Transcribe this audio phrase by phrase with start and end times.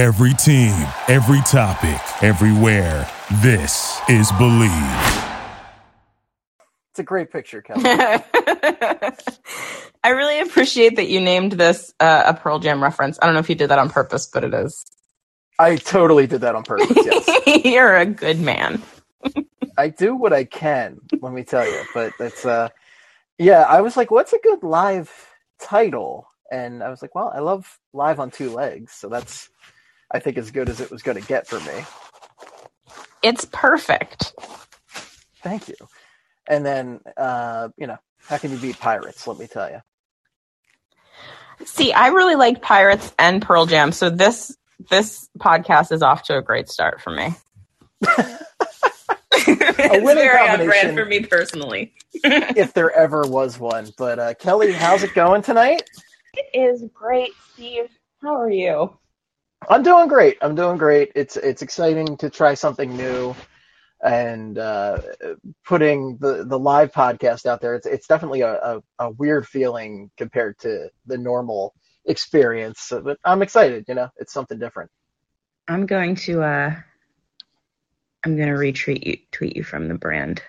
[0.00, 0.72] Every team,
[1.08, 3.06] every topic, everywhere.
[3.42, 4.70] This is Believe.
[6.90, 7.82] It's a great picture, Kelly.
[7.84, 9.12] I
[10.08, 13.18] really appreciate that you named this uh, a Pearl Jam reference.
[13.20, 14.82] I don't know if you did that on purpose, but it is.
[15.58, 16.96] I totally did that on purpose.
[16.96, 18.82] Yes, You're a good man.
[19.76, 21.00] I do what I can.
[21.20, 22.70] Let me tell you, but it's uh,
[23.36, 23.64] yeah.
[23.68, 25.12] I was like, what's a good live
[25.60, 26.26] title?
[26.50, 29.49] And I was like, well, I love live on two legs, so that's
[30.10, 31.84] I think as good as it was going to get for me.
[33.22, 34.32] It's perfect.
[35.42, 35.76] Thank you.
[36.48, 39.26] And then, uh, you know, how can you beat pirates?
[39.26, 39.80] Let me tell you.
[41.64, 44.56] See, I really like Pirates and Pearl Jam, so this
[44.88, 47.34] this podcast is off to a great start for me.
[49.36, 50.66] it's winning very on combination.
[50.66, 51.92] brand for me personally.
[52.14, 53.88] if there ever was one.
[53.98, 55.82] But uh, Kelly, how's it going tonight?
[56.34, 57.90] It is great, Steve.
[58.22, 58.96] How are you?
[59.68, 60.38] I'm doing great.
[60.40, 61.12] I'm doing great.
[61.14, 63.34] It's it's exciting to try something new,
[64.02, 65.00] and uh,
[65.64, 67.74] putting the the live podcast out there.
[67.74, 71.74] It's it's definitely a, a, a weird feeling compared to the normal
[72.06, 72.80] experience.
[72.80, 73.84] So, but I'm excited.
[73.88, 74.90] You know, it's something different.
[75.68, 76.74] I'm going to uh
[78.24, 80.42] I'm gonna retweet you tweet you from the brand.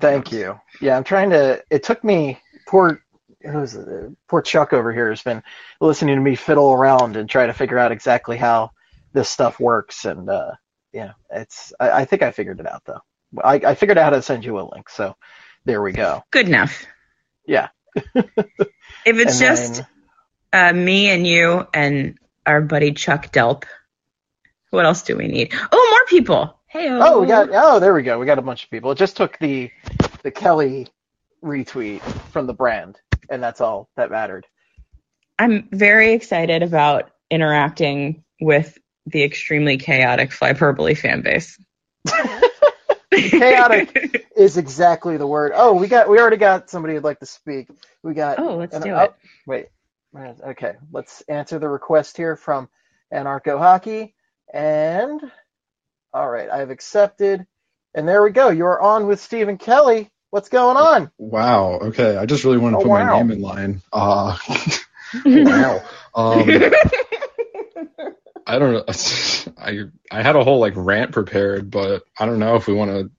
[0.00, 0.58] Thank you.
[0.80, 1.62] Yeah, I'm trying to.
[1.70, 3.00] It took me poor.
[3.42, 4.16] Who's it?
[4.28, 5.42] poor Chuck over here has been
[5.80, 8.70] listening to me fiddle around and try to figure out exactly how
[9.12, 10.04] this stuff works.
[10.04, 10.52] And uh,
[10.92, 11.72] yeah, it's.
[11.78, 13.00] I, I think I figured it out though.
[13.42, 14.88] I, I figured out how to send you a link.
[14.88, 15.16] So
[15.64, 16.22] there we go.
[16.30, 16.86] Good enough.
[17.46, 17.68] Yeah.
[19.04, 19.74] If it's And just
[20.52, 23.64] then- uh, me and you and our buddy Chuck Delp,
[24.70, 25.54] what else do we need?
[25.72, 26.58] Oh, more people.
[26.66, 27.48] Hey, Oh, we got.
[27.52, 28.18] Oh, there we go.
[28.18, 28.90] We got a bunch of people.
[28.92, 29.70] It just took the
[30.22, 30.88] the Kelly
[31.42, 32.00] retweet
[32.32, 32.98] from the brand,
[33.30, 34.46] and that's all that mattered.
[35.38, 41.58] I'm very excited about interacting with the extremely chaotic Flyperbole fan base.
[43.12, 45.52] Chaotic is exactly the word.
[45.54, 46.08] Oh, we got.
[46.08, 47.68] We already got somebody who'd like to speak.
[48.02, 48.38] We got.
[48.38, 49.14] Oh, let's an- do oh, it.
[49.46, 49.66] Wait.
[50.16, 52.68] Okay, let's answer the request here from
[53.12, 54.14] Anarcho Hockey.
[54.52, 55.20] And
[56.12, 57.46] all right, I've accepted.
[57.94, 58.48] And there we go.
[58.50, 60.10] You're on with Stephen Kelly.
[60.36, 61.10] What's going on?
[61.16, 61.78] Wow.
[61.80, 62.14] Okay.
[62.18, 63.06] I just really want to Oh, put wow.
[63.06, 63.80] my name in line.
[63.90, 64.36] Uh,
[65.24, 65.80] wow.
[66.14, 66.44] Um,
[68.46, 68.84] I don't know.
[69.58, 72.90] I I had a whole like rant prepared, but I don't know if we want
[72.90, 73.10] to.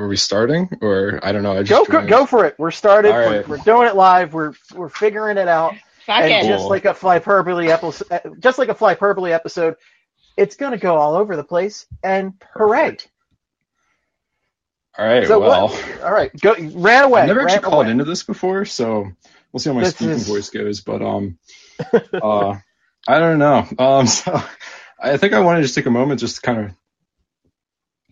[0.00, 1.52] Are we starting or I don't know.
[1.52, 2.54] I just Go go, go for it.
[2.58, 3.12] We're started.
[3.12, 4.32] All We're, we're doing it live.
[4.32, 5.74] We're we're figuring it out.
[6.06, 6.48] Fuck and it.
[6.48, 6.70] just Cool.
[6.70, 9.76] like a flyperbole episode, just like a flyperbole episode,
[10.38, 11.84] it's gonna go all over the place.
[12.02, 12.96] And hooray!
[14.96, 15.26] All right.
[15.26, 16.02] So well, what?
[16.02, 17.22] All right, go ran away.
[17.22, 17.90] I've never actually called away.
[17.90, 19.10] into this before, so
[19.52, 20.80] we'll see how my This speaking is- voice goes.
[20.82, 21.38] But um,
[22.12, 22.56] uh,
[23.08, 23.66] I don't know.
[23.78, 24.40] Um, so
[25.02, 26.70] I think I want to just take a moment just to kind of,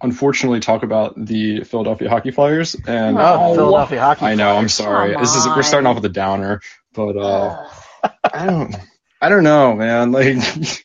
[0.03, 2.75] unfortunately, talk about the Philadelphia Hockey Flyers.
[2.75, 4.26] And Oh, Philadelphia hockey.
[4.26, 5.14] I know, I'm sorry.
[5.16, 6.60] This is we're starting off with a downer,
[6.94, 7.69] but uh,
[8.25, 8.75] I don't,
[9.20, 10.10] I don't know, man.
[10.12, 10.37] Like,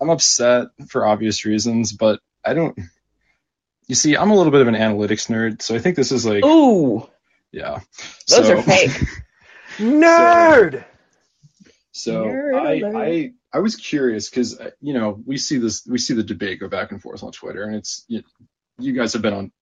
[0.00, 2.78] I'm upset for obvious reasons, but I don't.
[3.88, 6.26] You see, I'm a little bit of an analytics nerd, so I think this is
[6.26, 7.08] like, Ooh,
[7.52, 7.80] yeah.
[8.28, 8.90] those So- are fake.
[9.78, 10.84] Nerd.
[11.92, 12.98] So Nerd I.
[13.04, 16.60] I I was curious because uh, you know we see this we see the debate
[16.60, 18.22] go back and forth on Twitter, and it's you,
[18.78, 19.52] you guys have been on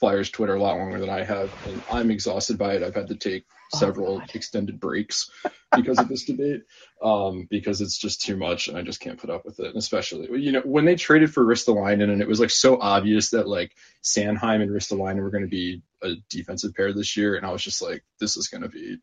[0.00, 2.82] Flyers Twitter a lot longer than I have, and I'm exhausted by it.
[2.82, 5.30] I've had to take Oh, several extended breaks
[5.76, 6.62] because of this debate,
[7.02, 9.66] um, because it's just too much, and I just can't put up with it.
[9.66, 13.30] And especially you know when they traded for Ristolainen, and it was like so obvious
[13.30, 17.46] that like Sanheim and Ristolainen were going to be a defensive pair this year, and
[17.46, 18.98] I was just like, this is going to be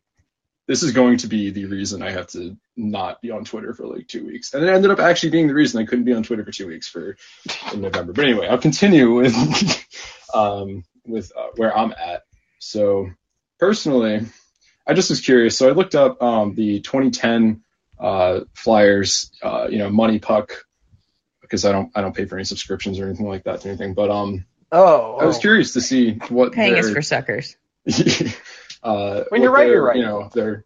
[0.68, 3.88] this is going to be the reason I have to not be on Twitter for
[3.88, 4.54] like two weeks.
[4.54, 6.68] And it ended up actually being the reason I couldn't be on Twitter for two
[6.68, 7.18] weeks for
[7.74, 8.14] in November.
[8.14, 9.36] But anyway, I'll continue with
[10.34, 12.24] um, with uh, where I'm at.
[12.60, 13.10] So
[13.60, 14.22] personally,
[14.88, 15.58] I just was curious.
[15.58, 17.64] So I looked up um, the 2010
[18.00, 20.66] uh, Flyers, uh, you know, Money Puck,
[21.42, 23.94] because I don't I don't pay for any subscriptions or anything like that to anything.
[23.94, 25.42] But um, Oh, I was oh.
[25.42, 27.58] curious to see what Paying us their- for suckers.
[28.84, 29.98] uh, When you're right, their, you're right.
[29.98, 30.66] You know, their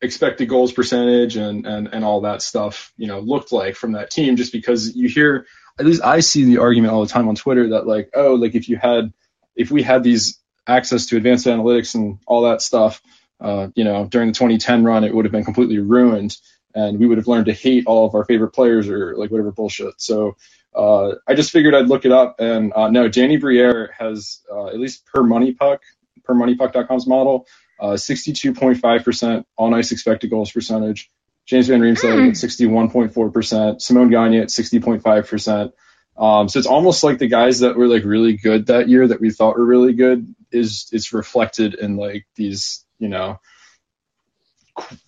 [0.00, 4.10] expected goals percentage and, and, and all that stuff, you know, looked like from that
[4.10, 5.46] team just because you hear,
[5.78, 8.54] at least I see the argument all the time on Twitter that like, oh, like
[8.54, 9.12] if you had,
[9.56, 13.02] if we had these access to advanced analytics and all that stuff,
[13.40, 16.36] uh, you know, during the 2010 run, it would have been completely ruined
[16.74, 19.52] and we would have learned to hate all of our favorite players or like whatever
[19.52, 19.94] bullshit.
[20.00, 20.36] So,
[20.74, 24.66] uh, I just figured I'd look it up and, uh, no, Danny Briere has, uh,
[24.66, 25.82] at least per money puck,
[26.24, 27.46] per moneypuck.com's model,
[27.80, 31.10] uh, 62.5% on ice expected goals percentage,
[31.46, 32.28] James Van Riemsdyk Hmm.
[32.28, 35.72] at 61.4%, Simon Gagne at 60.5%.
[36.16, 39.20] Um, so it's almost like the guys that were like really good that year that
[39.20, 43.40] we thought were really good is it's reflected in like these, you know,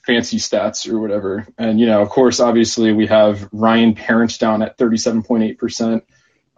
[0.04, 1.46] fancy stats or whatever.
[1.58, 6.02] And you know, of course, obviously we have Ryan Parent down at 37.8%.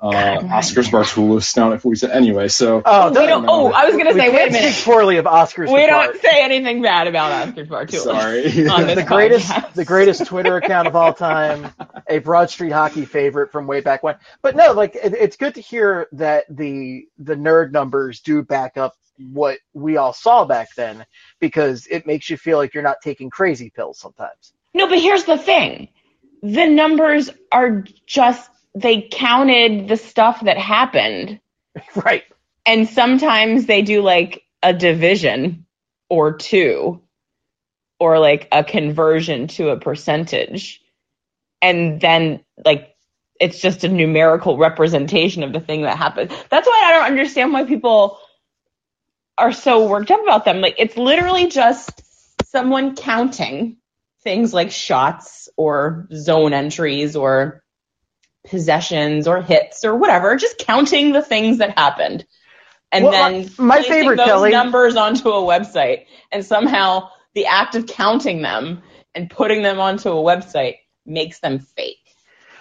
[0.01, 1.05] Uh, God, Oskars Ryan.
[1.07, 2.17] Bartulis down at 47.
[2.17, 4.73] Anyway, so Oh, don't- don't, oh, I was gonna we say, wait a can't minute.
[4.75, 5.71] speak poorly of Oskars.
[5.71, 6.13] We Depart.
[6.13, 7.99] don't say anything bad about Oskars Bartulis.
[8.05, 8.43] sorry.
[8.95, 9.75] The greatest podcast.
[9.75, 11.73] the greatest Twitter account of all time,
[12.09, 14.15] a Broad Street hockey favorite from way back when.
[14.41, 18.77] But no, like it, it's good to hear that the the nerd numbers do back
[18.77, 18.95] up
[19.33, 21.05] what we all saw back then
[21.41, 24.53] because it makes you feel like you're not taking crazy pills sometimes.
[24.75, 25.89] No, but here's the thing.
[26.45, 31.41] The numbers are just they counted the stuff that happened.
[31.95, 32.25] right.
[32.67, 35.67] And sometimes they do like a division
[36.09, 37.03] or two
[37.99, 40.83] or like a conversion to a percentage.
[41.61, 42.95] And then like
[43.41, 46.31] it's just a numerical representation of the thing that happened.
[46.51, 48.19] That's why I don't understand why people
[49.37, 50.61] are so worked up about them.
[50.61, 52.03] Like it's literally just
[52.45, 53.77] someone counting
[54.23, 57.63] things like shots or zone entries or
[58.47, 62.27] possessions or hits or whatever, just counting the things that happened.
[62.91, 67.75] And Well, then my- favorite, those Kelly- numbers onto a website and somehow the act
[67.75, 68.83] of counting them
[69.15, 71.97] and putting them onto a website makes them fake.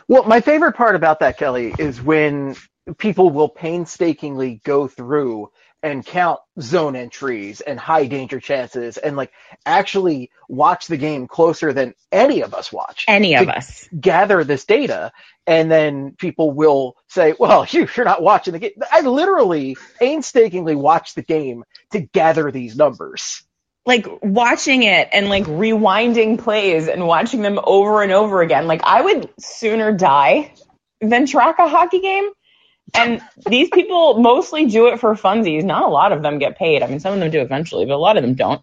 [0.10, 2.56] Well, my favorite part about that, Kelly, is when
[2.98, 5.52] people will painstakingly go through
[5.84, 9.32] and count zone entries and high danger chances and like
[9.66, 13.06] actually watch the game closer than any of us watch.
[13.08, 13.88] Any of us.
[14.00, 15.12] gather this data
[15.46, 18.72] and then people will say, well, you, you're not watching the game.
[18.92, 23.44] I literally painstakingly watch the game to gather these numbers.
[23.86, 28.68] like watching it and like rewinding plays and watching them over and over again.
[28.68, 30.54] Like I would sooner die
[31.02, 32.30] than track a hockey game.
[32.94, 35.64] And these people mostly do it for funsies.
[35.64, 36.84] Not a lot of them get paid.
[36.84, 38.62] I mean, some of them do eventually, but a lot of them don't.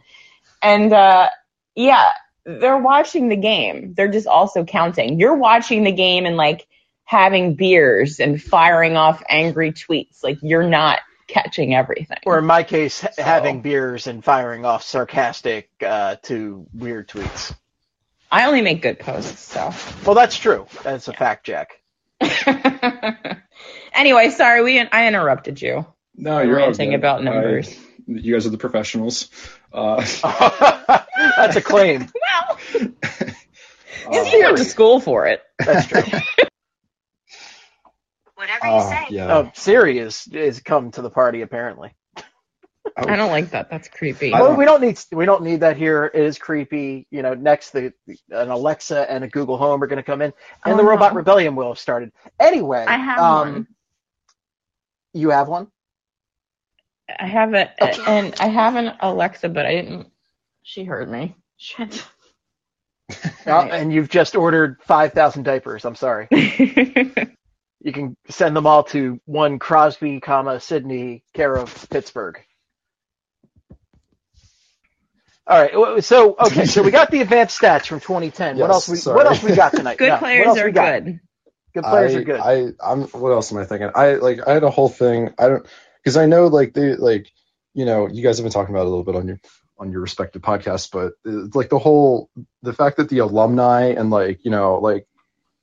[0.63, 1.29] And uh,
[1.75, 2.11] yeah,
[2.45, 3.95] they're watching the game.
[3.95, 5.21] They're just also counting.
[5.21, 6.67] You're watching the game and like
[7.05, 10.23] having beers and firing off angry tweets.
[10.23, 12.19] Like you're not catching everything.
[12.27, 17.55] Or in my case, ha- having beers and firing off sarcastic uh, to weird tweets.
[18.31, 19.73] I only make good posts, so.
[20.05, 20.67] Well, that's true.
[20.83, 21.81] That's a fact, Jack.
[23.95, 25.87] anyway, sorry, we I interrupted you.
[26.17, 26.97] No, you're all ranting good.
[26.97, 27.77] about I- numbers.
[28.07, 29.31] you guys are the professionals.
[29.73, 30.05] Uh,
[31.37, 32.09] that's a claim.
[34.07, 35.41] Well, uh, you went to school for it.
[35.59, 36.03] That's true.
[38.35, 39.07] Whatever you uh, say.
[39.11, 39.35] yeah.
[39.35, 41.95] Oh, Siri is is come to the party apparently.
[42.97, 43.71] I don't like that.
[43.71, 44.31] That's creepy.
[44.31, 46.11] Well, don't- we don't need we don't need that here.
[46.13, 47.07] It is creepy.
[47.11, 47.93] You know, next the
[48.31, 50.33] an Alexa and a Google Home are going to come in,
[50.65, 51.17] and Oh, the Robot no.
[51.19, 52.13] Rebellion will have started.
[52.39, 53.67] Anyway, I have um, one.
[55.15, 55.69] You have one.
[57.21, 57.71] I have it,
[58.09, 60.09] and I have an Alexa, but I didn't.
[60.63, 61.37] She heard me.
[61.59, 62.05] Shit.
[63.47, 65.85] And you've just ordered five thousand diapers.
[65.85, 66.29] I'm sorry.
[67.81, 72.41] You can send them all to one Crosby, comma Sidney, care of Pittsburgh.
[75.47, 76.05] All right.
[76.05, 76.67] So okay.
[76.67, 78.59] So we got the advanced stats from 2010.
[78.59, 78.89] what else?
[78.89, 79.17] We, sorry.
[79.17, 79.99] what else we got tonight?
[79.99, 80.99] good No, what players else are we got?
[81.05, 81.21] good.
[81.75, 82.41] Good players I, are good.
[82.41, 83.03] I, I'm.
[83.09, 83.91] What else am I thinking?
[83.95, 84.47] I like.
[84.47, 85.35] I had a whole thing.
[85.39, 85.67] I don't
[86.03, 87.31] because I know like they like
[87.75, 89.41] you know you guys have been talking about it a little bit on your
[89.79, 92.31] on your respective podcasts, but uh, like the whole
[92.63, 95.07] the fact that the alumni and like you know like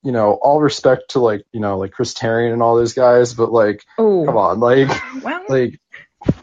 [0.03, 3.33] you know all respect to like you know like Chris Therien and all those guys,
[3.33, 4.89] but like Oh, come on like
[5.23, 5.79] well, like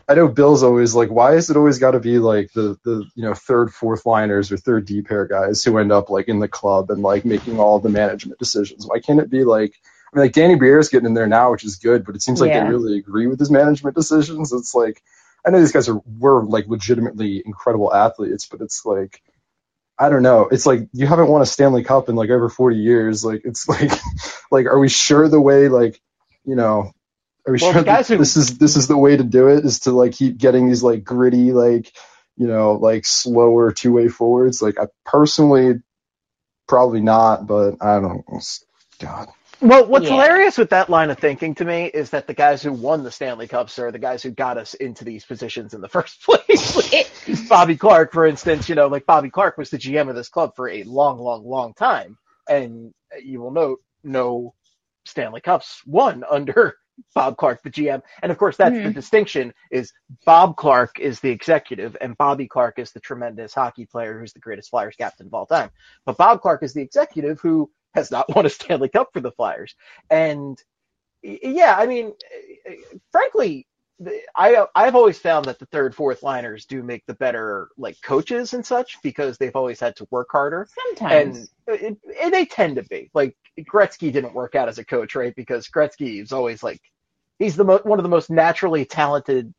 [0.08, 3.04] I know Bill's always like, why is it always got to be like the the
[3.14, 6.40] you know third, fourth liners or third D pair guys who end up like in
[6.40, 8.86] the club and like making all the management decisions?
[8.86, 9.74] Why can't it be like
[10.12, 12.40] I mean like Danny Briere's getting in there now, which is good, but it seems
[12.40, 12.64] like Yeah.
[12.64, 14.52] they really agree with his management decisions.
[14.52, 15.02] It's like
[15.46, 19.22] I know these guys are were like legitimately incredible athletes, but it's like
[19.98, 20.48] I don't know.
[20.50, 23.24] It's like you haven't won a Stanley Cup in like over 40 years.
[23.24, 23.90] Like it's like
[24.50, 26.00] like are we sure the way like
[26.44, 26.92] you know
[27.46, 29.24] are we Well, sure the guys that who- this is this is the way to
[29.24, 31.92] do it is to like keep getting these like gritty like
[32.36, 35.74] you know like slower two way forwards like I personally
[36.68, 38.24] probably not but I don't
[39.00, 39.28] God
[39.60, 40.08] Well, what's Yeah.
[40.08, 43.10] hilarious with that line of thinking to me is that the guys who won the
[43.10, 46.78] Stanley Cups are the guys who got us into these positions in the first place.
[46.92, 47.08] it,
[47.48, 50.52] Bobby Clarke, for instance, you know, like Bobby Clarke was the GM of this club
[50.56, 52.18] for a long, long, long time.
[52.48, 52.92] And
[53.24, 54.54] you will note no
[55.06, 56.76] Stanley Cups won under
[57.14, 58.02] Bob Clarke, the GM.
[58.22, 58.94] And of course, that's the Mhm.
[58.94, 59.92] distinction is
[60.24, 64.40] Bob Clarke is the executive and Bobby Clarke is the tremendous hockey player who's the
[64.40, 65.70] greatest Flyers captain of all time.
[66.06, 69.32] But Bob Clarke is the executive who has not won a Stanley Cup for the
[69.32, 69.74] Flyers.
[70.10, 70.58] And
[71.22, 72.14] yeah, I mean,
[72.66, 72.74] eh,
[73.12, 73.66] frankly,
[74.36, 78.54] I I've always found that the third, fourth liners do make the better like coaches
[78.54, 81.48] and such because they've always had to work harder Sometimes.
[81.66, 85.14] and it, it, they tend to be like Gretzky didn't work out as a coach,
[85.14, 85.34] right?
[85.34, 86.80] Because Gretzky is always like
[87.38, 89.52] he's the mo- one of the most naturally talented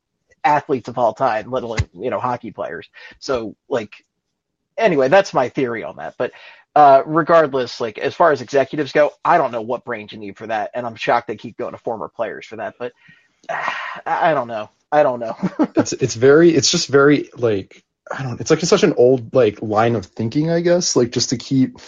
[0.43, 2.89] athletes of all time, let alone you know hockey players.
[3.19, 3.93] So like
[4.77, 6.15] anyway, that's my theory on that.
[6.17, 6.31] But
[6.75, 10.37] uh, regardless, like as far as executives go, I don't know what brains you need
[10.37, 12.75] for that, and I'm shocked they keep going to former players for that.
[12.79, 12.93] But
[13.49, 14.69] I I don't know.
[14.91, 15.35] I don't know.
[15.75, 18.37] it's it's very it's just very like I don't know.
[18.39, 21.79] it's like such an old like line of thinking I guess like just to keep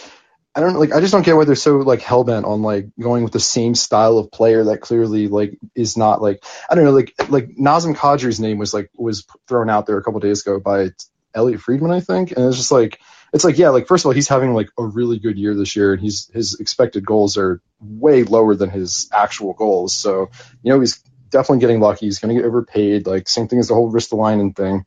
[0.54, 2.88] I don't like I just don't get why they're so like hell bent on like
[3.00, 6.84] going with the same style of player that clearly like is not like I don't
[6.84, 10.42] know like like Nazem Kadri's name was like was thrown out there a couple days
[10.42, 10.90] ago by
[11.34, 13.00] Elliotte Friedman I think and it's just like
[13.32, 15.74] it's like yeah like first of all he's having like a really good year this
[15.74, 20.28] year and he's his expected goals are way lower than his actual goals so
[20.62, 23.68] you know he's definitely getting lucky he's going to get overpaid like same thing as
[23.68, 24.84] the whole Ristolainen thing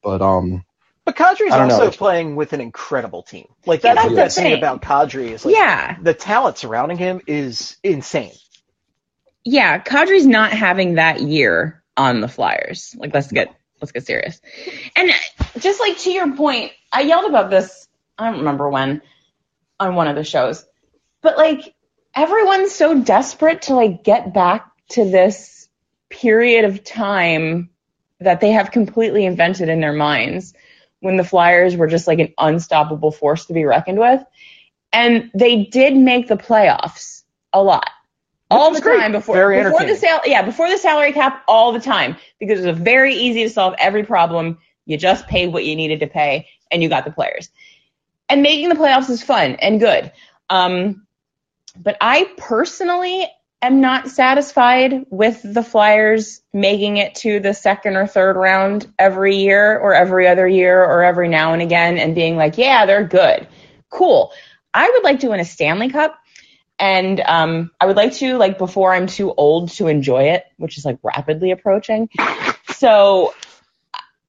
[0.00, 0.64] but um
[1.08, 3.48] But Kadri's I don't know, also playing with an incredible team.
[3.64, 4.58] Like Yeah, that's that's the the thing thing.
[4.58, 5.96] about Kadri is like yeah.
[6.02, 8.34] the talent surrounding him is insane.
[9.42, 9.82] Yeah.
[9.82, 12.94] Kadri's not having that year on the Flyers.
[12.98, 14.38] Like, let's get, let's get serious.
[14.96, 15.10] And
[15.60, 17.88] just like to your point, I yelled about this,
[18.18, 19.00] I don't remember when,
[19.80, 20.66] on one of the shows,
[21.22, 21.74] but like
[22.14, 25.70] everyone's so desperate to like get back to this
[26.10, 27.70] period of time
[28.20, 30.52] that they have completely invented in their minds
[31.00, 34.22] when the Flyers were just like an unstoppable force to be reckoned with.
[34.92, 37.90] And they did make the playoffs a lot.
[38.50, 38.98] All the great.
[38.98, 42.60] time before, Very before the sal- yeah, before the salary cap all the time because
[42.60, 44.58] it was very easy to solve every problem.
[44.86, 47.50] You just paid what you needed to pay and you got the players.
[48.30, 50.12] And making the playoffs is fun and good.
[50.48, 51.06] Um,
[51.76, 53.26] but I personally
[53.62, 59.36] am not satisfied with the Flyers making it to the second or third round every
[59.36, 63.06] year or every other year or every now and again and being like, yeah, they're
[63.06, 63.48] good.
[63.90, 64.32] Cool.
[64.72, 66.18] I would like to win a Stanley Cup.
[66.80, 70.78] And um, I would like to, like, before I'm too old to enjoy it, which
[70.78, 72.08] is like rapidly approaching.
[72.74, 73.34] So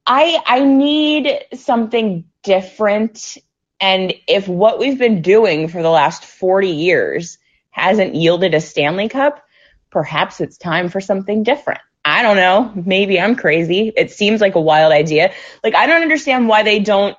[0.04, 3.38] I I need something different.
[3.80, 7.38] And if what we've been doing for the last 40 years
[7.70, 9.44] hasn't yielded a Stanley Cup,
[9.90, 11.80] perhaps it's time for something different.
[12.04, 12.72] I don't know.
[12.74, 13.92] Maybe I'm crazy.
[13.94, 15.32] It seems like a wild idea.
[15.62, 17.16] Like, I don't understand why they don't,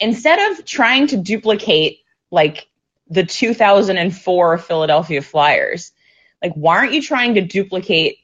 [0.00, 1.98] instead of trying to duplicate,
[2.30, 2.66] like,
[3.10, 5.92] the 2004 Philadelphia Flyers,
[6.42, 8.18] like, why aren't you trying to duplicate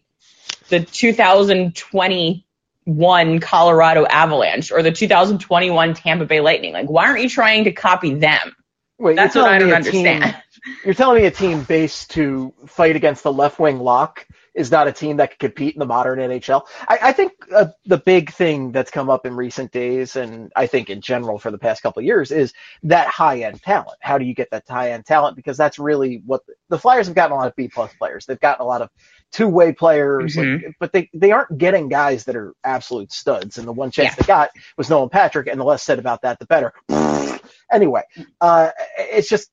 [0.69, 6.73] the 2021 Colorado Avalanche or the 2021 Tampa Bay Lightning?
[6.73, 8.57] Like, why aren't you trying to copy them?
[8.99, 10.23] Wait, That's what I don't understand.
[10.23, 10.35] Team,
[10.85, 14.87] you're telling me a team based to fight against the left wing lock is not
[14.87, 16.63] a team that could compete in the modern NHL.
[16.89, 20.69] I, I think uh, the big thing that's come up in recent days, and I
[20.69, 22.53] think in general for the past couple of years, is
[22.85, 23.99] that high end talent.
[24.01, 25.35] How do you get that high end talent?
[25.35, 28.27] Because that's really what the Flyers have gotten a lot of B plus players.
[28.27, 28.91] They've gotten a lot of
[29.33, 30.47] two way players, like,
[30.79, 33.59] but they they aren't getting guys that are absolute studs.
[33.59, 34.23] And the one chance Yeah.
[34.23, 36.73] they got was Nolan Patrick, and the less said about that, the better.
[37.73, 38.03] Anyway,
[38.41, 39.51] uh, it's just.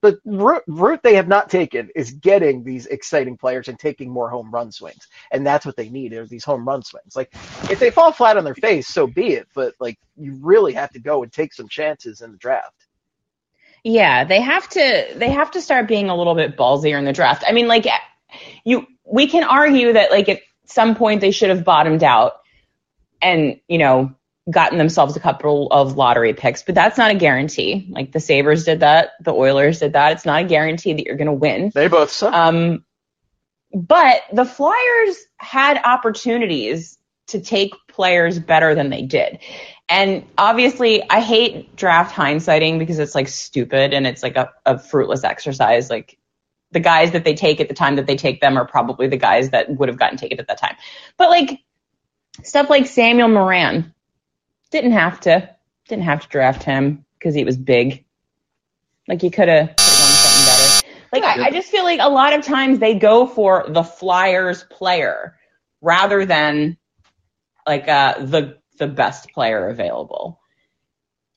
[0.00, 4.30] The route, route they have not taken is getting these exciting players and taking more
[4.30, 7.14] home run swings, and that's what they need are these home run swings.
[7.14, 7.30] Like
[7.70, 9.48] if they fall flat on their face, so be it.
[9.54, 12.86] But like you really have to go and take some chances in the draft.
[13.84, 17.12] Yeah, they have to they have to start being a little bit ballsier in the
[17.12, 17.44] draft.
[17.46, 17.86] I mean, like
[18.64, 22.40] you we can argue that like at some point they should have bottomed out
[23.20, 24.14] and, you know,
[24.50, 27.86] gotten themselves a couple of lottery picks, but that's not a guarantee.
[27.90, 30.12] Like the Sabres did that, the Oilers did that.
[30.12, 31.72] It's not a guarantee that you're going to win.
[31.74, 32.32] They both suck.
[32.32, 32.84] Um,
[33.72, 36.98] but the Flyers had opportunities
[37.28, 39.40] to take players better than they did.
[39.88, 44.78] And obviously, I hate draft hindsighting because it's like stupid and it's like a, a
[44.78, 45.90] fruitless exercise.
[45.90, 46.18] Like
[46.70, 49.16] the guys that they take at the time that they take them are probably the
[49.16, 50.76] guys that would have gotten taken at that time.
[51.16, 51.60] But like
[52.42, 53.92] stuff like Samuel Morin
[54.76, 55.48] didn't have to
[55.88, 58.04] didn't have to draft him because he was big.
[59.08, 60.96] Like you could have something better.
[61.12, 64.64] Like I, I just feel like a lot of times they go for the Flyers
[64.64, 65.36] player
[65.80, 66.76] rather than
[67.66, 70.40] like uh the the best player available.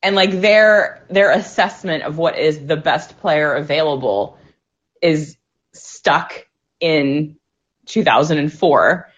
[0.01, 4.37] And like their their assessment of what is the best player available
[5.01, 5.37] is
[5.73, 6.45] stuck
[6.79, 7.37] in
[7.85, 9.08] 2004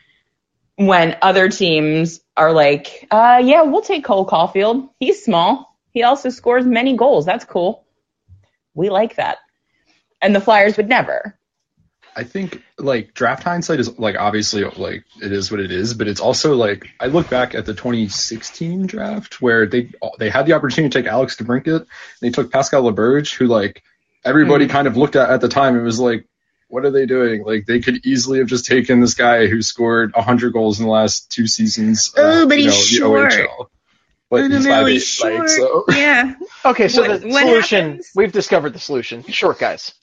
[0.75, 4.90] when other teams are like, uh, yeah, we'll take Cole Caufield.
[5.00, 5.78] He's small.
[5.92, 7.25] He also scores many goals.
[7.25, 7.86] That's cool.
[8.74, 9.38] We like that.
[10.22, 11.38] And the Flyers would never.
[12.16, 16.10] I think like draft hindsight is like obviously like it is what it is, but
[16.10, 20.54] it's also like I look back at the 2016 draft where they they had the
[20.54, 21.86] opportunity to take Alex DeBrincat.
[22.20, 23.82] They took Pascal Laberge, who like
[24.25, 24.72] everybody Mm.
[24.72, 26.25] kind of looked at at the time It was like,
[26.72, 27.44] what are they doing?
[27.44, 30.92] Like they could easily have just taken this guy who scored 100 goals in the
[30.92, 32.13] last two seasons.
[32.18, 33.32] uh, Oh, but you he's know, short.
[33.34, 33.68] OHL.
[34.30, 35.86] But he's I'm really 5'8", like, so.
[35.90, 36.34] Yeah.
[36.66, 38.12] Okay, so What- the solution happens?
[38.16, 39.24] we've discovered the solution.
[39.24, 39.94] Short guys.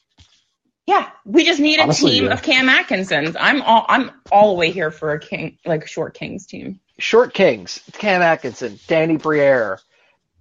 [0.87, 2.33] Yeah, we just need a Honestly, team yeah.
[2.33, 3.37] of Cam Atkinsons.
[3.39, 6.81] I'm all I'm all the way here for a king like short Kings team.
[6.99, 7.81] Short Kings.
[7.93, 9.81] Cam Atkinson, Danny Briere,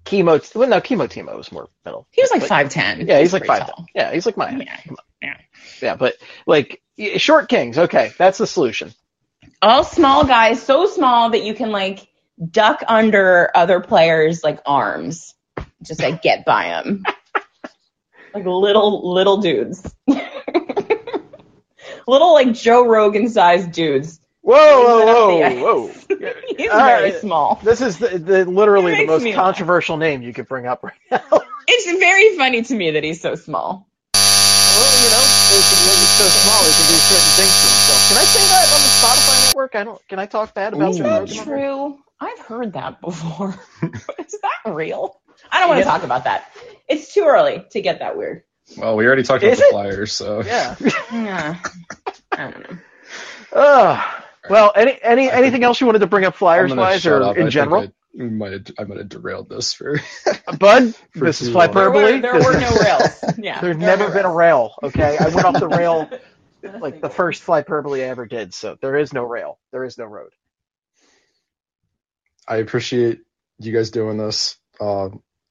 [0.06, 0.40] Kimmo.
[0.56, 2.08] Well, no, Kimmo Timo was more middle.
[2.12, 3.08] He was like five ten.
[3.08, 3.72] Yeah, he's like pretty five.
[3.94, 4.52] Yeah, he's like my.
[4.52, 4.80] Yeah.
[5.22, 5.38] Yeah.
[5.82, 6.82] Yeah, but like
[7.18, 7.78] short Kings.
[7.78, 8.94] Okay, that's the solution.
[9.62, 12.08] All small guys, so small that you can like
[12.52, 15.34] duck under other players' like arms,
[15.84, 17.04] just like get by them.
[18.34, 19.96] like little little dudes,
[22.08, 24.20] little like Joe Rogan sized dudes.
[24.42, 26.34] Whoa, Bring that up whoa, whoa, whoa.
[26.58, 27.60] He's All very small.
[27.64, 29.44] This is the, the literally the most me laugh.
[29.44, 31.42] controversial name you could bring up right now.
[31.68, 33.90] It's very funny to me that he's so small.
[35.88, 38.02] Well, you he's he's so small he can do certain things to himself.
[38.12, 39.76] Can I say that on the Spotify network?
[39.76, 40.08] I don't.
[40.10, 41.44] Can I talk bad about Is that Rogan?
[41.46, 41.98] true?
[42.20, 43.56] I've heard that before.
[44.20, 45.20] Is that real?
[45.52, 45.92] I don't want to Yeah.
[45.92, 46.52] talk about that.
[46.90, 48.44] It's too early to get that weird.
[48.78, 49.72] Well, we already talked about Is the it?
[49.72, 50.76] Flyers, so Yeah.
[51.12, 51.56] Yeah.
[52.34, 52.78] I don't know.
[53.54, 54.24] Ugh.
[54.50, 57.14] well, any any anything else you wanted to bring up I'm Flyers gonna wise shut
[57.14, 57.28] or up.
[57.28, 57.84] I in think general?
[57.84, 60.00] I, we might have, I might have derailed this for.
[60.60, 61.72] Bud, For this is too long.
[61.72, 62.14] There hyperbole.
[62.16, 63.24] were, there were no rails.
[63.38, 63.62] Yeah.
[63.62, 64.74] There's there never no been a rail.
[64.84, 66.10] Okay, I went off the rail
[66.82, 68.54] like the first Flyperbole I ever did.
[68.54, 69.60] So there is no rail.
[69.72, 70.32] There is no road.
[72.48, 73.20] I appreciate
[73.60, 74.58] you guys doing this.
[74.80, 75.10] Uh,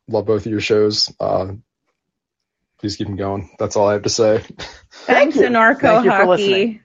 [0.09, 1.13] love both of your shows.
[1.21, 1.53] Uh,
[2.81, 3.51] please keep them going.
[3.59, 4.43] That's all I have to say.
[4.91, 5.43] Thanks, you.
[5.43, 6.27] Anarcho Thank you for Hockey.
[6.29, 6.81] listening.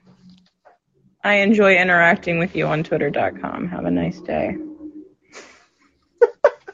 [1.23, 3.67] I enjoy interacting with you on Twitter.com.
[3.69, 4.57] Have a nice day.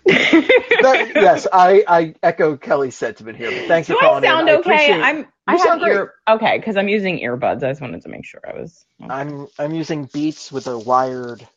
[0.07, 3.51] That- yes, I, I echo Kelly's sentiment here.
[3.51, 4.55] But thanks Do for I calling sound in.
[4.55, 4.69] I okay?
[4.69, 5.27] appreciate- I'm.
[5.49, 6.13] I have ear.
[6.27, 7.63] Okay, because I'm using earbuds.
[7.63, 8.85] I just wanted to make sure I was.
[9.09, 11.47] I'm I'm using Beats with a wired.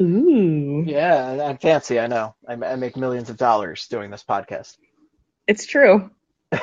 [0.00, 0.84] Ooh.
[0.86, 1.98] Yeah, I'm fancy.
[2.00, 2.34] I know.
[2.48, 4.76] I, I make millions of dollars doing this podcast.
[5.48, 6.10] It's true.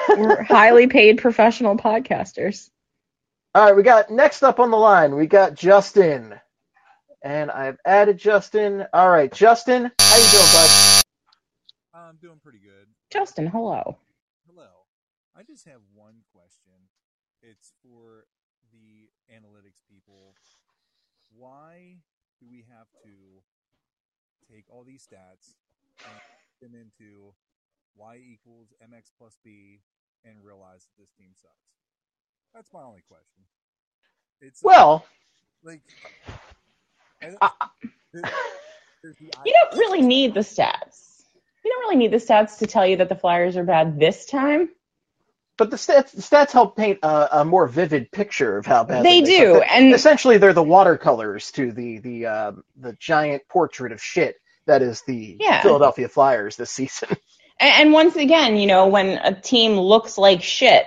[0.09, 2.69] We're highly paid professional podcasters.
[3.53, 5.15] All right, we got next up on the line.
[5.15, 6.39] We got Justin,
[7.21, 8.85] and I've added Justin.
[8.93, 10.88] All right, Justin, how you doing, bud?
[12.09, 12.87] I'm doing pretty good.
[13.11, 13.97] Justin, hello.
[14.47, 14.67] Hello.
[15.37, 16.89] I just have one question.
[17.43, 18.25] It's for
[18.73, 20.33] the analytics people.
[21.31, 21.97] Why
[22.41, 23.13] do we have to
[24.51, 25.53] take all these stats
[26.03, 26.17] and
[26.59, 27.33] put them into
[27.95, 29.81] y equals mx plus b
[30.25, 31.53] and realize that this team sucks?
[32.55, 33.43] That's my only question.
[34.41, 35.05] It's uh, Well,
[35.63, 35.81] like
[37.21, 37.69] I- I-
[38.13, 38.23] there-
[39.03, 41.08] there's the You don't really need the stats.
[41.89, 44.69] You really need the stats to tell you that the Flyers are bad this time.
[45.57, 49.03] but the stats, the stats help paint a, a more vivid picture of how bad
[49.03, 49.63] They they do, suck.
[49.71, 54.35] and- essentially they're the watercolors to the the um, the giant portrait of shit
[54.67, 55.61] that is the Yeah.
[55.63, 57.09] Philadelphia Flyers this season.
[57.61, 60.85] And, and once again, you know, when a team looks like shit,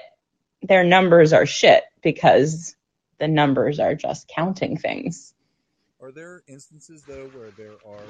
[0.63, 2.75] their numbers are shit because
[3.19, 5.35] the numbers are just counting things.
[6.01, 8.01] Are there instances though where there are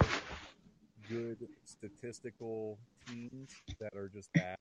[1.12, 4.56] good statistical teams that are just bad?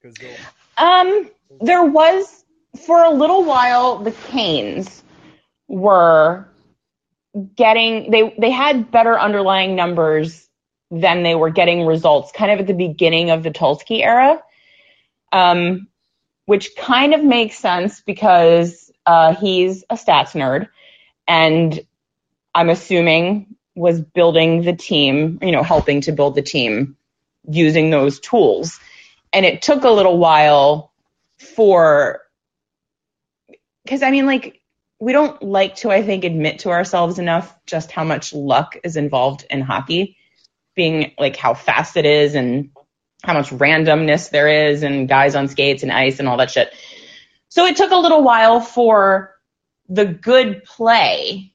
[0.00, 0.16] Because
[0.76, 2.44] Um, there was
[2.86, 5.02] for a little while the Canes
[5.66, 6.46] were
[7.56, 10.48] getting they they had better underlying numbers
[10.90, 14.42] than they were getting results kind of at the beginning of the Tulsky era.
[15.32, 15.88] Um,
[16.46, 20.68] which kind of makes sense because uh, he's a stats nerd
[21.26, 21.78] and
[22.54, 26.96] I'm assuming was building the team, you know, helping to build the team
[27.48, 28.80] using those tools.
[29.32, 30.92] And it took a little while
[31.38, 32.20] for,
[33.84, 34.60] because I mean, like,
[35.00, 38.96] we don't like to, I think, admit to ourselves enough just how much luck is
[38.96, 40.16] involved in hockey,
[40.74, 42.70] being like how fast it is and
[43.22, 46.72] how much randomness there is and guys on skates and ice and all that shit.
[47.48, 49.34] So it took a little while for
[49.88, 51.54] the good play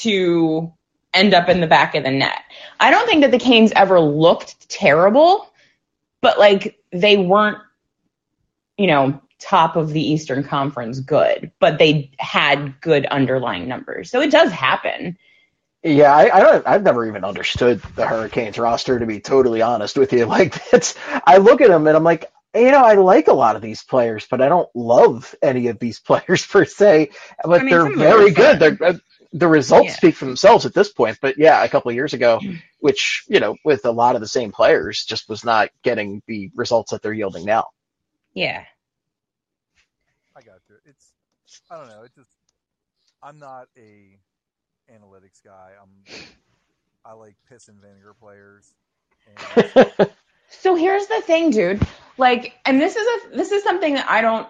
[0.00, 0.72] to
[1.14, 2.42] end up in the back of the net.
[2.80, 5.52] I don't think that the Canes ever looked terrible,
[6.20, 7.58] but like they weren't,
[8.76, 14.10] you know, top of the Eastern Conference good, but they had good underlying numbers.
[14.10, 15.18] So it does happen.
[15.82, 16.66] Yeah, I, I don't.
[16.66, 20.26] I've never even understood the Hurricanes roster to be totally honest with you.
[20.32, 20.94] Like it's,
[21.26, 23.82] I look at them and I'm like, you know, I like a lot of these
[23.82, 27.10] players, but I don't love any of these players per se.
[27.44, 28.60] But I mean, they're some of them very good.
[28.60, 28.76] fun.
[28.78, 28.98] They're, uh,
[29.32, 29.96] the results Yeah.
[29.96, 31.18] speak for themselves at this point.
[31.20, 32.40] But yeah, a couple of years ago,
[32.80, 36.50] which you know, with a lot of the same players, just was not getting the
[36.54, 37.66] results that they're yielding now.
[38.34, 38.64] Yeah.
[40.36, 40.76] I got you.
[40.86, 41.12] It's
[41.70, 42.02] I don't know.
[42.02, 42.30] It just
[43.22, 44.18] I'm not a
[44.90, 45.72] analytics guy.
[45.80, 46.04] I'm
[47.04, 48.74] I like piss and vinegar players.
[49.26, 49.86] And
[50.48, 51.80] So here's the thing, dude.
[52.18, 54.46] Like, and this is a this is something that I don't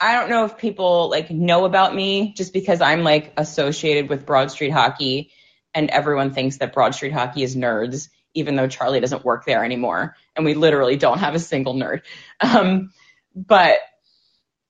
[0.00, 4.26] I don't know if people like know about me just because I'm like associated with
[4.26, 5.32] Broad Street Hockey
[5.74, 9.64] and everyone thinks that Broad Street Hockey is nerds, even though Charlie doesn't work there
[9.64, 10.16] anymore.
[10.36, 12.02] And we literally don't have a single nerd.
[12.40, 12.92] Um,
[13.34, 13.78] but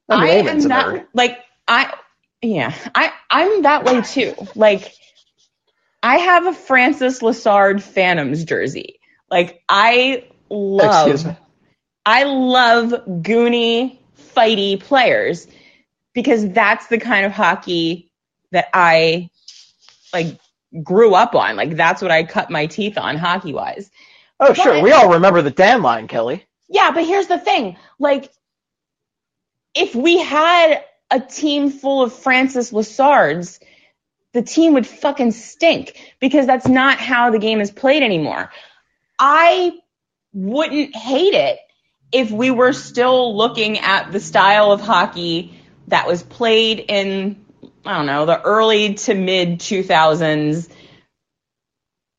[0.09, 1.07] I mean, I am that nerd.
[1.13, 1.95] like I
[2.41, 4.35] yeah, I I'm that way too.
[4.55, 4.95] Like
[6.03, 9.01] I have a Francis Lessard Phantoms jersey.
[9.31, 11.37] Like I love Excuse me.
[12.07, 13.98] I love goony,
[14.39, 15.47] fighty players
[16.15, 18.13] because that's the kind of hockey
[18.53, 19.31] that I
[20.13, 20.39] like
[20.83, 21.57] grew up on.
[21.57, 23.91] Like that's what I cut my teeth on hockey wise.
[24.41, 24.81] Oh, sure.
[24.81, 26.45] We all remember the Dan line, Kelly.
[26.69, 27.77] Yeah, but here's the thing.
[27.99, 28.31] Like,
[29.75, 33.59] if we had a team full of Francis Lessards,
[34.33, 38.53] the team would fucking stink because that's not how the game is played anymore.
[39.19, 39.73] I
[40.33, 41.59] wouldn't hate it
[42.13, 47.45] if we were still looking at the style of hockey that was played in,
[47.85, 50.71] I don't know, the early to mid 2000s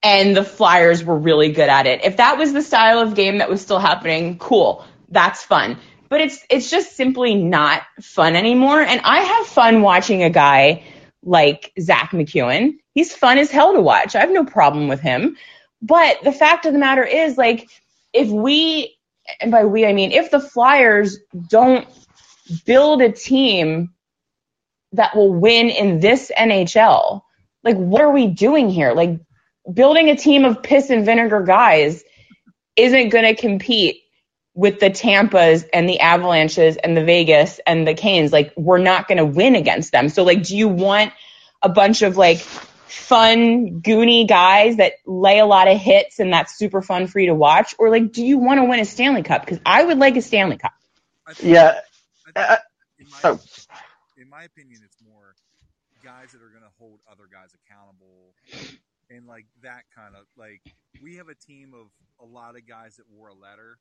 [0.01, 2.03] and the Flyers were really good at it.
[2.03, 4.85] If that was the style of game that was still happening, cool.
[5.09, 5.77] That's fun.
[6.07, 8.81] But it's it's just simply not fun anymore.
[8.81, 10.83] And I have fun watching a guy
[11.23, 12.77] like Zack MacEwen.
[12.93, 14.15] He's fun as hell to watch.
[14.15, 15.37] I have no problem with him.
[15.81, 17.69] But the fact of the matter is, like,
[18.11, 18.97] if we,
[19.39, 21.17] and by we I mean if the Flyers
[21.49, 21.87] don't
[22.65, 23.93] build a team
[24.93, 27.21] that will win in this NHL,
[27.63, 28.93] like, what are we doing here?
[28.93, 29.19] Like,
[29.71, 32.03] building a team of piss and vinegar guys
[32.75, 34.01] isn't going to compete
[34.55, 38.31] with the Tampas and the Avalanches and the Vegas and the Canes.
[38.31, 40.09] Like, we're not going to win against them.
[40.09, 41.13] So, like, do you want
[41.61, 42.45] a bunch of like
[42.91, 47.27] fun, goony guys that lay a lot of hits and that's super fun for you
[47.27, 47.75] to watch?
[47.79, 49.45] Or like, do you want to win a Stanley Cup?
[49.45, 50.73] Because I would like a Stanley Cup.
[51.33, 51.79] Think, Yeah.
[52.35, 52.57] I Uh,
[52.99, 53.39] in, my, oh.
[54.17, 55.35] in my opinion, it's more
[56.03, 58.33] guys that are going to hold other guys accountable
[59.09, 60.61] and like that kind of like
[61.01, 61.89] we have a team of
[62.21, 63.77] a lot of guys that wore a letter,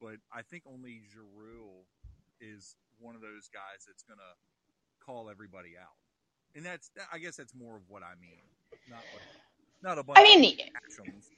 [0.00, 1.84] but I think only Giroux
[2.40, 4.32] is one of those guys that's going to
[5.04, 5.96] call everybody out,
[6.56, 8.40] and that's I guess that's more of what I mean,
[8.88, 9.22] not like,
[9.82, 11.30] not a bunch I mean, of actions.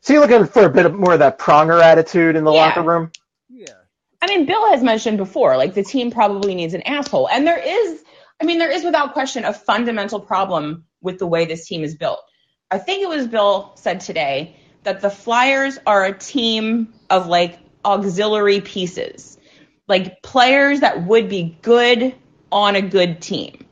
[0.00, 2.68] So you're looking for a bit of more of that pronger attitude in the Yeah.
[2.68, 3.10] locker room?
[3.50, 3.74] Yeah,
[4.20, 7.28] I mean, Bill has mentioned before, like the team probably needs an asshole.
[7.28, 8.02] And there is,
[8.40, 11.96] I mean, there is without question a fundamental problem with the way this team is
[11.96, 12.20] built.
[12.70, 17.58] I think it was Bill said today that the Flyers are a team of like
[17.84, 19.38] auxiliary pieces,
[19.86, 22.14] like players that would be good
[22.50, 23.67] on a good team.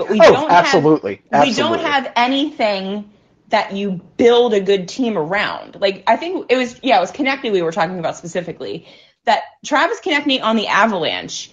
[0.00, 1.20] But we oh, don't have absolutely.
[1.30, 3.10] we don't have anything
[3.48, 5.78] that you build a good team around.
[5.78, 8.88] Like I think it was yeah, it was Konecny we were talking about specifically.
[9.26, 11.50] That Travis Konecny on the Avalanche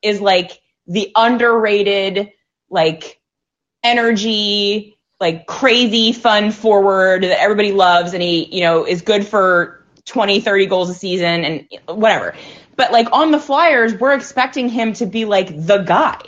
[0.00, 2.30] is like the underrated,
[2.70, 3.20] like
[3.82, 9.84] energy, like crazy fun forward that everybody loves and he, you know, is good for
[10.04, 12.36] 20, 30 goals a season and whatever.
[12.76, 16.20] But like on the Flyers, we're expecting him to be like the guy.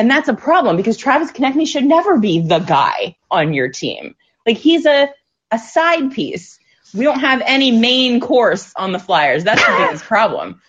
[0.00, 4.14] And that's a problem because Travis Konecny should never be the guy on your team.
[4.46, 5.10] Like he's a
[5.50, 6.58] a side piece.
[6.94, 9.44] We don't have any main course on the Flyers.
[9.44, 10.62] That's the biggest problem.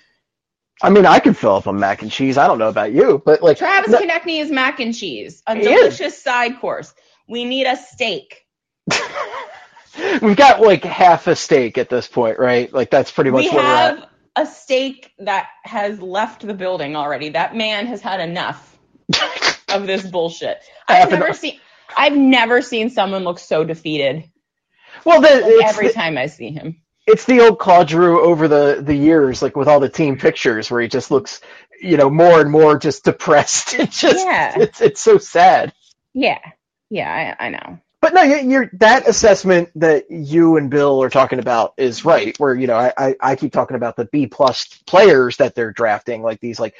[0.81, 2.37] I mean, I could fill up on mac and cheese.
[2.37, 5.55] I don't know about you, but like Travis no- Konecny is mac and cheese, a
[5.55, 5.79] He is.
[5.97, 6.93] delicious side course.
[7.29, 8.45] We need a steak.
[10.21, 12.71] we've got like half a steak at this point, right?
[12.73, 13.97] Like that's pretty much We where we're at.
[13.99, 17.29] have a steak that has left the building already.
[17.29, 18.70] That man has had enough
[19.69, 20.59] of this bullshit.
[20.87, 21.59] I've never seen
[21.95, 24.23] I've never seen someone look so defeated
[25.05, 26.81] Well, the, it's, every the, time I see him.
[27.07, 30.69] it's the old Claude Giroux over the the years, like with all the team pictures,
[30.71, 31.41] where he just looks,
[31.81, 33.73] you know, more and more just depressed.
[33.79, 34.53] It's just, Yeah.
[34.59, 35.73] it's it's so sad.
[36.13, 36.39] Yeah.
[36.89, 37.79] Yeah, I, I know.
[38.01, 42.37] But no, you- you're, that assessment that you and Bill are talking about is right.
[42.39, 45.71] Where you know, I, I, I keep talking about the B plus players that they're
[45.71, 46.75] drafting, like these like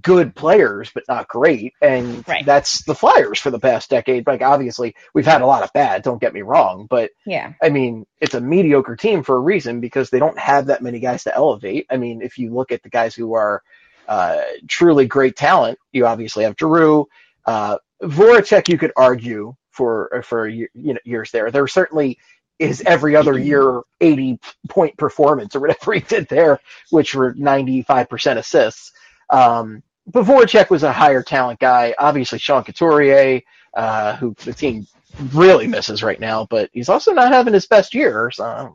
[0.00, 2.44] good players, but not great, and Right.
[2.44, 4.26] that's the Flyers for the past decade.
[4.26, 6.02] Like obviously, we've had a lot of bad.
[6.02, 7.52] Don't get me wrong, but Yeah.
[7.62, 10.98] I mean, it's a mediocre team for a reason because they don't have that many
[11.00, 11.86] guys to elevate.
[11.90, 13.62] I mean, if you look at the guys who are
[14.08, 17.06] uh, truly great talent, you obviously have Giroux,
[17.46, 18.68] uh, Voracek.
[18.68, 21.50] You could argue for for you know, years there.
[21.50, 22.18] There certainly
[22.58, 28.38] is every other year 80 point performance or whatever he did there, which were 95%
[28.38, 28.92] assists.
[29.34, 31.94] Um, but Voracek was a higher talent guy.
[31.98, 33.42] Obviously, Sean Couturier,
[33.74, 34.86] uh, who the team
[35.32, 38.30] really misses right now, but he's also not having his best year.
[38.30, 38.68] So I,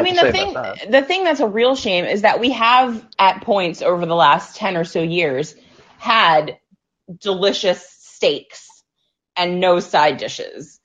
[0.00, 0.52] I mean, the thing
[0.90, 4.56] the thing that's a real shame is that we have, at points over the last
[4.56, 5.54] ten or so years,
[5.98, 6.58] had
[7.20, 8.68] delicious steaks
[9.36, 10.78] and no side dishes,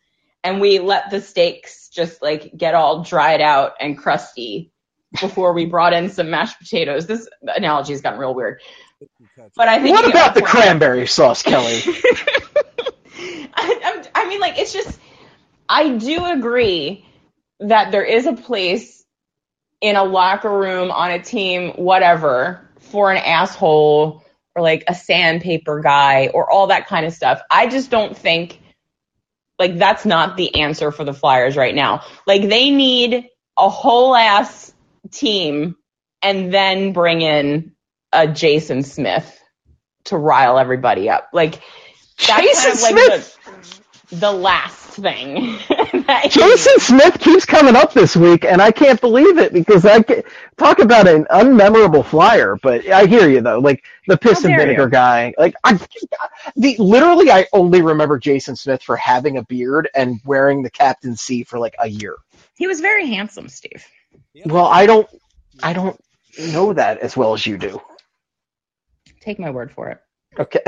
[0.44, 4.72] and we let the steaks just like get all dried out and crusty
[5.20, 7.06] before we brought in some mashed potatoes.
[7.06, 8.62] This analogy has gotten real weird,
[9.56, 11.82] but I think What you get my about the cranberry sauce, Kelly?
[13.54, 15.00] I, I'm- I mean, like, it's just,
[15.70, 17.06] I do agree
[17.60, 19.04] that there is a place
[19.82, 24.24] in a locker room, on a team, whatever, for an asshole
[24.56, 27.42] or like a sandpaper guy or all that kind of stuff.
[27.50, 28.60] I just don't think,
[29.60, 32.04] like, that's not the answer for the Flyers right now.
[32.28, 34.74] Like, they need a whole ass
[35.12, 35.76] team
[36.22, 37.74] and then bring in
[38.14, 39.40] a Jason Smith
[40.06, 41.30] to rile everybody up.
[41.34, 41.62] Like,
[42.28, 43.40] that's Jason kind of like Smith?
[44.10, 45.58] the, the last thing.
[46.08, 49.86] that he Jason Smith keeps coming up this week, and I can't believe it because
[49.86, 50.24] I ca-
[50.58, 52.58] talk about an unmemorable flyer.
[52.62, 54.90] But I hear you though, like the piss and vinegar you.
[54.90, 55.34] guy.
[55.38, 55.80] Like I,
[56.56, 61.16] the literally, I only remember Jason Smith for having a beard and wearing the Captain
[61.16, 62.16] C for like a year.
[62.56, 63.86] He was very handsome, Steve.
[64.46, 65.10] Well, I don't,
[65.64, 66.00] I don't
[66.38, 67.82] know that as well as you do.
[69.22, 70.02] Take my word for it.
[70.40, 70.64] Okay.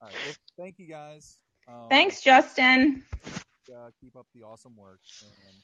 [0.00, 0.18] All right.
[0.24, 1.38] Well, thank you guys.
[1.68, 3.04] Um, Thanks, Justin.
[3.70, 5.00] Uh, keep up the awesome work.
[5.20, 5.62] And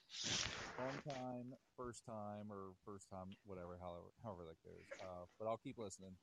[0.79, 4.85] long time, first time, or first time, whatever, however, however that goes.
[5.00, 6.16] Uh, but I'll keep listening.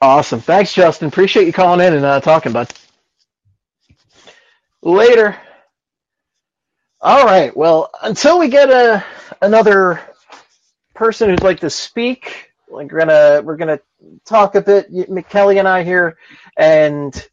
[0.00, 0.40] Awesome.
[0.40, 1.08] Thanks, Justin.
[1.08, 2.72] Appreciate you calling in and uh, talking, bud.
[4.82, 5.36] Later.
[7.00, 7.56] All right.
[7.56, 9.04] Well, until we get a
[9.42, 10.00] another
[10.94, 13.80] person who'd like to speak, like we're gonna we're gonna
[14.24, 14.88] talk a bit.
[15.28, 16.16] Kelly and I here,
[16.56, 17.28] and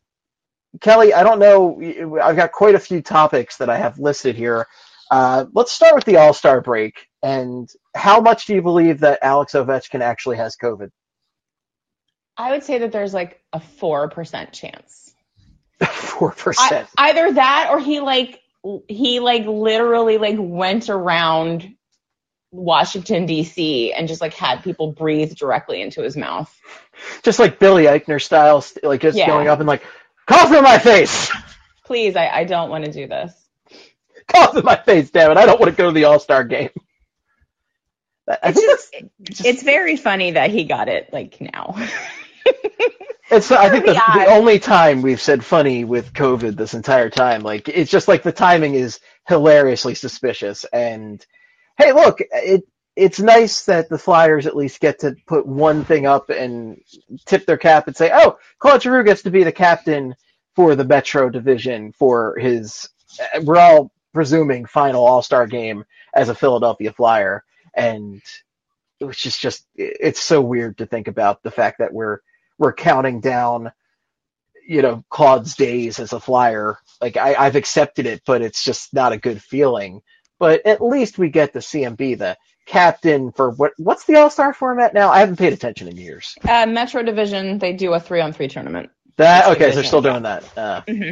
[0.82, 2.20] Kelly, I don't know.
[2.22, 4.68] I've got quite a few topics that I have listed here.
[5.12, 7.08] Uh, let's start with the All Star break.
[7.24, 10.90] And how much do you believe that Alex Ovechkin actually has COVID?
[12.38, 15.14] I would say that there's like a 4% chance.
[15.84, 16.88] Four percent.
[16.98, 18.42] either that or he like
[18.88, 21.76] he like literally like went around
[22.56, 23.94] Washington D.C.
[23.94, 26.54] and just like had people breathe directly into his mouth.
[27.24, 29.28] Just like Billy Eichner style, like just Yeah.
[29.28, 29.84] going up and like,
[30.28, 31.32] cough in my face,
[31.86, 33.32] Please, I, I don't want to do this.
[34.28, 35.38] cough in my face, damn it!
[35.38, 36.70] I don't want to go to the All Star game.
[38.28, 41.76] It's think just, it's very funny that he got it like now.
[43.30, 47.42] it's I think the, the only time we've said funny with COVID this entire time.
[47.42, 50.64] Like it's just like the timing is hilariously suspicious.
[50.66, 51.24] And
[51.78, 52.64] hey, look, it
[52.96, 56.82] it's nice that the Flyers at least get to put one thing up and
[57.26, 60.16] tip their cap and say, oh, Claude Giroux gets to be the captain
[60.56, 62.88] for the Metro division for his.
[63.44, 65.84] We're all presuming final All Star game
[66.14, 68.22] as a Philadelphia Flyer, and
[69.00, 72.20] which is just it's so weird to think about the fact that we're
[72.58, 73.72] we're counting down
[74.68, 78.94] you know Claude's days as a flyer like I, I've accepted it but it's just
[78.94, 80.02] not a good feeling
[80.46, 84.94] but at least we get the CMB, the captain for what what's the all-star format
[84.94, 88.32] now I haven't paid attention in years uh, Metro Division, they do a three on
[88.34, 88.90] three tournament.
[89.18, 91.12] that okay so they're still doing that uh, hmm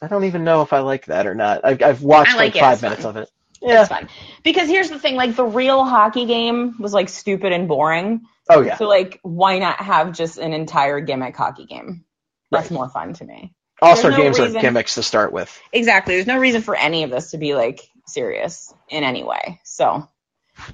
[0.00, 2.54] I don't even know if I like that or not I've, I've watched I like
[2.54, 3.16] like, five it's minutes fun.
[3.16, 3.30] of it
[3.62, 4.08] yeah It's fun.
[4.42, 8.22] Because here's the thing, like the real hockey game was like stupid and boring.
[8.50, 12.04] oh yeah So like why not have just an entire gimmick hockey game?
[12.50, 12.74] That's Right.
[12.78, 13.54] more fun to me.
[13.80, 16.16] all-star no games reason- are gimmicks to start with Exactly.
[16.16, 19.60] There's no reason for any of this to be like serious in any way.
[19.64, 20.08] So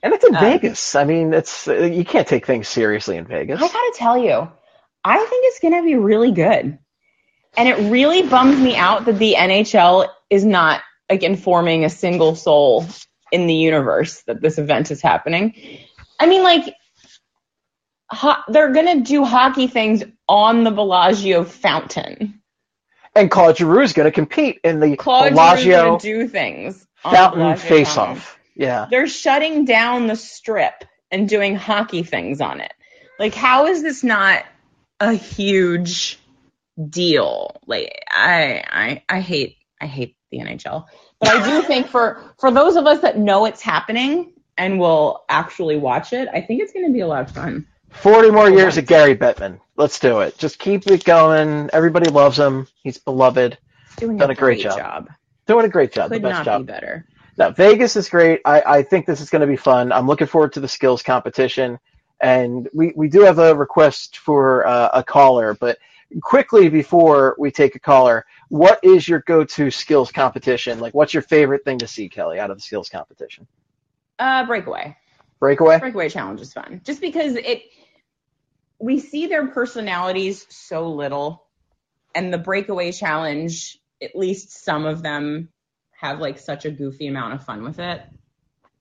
[0.03, 3.63] and it's in Uh, Vegas I mean it's you can't take things seriously in Vegas
[3.63, 4.51] I gotta tell you,
[5.05, 6.79] I think it's gonna be really good.
[7.57, 12.35] And it really bums me out that the NHL is not like informing a single
[12.35, 12.87] soul
[13.33, 15.55] in the universe that this event is happening.
[16.21, 16.75] I mean, like,
[18.11, 22.43] ho- they're gonna do hockey things on the Bellagio fountain.
[23.15, 26.87] And Claude Giroux is going to compete in the Claude Bellagio gonna do things.
[27.05, 28.39] On Fountain Bellagio Face Off.
[28.55, 28.87] Yeah.
[28.91, 32.73] They're shutting down the strip and doing hockey things on it.
[33.19, 34.45] Like, how is this not
[35.01, 36.19] a huge
[36.89, 37.57] deal?
[37.67, 40.87] Like, I, I, I hate, I hate the NHL.
[41.21, 45.25] But I do think for for those of us that know it's happening and will
[45.29, 47.67] actually watch it, I think it's going to be a lot of fun.
[47.91, 49.61] 40 more years of Gary Bettman.
[49.77, 50.37] Let's do it.
[50.37, 51.71] Just keep it going.
[51.73, 52.67] Everybody loves him.
[52.83, 53.57] He's beloved.
[53.97, 54.79] Doing Done a a great great, job.
[54.79, 55.09] job.
[55.49, 56.11] Doing a great job.
[56.11, 56.67] Could the best not job.
[56.67, 57.07] be better.
[57.37, 58.41] Now, Vegas is great.
[58.45, 59.91] I, I think this is going to be fun.
[59.91, 61.79] I'm looking forward to the skills competition.
[62.21, 65.79] And we, we do have a request for uh, a caller, but
[66.23, 70.81] quickly before we take a caller, what is your go-to skills competition?
[70.81, 73.47] Like, what's your favorite thing to see, Kelly, out of the skills competition?
[74.19, 74.97] Uh, breakaway.
[75.41, 75.79] Breakaway?
[75.79, 77.63] breakaway challenge is fun just because it
[78.81, 81.45] we see their personalities so little
[82.15, 85.49] and the breakaway challenge at least some of them
[85.93, 88.03] have like such a goofy amount of fun with it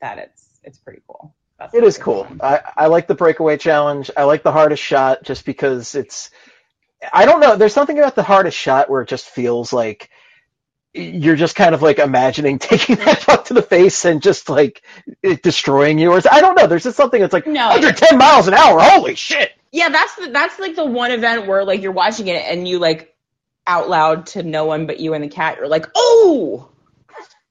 [0.02, 2.28] that it's it's pretty cool That's It is cool.
[2.42, 4.12] I, I like the breakaway challenge.
[4.16, 6.30] I like the hardest shot just because it's.
[7.14, 7.56] I don't know.
[7.58, 10.10] There's something about the hardest shot where it just feels like
[10.94, 14.84] you're just kind of like imagining taking that puck to the face and just like
[15.24, 16.12] it destroying you.
[16.12, 16.68] Or I don't know.
[16.68, 17.68] There's just something that's like No.
[17.70, 18.80] 110 miles an hour.
[18.82, 19.52] Holy shit!
[19.72, 22.80] yeah that's the, that's like the one event where like you're watching it and you
[22.80, 23.16] like
[23.68, 26.70] out loud to no one but you and the cat you're like oh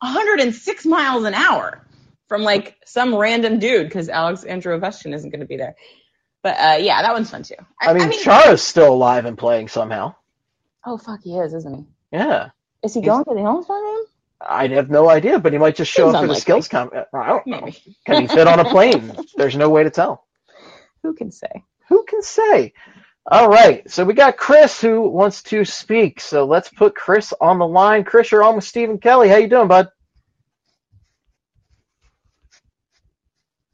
[0.01, 1.87] 106 miles an hour
[2.29, 5.77] from like some random dude because Alexander Ovechkin isn't going to be there
[6.43, 10.15] but uh yeah that one's fun too I mean, Chara's still alive and playing somehow.
[10.85, 12.51] oh fuck he is isn't he Yeah.
[12.83, 14.05] is he He's- going to the game
[14.39, 16.93] I have no idea, but he might just show Seems up for the skills comp.
[16.95, 17.61] I don't know.
[17.63, 19.17] maybe Can he fit on a plane?
[19.37, 20.27] There's no way to tell.
[21.03, 22.75] who can say Who can say?
[23.29, 26.21] All right, so we got Chris who wants to speak.
[26.21, 28.05] So let's put Chris on the line.
[28.05, 29.29] Chris, you're on with Stephen Kelly.
[29.29, 29.89] How you doing, bud?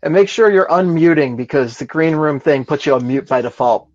[0.02, 3.88] And make sure you're unmuting because the Greenroom thing puts you on mute by default.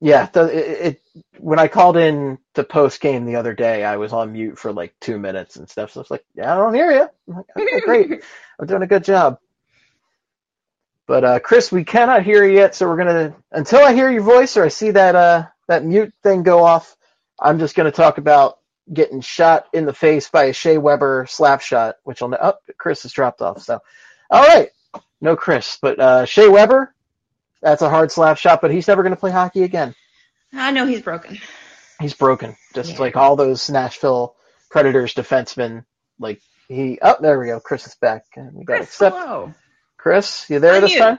[0.00, 1.02] Yeah, it, it,
[1.38, 4.72] when I called in to post game the other day, I was on mute for
[4.72, 5.92] like two minutes and stuff.
[5.92, 7.08] So it's like, yeah, I don't hear you.
[7.28, 8.24] I'm like, okay, great.
[8.60, 9.38] I'm doing a good job.
[11.12, 14.22] But uh, Chris, we cannot hear you yet, so we're gonna until I hear your
[14.22, 16.96] voice or I see that uh, that mute thing go off.
[17.38, 21.60] I'm just gonna talk about getting shot in the face by a Shea Weber slap
[21.60, 22.30] shot, which will.
[22.30, 23.60] Ne- oh, Chris has dropped off.
[23.60, 23.78] So,
[24.30, 24.70] all right,
[25.20, 26.94] no Chris, but uh, Shea Weber,
[27.60, 29.94] that's a hard slap shot, but he's never gonna play hockey again.
[30.54, 31.38] i know he's broken
[32.00, 33.00] He's broken, just Yeah.
[33.00, 34.34] like all those Nashville
[34.70, 35.84] Predators defensemen.
[36.18, 36.98] Like he.
[37.02, 37.60] Oh, there we go.
[37.60, 38.24] Chris is back.
[38.34, 39.14] And we got accept.
[39.14, 39.52] hello.
[40.02, 40.98] Chris, you there this Unmute.
[40.98, 41.18] time?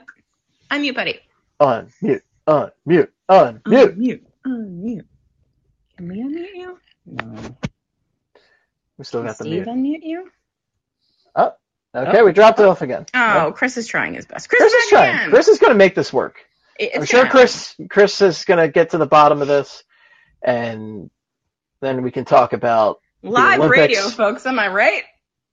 [0.70, 1.20] unmute buddy
[1.58, 3.62] Unmute, unmute, unmute.
[3.66, 5.04] unmute unmute
[5.96, 7.56] can we unmute you no
[8.98, 9.62] We still Can got the mute.
[9.64, 10.02] Steve mute.
[10.02, 10.30] unmute you
[11.34, 11.52] Oh,
[11.96, 12.24] Okay, oh.
[12.26, 13.06] we dropped it off again.
[13.14, 15.14] oh chris is trying his best chris, Chris is trying.
[15.14, 15.30] again.
[15.30, 16.44] Chris is going to make this work.
[16.78, 19.82] It- I'm sure gonna Chris Chris is going to get to the bottom of this,
[20.42, 21.08] and
[21.80, 23.78] then we can talk about Live Olympics.
[23.96, 24.44] radio, folks.
[24.44, 25.04] Am I right?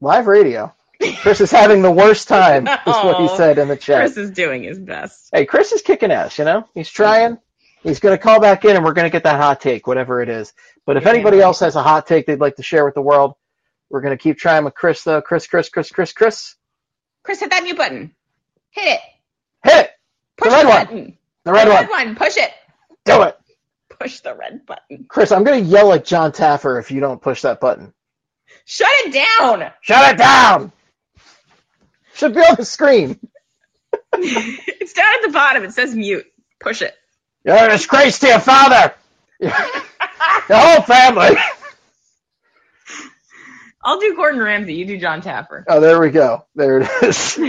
[0.02, 0.74] live radio.
[1.22, 4.02] Chris is having the worst time, is what he said in the chat.
[4.02, 5.30] Chris is doing his best.
[5.34, 6.66] Hey, Chris is kicking ass, you know?
[6.74, 7.38] He's trying.
[7.84, 10.22] He's going to call back in and we're going to get that hot take, whatever
[10.22, 10.54] it is.
[10.86, 11.44] But if Yeah, anybody right.
[11.46, 13.36] else has a hot take they'd like to share with the world,
[13.90, 15.22] we're going to keep trying with Chris, though.
[15.22, 16.56] Chris, Chris, Chris, Chris, Chris.
[17.24, 18.14] Chris, hit that mute button.
[18.70, 19.00] Hit it.
[19.64, 19.92] Hit it!
[20.38, 20.86] Push red the one.
[20.86, 21.18] button.
[21.44, 21.82] The red the one.
[21.82, 22.16] red one.
[22.16, 22.52] Push it.
[23.06, 23.38] Do it!
[24.00, 25.06] Push the red button.
[25.08, 27.94] Chris, I'm going to yell like John Taffer if you don't push that button.
[28.66, 29.72] Shut it down.
[29.82, 30.72] Shut it down!
[32.16, 33.20] Should be on the screen.
[34.14, 35.64] it's down at the bottom.
[35.64, 36.26] It says mute.
[36.60, 36.96] Push it.
[37.44, 38.94] You're a disgrace to your father!
[39.40, 39.52] the
[40.52, 41.36] whole family!
[43.84, 44.76] I'll do Gordon Ramsay.
[44.76, 45.64] You do John Taffer.
[45.68, 46.46] Oh, there we go.
[46.54, 47.36] There it is.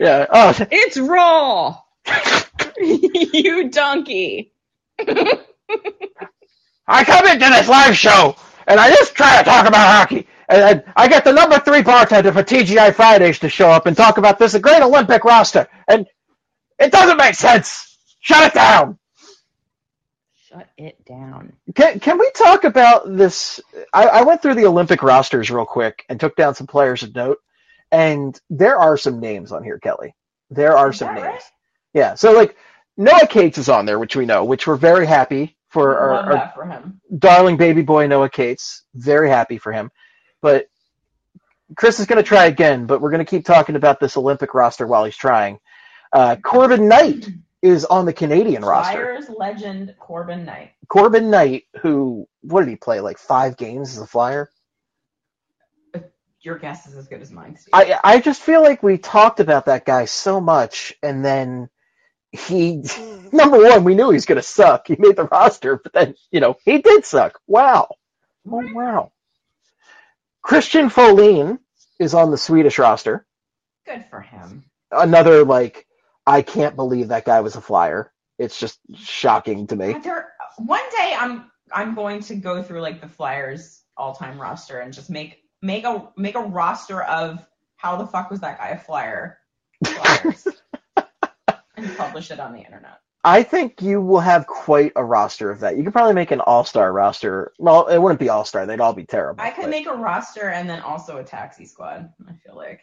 [0.00, 0.26] yeah.
[0.30, 1.76] Oh, it's raw.
[2.78, 4.54] you donkey.
[4.98, 5.44] I
[7.04, 8.34] come into this live show
[8.66, 10.26] and I just try to talk about hockey.
[10.48, 10.62] And,
[10.96, 14.38] I get the number three bartender for TGI Fridays to show up and talk about
[14.38, 15.68] this great Olympic roster.
[15.88, 16.06] And
[16.78, 17.96] it doesn't make sense.
[18.20, 18.98] Shut it down.
[20.48, 21.54] Shut it down.
[21.74, 23.60] Can, can we talk about this?
[23.94, 27.14] I, I went through the Olympic rosters real quick and took down some players of
[27.14, 27.38] note.
[27.92, 30.14] And there are some names on here, Kelly.
[30.50, 31.26] There are some names.
[31.26, 31.42] right?
[31.94, 32.14] Yeah.
[32.14, 32.56] So, like,
[32.96, 36.52] Noah Cates is on there, which we know, which we're very happy for our, our
[36.54, 37.00] for him.
[37.18, 38.84] darling baby boy Noah Cates.
[38.94, 39.90] Very happy for him.
[40.42, 40.68] But
[41.76, 44.54] Chris is going to try again, but we're going to keep talking about this Olympic
[44.54, 45.58] roster while he's trying.
[46.12, 47.28] Uh, Corbin Knight
[47.62, 48.92] is on the Canadian roster.
[49.16, 50.72] Flyers legend Corbin Knight.
[50.88, 53.00] Corbin Knight, who what did he play?
[53.00, 54.50] Like five games as a Flyer.
[56.40, 57.74] Your guess is as good as mine, Steve.
[57.74, 61.68] I I just feel like we talked about that guy so much, and then
[62.32, 62.82] he
[63.32, 64.86] number one, we knew he was going to suck.
[64.86, 67.40] He made the roster, but then you know he did suck.
[67.46, 67.88] Wow,
[68.50, 69.12] oh wow.
[70.42, 71.58] Christian Folin
[71.98, 73.26] is on the Swedish roster.
[73.86, 74.64] good for him.
[74.90, 75.86] Another like
[76.26, 78.12] I can't believe that guy was a Flyer.
[78.38, 79.94] It's just shocking to me.
[80.02, 84.80] There, one day I'm I'm going to go through like the Flyers all time roster
[84.80, 87.44] and just make make a make a roster of
[87.76, 89.38] how the fuck was that guy a Flyer
[89.84, 90.46] Flyers
[91.76, 93.00] and publish it on the internet.
[93.28, 95.76] I think you will have quite a roster of that.
[95.76, 97.52] You could probably make an all-star roster.
[97.58, 99.42] Well, it wouldn't be all-star; they'd all be terrible.
[99.42, 102.10] I could but- make a roster and then also a taxi squad.
[102.26, 102.80] I feel like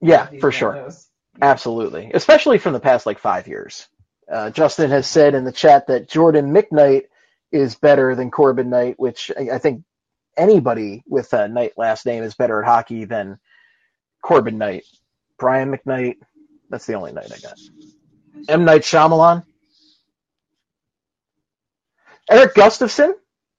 [0.00, 0.72] yeah, for sure.
[0.72, 1.08] those.
[1.42, 3.86] Absolutely, especially from the past like five years.
[4.32, 7.04] Uh, Justin has said in the chat that Jordan McKnight
[7.52, 9.84] is better than Corbin Knight, which I, I think
[10.38, 13.38] anybody with a Knight last name is better at hockey than
[14.22, 14.84] Corbin Knight.
[15.38, 16.16] Brian McKnight,
[16.70, 17.58] that's the only Knight I got.
[18.48, 19.44] M Night Shyamalan.
[22.30, 23.14] Erik Gustafsson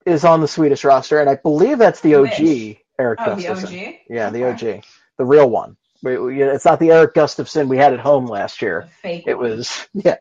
[0.05, 2.77] is on the Swedish roster, and I believe that's the OG Which?
[2.99, 3.47] Eric Oh, the.
[3.49, 3.99] OG.
[4.09, 4.77] Yeah, the Okay.
[4.77, 4.83] OG,
[5.17, 5.77] the real one.
[6.03, 8.87] We- we- It's not the Erik Gustafsson we had at home last year.
[9.01, 9.23] Fake.
[9.27, 10.17] It was yeah,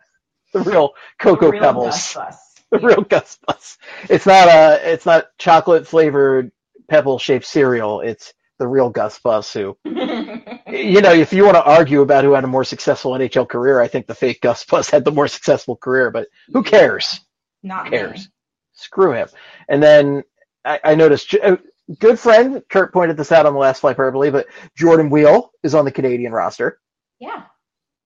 [0.52, 2.14] the real The real Pebbles,
[2.70, 3.78] the real Gus Bus.
[4.08, 6.50] It's not a, it's not chocolate flavored
[6.88, 8.00] pebble shaped cereal.
[8.00, 12.32] It's the real Gus Bus who, you know, if you want to argue about who
[12.32, 15.28] had a more successful NHL career, I think the fake Gus Bus had the more
[15.28, 16.10] successful career.
[16.10, 17.20] But who cares?
[17.62, 17.98] Not Who me.
[17.98, 18.28] cares?
[18.76, 19.28] Screw him.
[19.68, 20.22] And then
[20.64, 21.56] I, I noticed, uh,
[21.98, 24.46] good friend, Kurt pointed this out on the last Flyperbole, but
[24.76, 26.78] Jordan Weal is on the Canadian roster.
[27.18, 27.44] Yeah.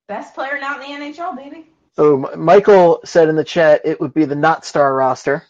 [0.09, 1.66] Best player not in the NHL, baby.
[1.97, 5.45] So M- Michael said in the chat it would be the not star roster.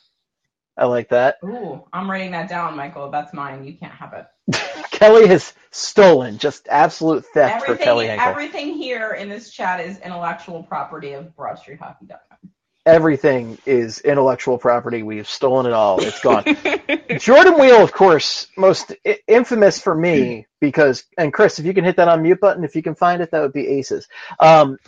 [0.76, 1.36] I like that.
[1.44, 3.10] Ooh, I'm writing that down, Michael.
[3.10, 3.64] That's mine.
[3.64, 4.26] You can't have it.
[4.90, 8.26] Kelly has stolen just absolute theft for Kelly Hinkle.
[8.26, 12.50] everything here in this chat is intellectual property of BroadStreetHockey.com.
[12.94, 15.02] Everything is intellectual property.
[15.02, 16.02] We've stolen it all.
[16.02, 16.44] It's gone.
[17.18, 18.92] Jordan Weal, of course, most
[19.26, 22.82] infamous for me because, and Chris, if you can hit that unmute button, if you
[22.82, 24.08] can find it, that would be aces.
[24.38, 24.78] Um,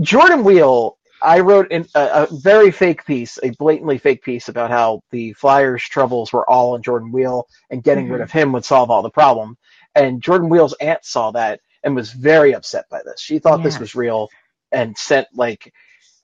[0.00, 4.70] Jordan Weal, I wrote in a, a very fake piece, a blatantly fake piece about
[4.70, 8.24] how the Flyers' troubles were all on Jordan Weal and getting rid Mhm.
[8.24, 9.56] of him would solve all the problem.
[9.94, 13.20] And Jordan Weal's aunt saw that and was very upset by this.
[13.20, 14.28] She thought this was real
[14.72, 15.72] and sent like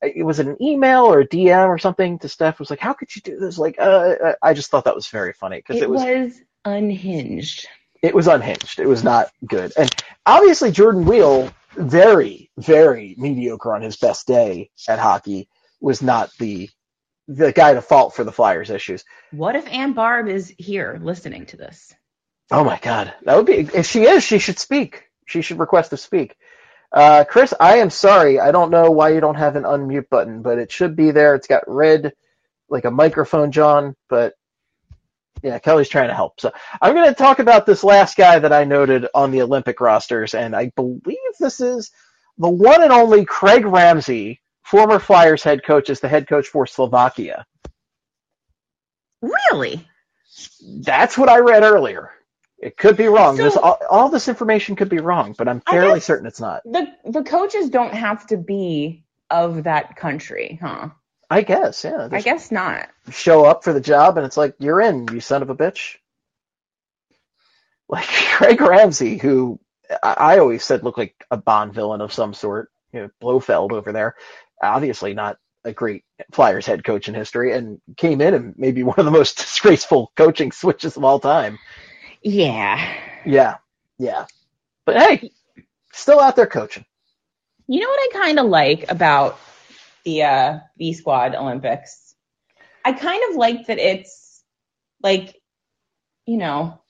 [0.03, 3.15] it was an email or a DM or something to Steph was like, "How could
[3.15, 5.91] you do this?" Like, uh, I just thought that was very funny because It, it
[5.91, 7.67] was was unhinged.
[8.03, 8.79] it was unhinged.
[8.79, 9.73] It was not good.
[9.77, 9.91] And
[10.27, 15.49] obviously Jordan Weal, very, very mediocre on his best day at hockey,
[15.81, 16.69] was not the
[17.29, 19.05] the guy to fault for the Flyers issues.
[19.33, 21.93] What if Ann Barb is here listening to this?
[22.53, 23.13] Oh my god.
[23.25, 25.05] That would be if she is, she should speak.
[25.27, 26.37] She should request to speak.
[26.93, 28.41] Uh, Chris, I am sorry.
[28.41, 31.35] I don't know why you don't have an unmute button, but it should be there.
[31.35, 32.13] It's got red,
[32.69, 34.35] like a microphone, John, but
[35.43, 36.41] yeah, Kelly's trying to help.
[36.41, 39.81] So I'm going to talk about this last guy that I noted on the Olympic
[39.81, 41.91] rosters, and I believe this is
[42.39, 46.67] the one and only Craig Ramsay, former Flyers head coach, is the head coach for
[46.67, 47.47] Slovakia.
[49.21, 49.87] Really?
[50.83, 52.11] That's what I read earlier.
[52.59, 53.37] It could be wrong.
[53.37, 56.63] So- this all, all this information could be wrong, but I'm fairly certain it's not.
[56.65, 60.91] The the coaches don't have to be of that country, huh?
[61.29, 62.09] I guess, yeah.
[62.13, 62.89] I guess not.
[63.11, 65.97] show up for the job and it's like, you're in, you son of a bitch.
[67.89, 69.61] Like Craig Ramsay, who
[70.03, 73.73] I, I always said looked like a Bond villain of some sort, you know, Blofeld
[73.73, 74.17] over there.
[74.61, 76.03] Obviously not a great
[76.33, 80.11] Flyers head coach in history and came in and maybe one of the most disgraceful
[80.17, 81.61] coaching switches of all time.
[82.27, 82.93] Yeah.
[83.25, 83.59] Yeah,
[83.99, 84.27] yeah.
[84.85, 85.31] But hey,
[85.93, 86.85] still out there coaching.
[87.69, 89.39] You know what I kind of like about
[90.05, 92.17] the uh, B Squad Olympics?
[92.85, 94.43] I kind of like that it's
[95.05, 95.41] like,
[96.27, 96.81] you know,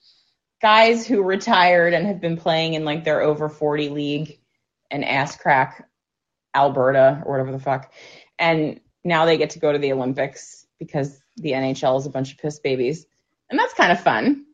[0.62, 4.38] guys who retired and have been playing in like their over 40 league
[4.90, 5.86] and ass crack
[6.54, 7.92] Alberta or whatever the fuck.
[8.38, 12.32] And now they get to go to the Olympics because the NHL is a bunch
[12.32, 13.04] of piss babies.
[13.50, 14.45] And that's kind of fun.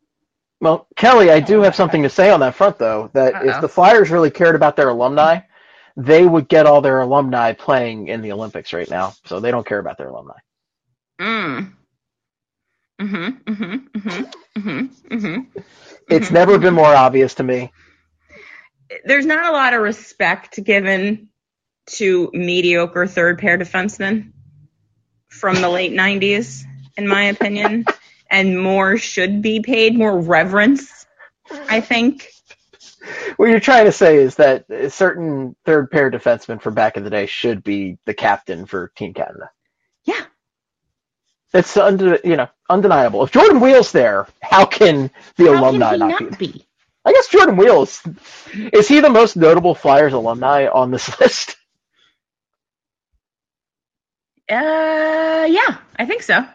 [0.61, 3.09] Well, Kelly, I do have something to say on that front, though.
[3.13, 3.61] That if Uh-oh.
[3.61, 5.41] the Flyers really cared about their alumni,
[5.97, 9.13] they would get all their alumni playing in the Olympics right now.
[9.25, 10.35] So they don't care about their alumni.
[11.21, 11.73] Mm.
[13.01, 14.23] Mm-hmm, mm-hmm, mm-hmm,
[14.59, 15.59] mm-hmm, mm-hmm.
[16.09, 16.31] It's Mhm.
[16.31, 17.71] never been more obvious to me.
[19.05, 21.29] there's not a lot of respect given
[21.87, 24.31] to mediocre third pair defensemen
[25.29, 26.63] from the late 90s,
[26.97, 27.85] in my opinion,
[28.33, 31.05] and more should be paid, more reverence,
[31.69, 32.27] I think.
[33.37, 37.03] What you're trying to say is that a certain third pair defenseman from back in
[37.03, 39.51] the day should be the captain for Team Canada.
[40.05, 40.21] Yeah.
[41.53, 43.23] It's unde- you know undeniable.
[43.23, 46.47] If Jordan Weal's there, how can the How alumni can not, not be?
[46.47, 46.65] be?
[47.05, 48.01] I guess Jordan Weals
[48.55, 51.55] is he the most notable Flyers alumni on this list?
[54.49, 56.45] Uh, yeah, I think so.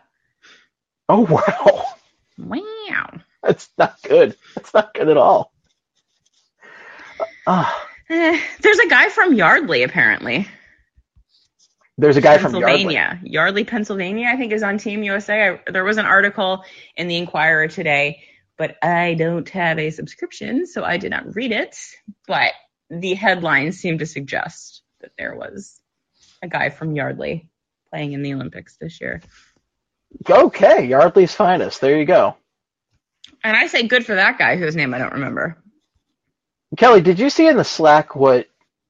[1.09, 1.85] Oh wow,
[2.39, 3.21] Wow.
[3.43, 4.37] that's not good.
[4.55, 5.53] That's not good at all.
[8.11, 10.49] Eh, there's a guy from Yardley, apparently.
[11.97, 12.95] there's a guy from Yardley.
[12.95, 13.21] Pennsylvania.
[13.23, 15.49] Yardley, Pennsylvania, I think is on Team USA.
[15.51, 16.65] I, there was an article
[16.97, 18.23] in the Inquirer today,
[18.57, 21.77] but I don't have a subscription, so I did not read it.
[22.27, 22.53] But
[22.91, 25.81] the headlines seem to suggest that there was
[26.43, 27.51] a guy from Yardley
[27.91, 29.21] playing in the Olympics this year.
[30.29, 31.81] Okay, Yardley's finest.
[31.81, 32.37] There you go.
[33.45, 35.57] And I say good for that guy whose name I don't remember.
[36.77, 38.47] Kelly, did you see in the Slack what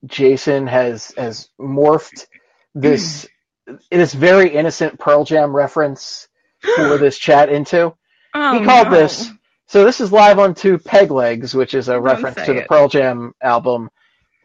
[0.07, 2.27] Jason has has morphed
[2.75, 3.27] this
[3.91, 6.29] this very innocent Pearl Jam reference
[6.77, 7.95] for this chat into?
[8.35, 8.99] Oh, he called no.
[8.99, 9.31] this.
[9.67, 12.69] So this is live on two peg legs, which is a reference to the it.
[12.69, 13.91] Pearl Jam album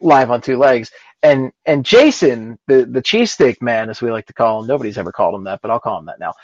[0.04, 0.90] Live on Two Legs.
[1.22, 5.12] And and Jason, the the cheesesteak man, as we like to call him, nobody's ever
[5.12, 6.34] called him that, but I'll call him that now.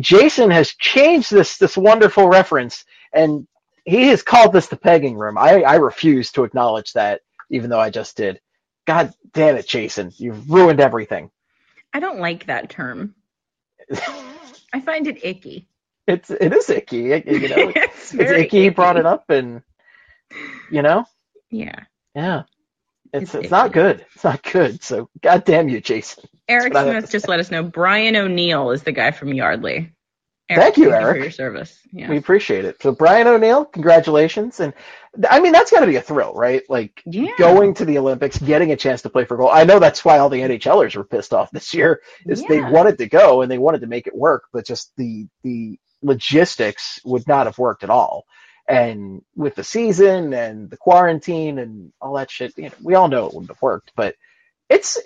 [0.00, 3.46] Jason has changed this this wonderful reference, and
[3.84, 5.38] he has called this the pegging room.
[5.38, 8.40] I I refuse to acknowledge that, even though I just did.
[8.86, 10.12] God damn it, Jason!
[10.16, 11.30] You've ruined everything.
[11.92, 13.14] I don't like that term.
[14.72, 15.68] I find it icky.
[16.06, 16.98] It's it is icky.
[16.98, 18.62] You know, it's it's very icky.
[18.62, 19.62] He brought it up, and
[20.70, 21.04] you know.
[21.50, 21.84] Yeah.
[22.14, 22.42] Yeah.
[23.14, 24.04] It's It's not good.
[24.14, 24.82] It's not good.
[24.82, 26.24] So god damn you, Jason.
[26.48, 29.92] Eric Smith just let us know Brian O'Neill is the guy from Yardley.
[30.48, 31.22] Thank you, for Eric.
[31.22, 31.78] your service.
[31.90, 32.10] Yeah.
[32.10, 32.82] We appreciate it.
[32.82, 34.60] So Brian O'Neill, congratulations.
[34.60, 34.74] And
[35.30, 36.62] I mean that's gotta be a thrill, right?
[36.68, 37.30] Like yeah.
[37.38, 39.48] going to the Olympics, getting a chance to play for goal.
[39.50, 42.98] I know that's why all the NHLers were pissed off this year, is they wanted
[42.98, 47.26] to go and they wanted to make it work, but just the the logistics would
[47.28, 48.24] not have worked at all.
[48.68, 53.08] And with the season and the quarantine and all that shit, you know, we all
[53.08, 53.92] know it wouldn't have worked.
[53.96, 54.16] But
[54.70, 54.98] it's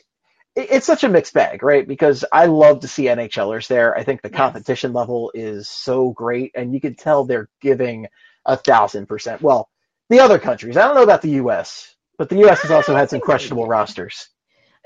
[0.56, 1.86] it's such a mixed bag, right?
[1.86, 3.96] Because I love to see NHLers there.
[3.96, 4.36] I think the Yes.
[4.36, 8.08] competition level is so great, and you can tell they're giving
[8.44, 9.40] a thousand percent.
[9.42, 9.70] Well,
[10.10, 12.62] the other countries, I don't know about the U.S., but the U.S.
[12.62, 14.28] has also had some questionable rosters.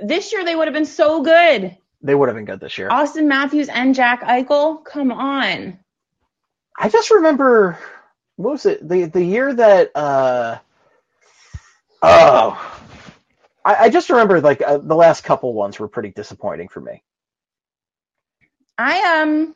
[0.00, 1.76] This year they would have been so good.
[2.02, 2.88] They would have been good this year.
[2.90, 4.84] Auston Matthews and Jack Eichel.
[4.84, 5.78] Come on.
[6.78, 7.78] I just remember
[8.36, 10.58] what was it the the year that uh
[12.02, 12.78] oh
[13.64, 17.02] I, I just remember like uh, the last couple ones were pretty disappointing for me.
[18.78, 19.54] I um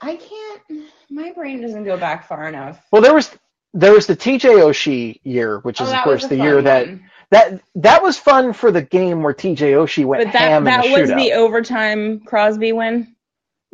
[0.00, 0.62] I can't
[1.10, 2.80] my brain doesn't go back far enough.
[2.92, 3.30] Well, there was
[3.74, 7.10] there was the TJ Oshie year, which is Oh, of course the year that one.
[7.30, 10.76] that that was fun for the game where TJ Oshie went But that ham in
[10.76, 11.14] that the was shootout.
[11.14, 13.13] the overtime Crosby win.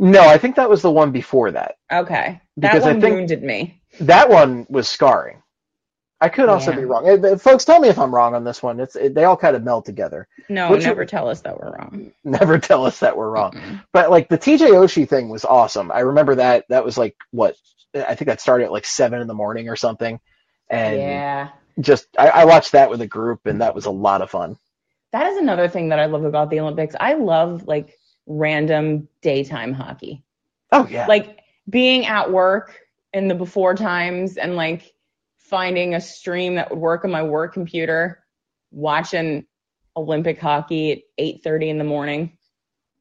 [0.01, 1.77] No, I think that was the one before that.
[1.93, 2.41] Okay.
[2.57, 3.81] That Because I one think- wounded me.
[4.01, 5.43] That one was scarring.
[6.23, 6.77] I could also Yeah.
[6.79, 7.39] be wrong.
[7.39, 8.79] Folks, tell me if I'm wrong on this one.
[8.79, 10.29] It's it, they all kind of meld together.
[10.51, 12.13] No, your- never tell us that we're wrong.
[12.25, 13.53] Never tell us that we're wrong.
[13.53, 13.83] Mm-mm.
[13.93, 15.91] But like the TJ Oshie thing was awesome.
[15.91, 16.67] I remember that.
[16.69, 17.57] That was like what
[17.95, 20.21] I think that started at like seven in the morning or something,
[20.69, 21.49] and Yeah.
[21.81, 24.59] just I, I watched that with a group, and that was a lot of fun.
[25.13, 26.95] That is another thing that I love about the Olympics.
[27.01, 27.99] I love like
[28.31, 30.23] random daytime hockey.
[30.73, 32.79] Oh yeah, Like being at work
[33.13, 34.95] in the before times and like
[35.37, 38.25] finding a stream that would work on my work computer,
[38.71, 39.47] watching
[39.97, 42.39] Olympic hockey at 8:30 in the morning.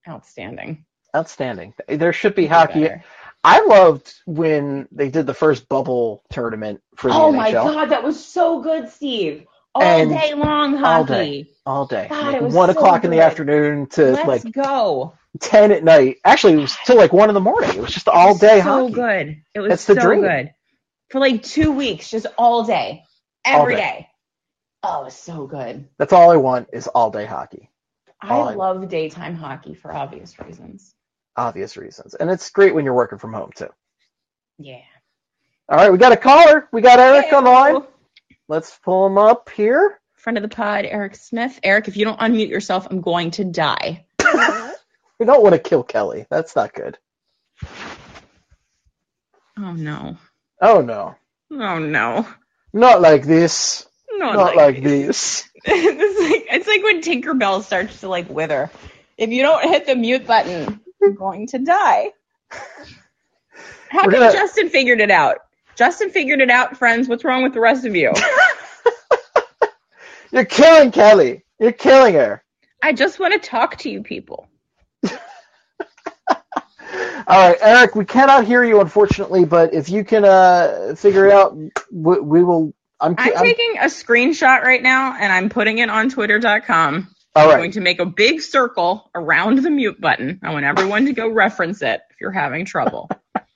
[0.08, 0.86] Outstanding.
[1.16, 1.74] outstanding.
[1.88, 2.82] There should be hockey.
[2.82, 3.04] Better.
[3.44, 7.86] I loved when they did the first bubble tournament for the Oh NHL my god,
[7.90, 9.46] that was so good, Steve.
[9.76, 10.86] All And day long hockey.
[10.86, 11.47] all day.
[11.65, 14.51] all day, God, like it was one so o'clock in the afternoon to Let's like
[14.51, 15.13] go.
[15.39, 16.17] ten at night.
[16.26, 17.70] Actually, it was till like one in the morning.
[17.72, 18.93] It was just all day so hockey.
[18.93, 19.43] good.
[19.53, 20.22] It was That's the so dream.
[20.22, 20.51] good.
[21.11, 23.03] For like two weeks, just all day.
[23.45, 23.82] All every day.
[23.82, 24.07] day.
[24.84, 25.88] Oh, it was so good.
[25.97, 27.70] That's all I want is all day hockey.
[28.24, 30.93] All I I- love daytime hockey for obvious reasons.
[31.38, 33.70] Obvious reasons, and it's great when you're working from home too.
[34.57, 34.82] Yeah.
[35.70, 36.67] All right, we got a caller.
[36.74, 37.84] We got Eric on the line.
[38.50, 40.00] Let's pull him up here.
[40.16, 41.58] Friend of the pod, Eric Smith.
[41.64, 44.06] Eric, if you don't unmute yourself, I'm going to die.
[45.20, 46.26] We don't want to kill Kelly.
[46.30, 46.97] That's not good.
[49.58, 50.18] Oh no.
[50.62, 51.16] Oh no,
[51.52, 52.26] Oh no.
[52.72, 53.86] not like this.
[54.12, 55.47] Not, Not like this.
[55.66, 58.72] it's like it's like when Tinkerbell starts to like wither.
[59.18, 62.12] If you don't hit the mute button, you're going to die.
[63.89, 65.39] How We're come gonna- Justin figured it out?
[65.76, 67.07] Justin figured it out, friends.
[67.07, 68.11] What's wrong with the rest of you?
[70.32, 71.43] You're killing Kelly.
[71.59, 72.43] You're killing her.
[72.84, 74.47] I just want to talk to you people.
[77.28, 81.34] All right, Eric, we cannot hear you unfortunately, but if you can uh, figure it
[81.34, 81.55] out,
[81.91, 82.74] we, we will.
[83.01, 87.07] I'm, I'm I'm taking a screenshot right now and I'm putting it on twitter.com.
[87.36, 90.39] all I'm going to make a big circle around the mute button.
[90.43, 93.09] I want everyone to go reference it if you're having trouble.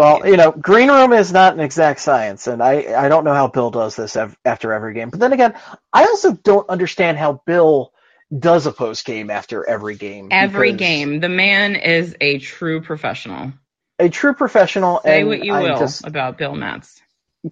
[0.00, 3.48] Well, you know, Greenroom is not an exact science, and I I don't know how
[3.48, 5.10] Bill does this ev- after every game.
[5.10, 5.54] But then again,
[5.92, 7.92] I also don't understand how Bill
[8.36, 10.28] does a post game after every game.
[10.32, 11.20] Every game.
[11.20, 13.52] The man is a true professional.
[13.98, 17.02] a true professional, Say and what you I'm will just about Bill Metz.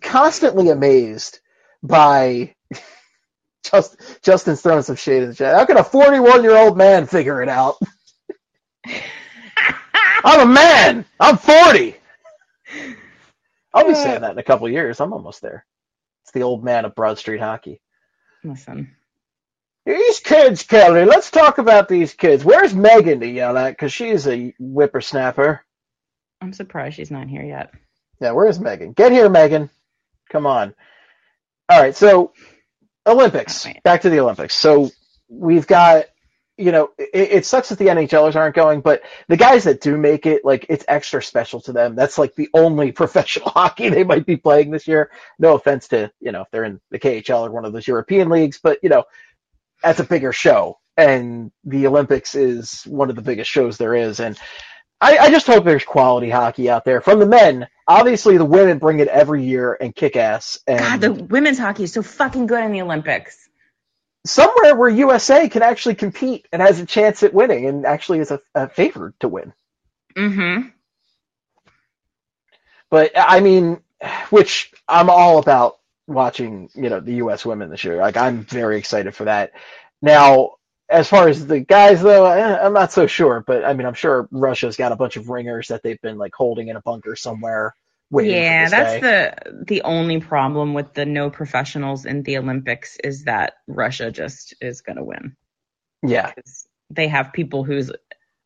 [0.01, 1.41] constantly amazed
[1.83, 2.55] by
[3.71, 5.55] just Justin's throwing some shade in the chat.
[5.57, 7.77] How can a 41 year old man figure it out?
[10.25, 11.05] I'm a man.
[11.21, 11.97] I'm 40.
[13.73, 15.01] I'll be uh, saying that in a couple of years.
[15.01, 15.67] I'm almost there.
[16.25, 17.81] It's the old man of Broad Street hockey.
[18.45, 18.95] Listen.
[19.87, 21.07] These kids, Kelly.
[21.07, 22.45] Let's talk about these kids.
[22.45, 23.71] Where's Megan to yell at?
[23.71, 25.65] Because she's a whippersnapper.
[26.41, 27.73] I'm surprised she's not here yet.
[28.21, 28.93] Yeah, where's Megan?
[28.93, 29.71] Get here, Megan.
[30.31, 30.75] Come on.
[31.69, 32.33] All right, so
[33.07, 33.67] Olympics.
[33.85, 34.55] Back to the Olympics.
[34.55, 34.91] So
[35.29, 36.05] we've got,
[36.59, 39.97] you know, it, it sucks that the NHLers aren't going, but the guys that do
[39.97, 41.95] make it, like, it's extra special to them.
[41.95, 45.11] That's like the only professional hockey they might be playing this year.
[45.39, 48.29] No offense to, you know, if they're in the KHL or one of those European
[48.29, 49.05] leagues, but, you know,
[49.83, 50.79] that's a bigger show.
[50.97, 54.19] And the Olympics is one of the biggest shows there is.
[54.19, 54.37] And
[55.01, 57.69] I, I just hope there's quality hockey out there from the men.
[57.87, 60.59] Obviously, the women bring it every year and kick ass.
[60.67, 63.48] And God, the women's hockey is so fucking good in the Olympics.
[64.29, 68.31] Somewhere where USA can actually compete and has a chance at winning and actually is
[68.31, 69.53] a, a favored to win.
[70.17, 70.69] Mm-hmm.
[72.91, 73.81] But I mean,
[74.31, 77.45] which I'm all about watching, you know, the U.S.
[77.45, 77.97] women this year.
[77.97, 79.53] Like I'm very excited for that.
[80.01, 80.53] Now,
[80.89, 83.45] as far as the guys though, I, I'm not so sure.
[83.47, 86.35] But I mean, I'm sure Russia's got a bunch of ringers that they've been like
[86.35, 87.75] holding in a bunker somewhere.
[88.11, 89.01] Yeah, that's day.
[89.01, 94.55] the the only problem with the no professionals in the Olympics is that Russia just
[94.61, 95.37] is gonna win.
[96.03, 96.33] yeah.
[96.33, 97.93] 'Cause They have people whose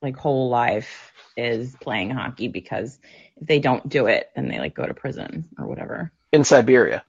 [0.02, 2.98] like whole life is playing hockey because
[3.40, 6.12] if they don't do it, then they like go to prison or whatever.
[6.32, 7.04] in Siberia.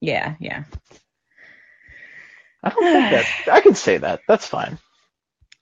[0.00, 0.64] Yeah, yeah.
[2.62, 4.20] I don't think that I can say that.
[4.28, 4.78] That's fine.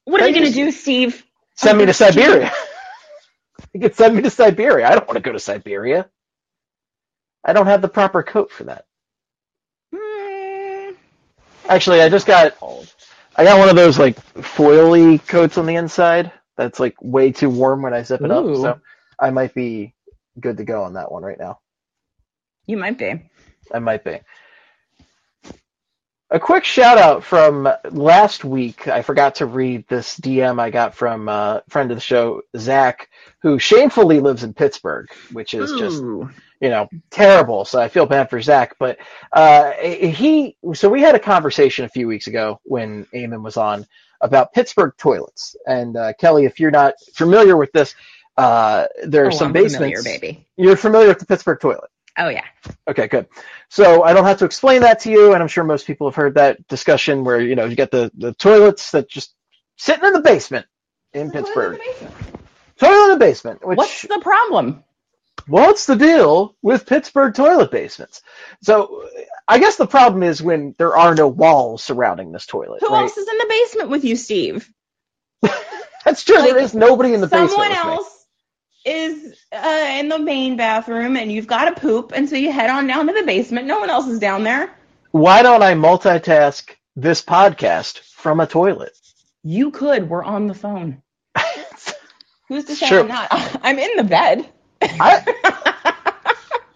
[0.05, 1.25] What are you gonna do, Steve?
[1.57, 1.95] Send me to.
[1.95, 2.53] Siberia.
[3.75, 4.87] you can send me to Siberia.
[4.89, 6.09] I don't want to go to Siberia.
[7.47, 8.85] I don't have the proper coat for that.
[9.95, 10.95] Hmm.
[11.69, 12.57] Actually, I just got
[13.37, 17.49] I got one of those like foily coats on the inside that's like way too
[17.49, 18.45] warm when I zip it up.
[18.57, 18.81] So
[19.19, 19.95] I might be
[20.41, 21.61] good to go on that one right now.
[22.67, 23.31] You might be.
[23.73, 24.19] I might be.
[26.29, 28.89] A quick shout out from last week.
[28.89, 33.09] I forgot to read this DM I got from a friend of the show, Zach,
[33.43, 36.29] who shamefully lives in Pittsburgh, which is just Ooh.
[36.61, 37.65] You know, terrible.
[37.65, 38.77] So I feel bad for Zach.
[38.79, 38.99] But
[39.33, 43.87] uh, he, so we had a conversation a few weeks ago when Eamon was on
[44.21, 45.57] about Pittsburgh toilets.
[45.67, 47.95] And uh, Kelly, if you're not familiar with this,
[48.37, 49.77] uh, there are Oh, some I'm basements.
[49.77, 50.47] familiar, baby.
[50.57, 51.91] You're familiar with the Pittsburgh toilet.
[52.19, 52.45] Oh yeah.
[52.89, 53.27] Okay, good.
[53.69, 56.15] So I don't have to explain that to you, and I'm sure most people have
[56.15, 59.35] heard that discussion where you know you get the the toilets that just
[59.77, 60.65] sitting in the basement
[61.13, 61.79] in Pittsburgh.
[62.79, 63.67] Toilet in the basement.
[63.67, 64.83] Which What's the problem?
[65.47, 68.23] What's the deal with Pittsburgh toilet basements?
[68.63, 69.05] So
[69.49, 72.81] I guess the problem is when there are no walls surrounding this toilet.
[72.81, 73.03] Who right?
[73.03, 74.71] else is in the basement with you, Steve?
[76.05, 76.37] That's true.
[76.37, 77.51] there Like, is nobody in the basement.
[77.53, 78.27] Someone else
[78.85, 82.71] is uh, in the main bathroom, and you've got to poop, and so you head
[82.71, 83.67] on down to the basement.
[83.67, 84.73] No one else is down there.
[85.11, 88.93] Why don't I multitask this podcast from a toilet?
[89.43, 90.09] You could.
[90.09, 91.03] We're on the phone.
[92.49, 93.01] Who's to say Sure.
[93.01, 93.29] I'm not?
[93.63, 94.49] I'm in the bed.
[94.83, 95.95] I,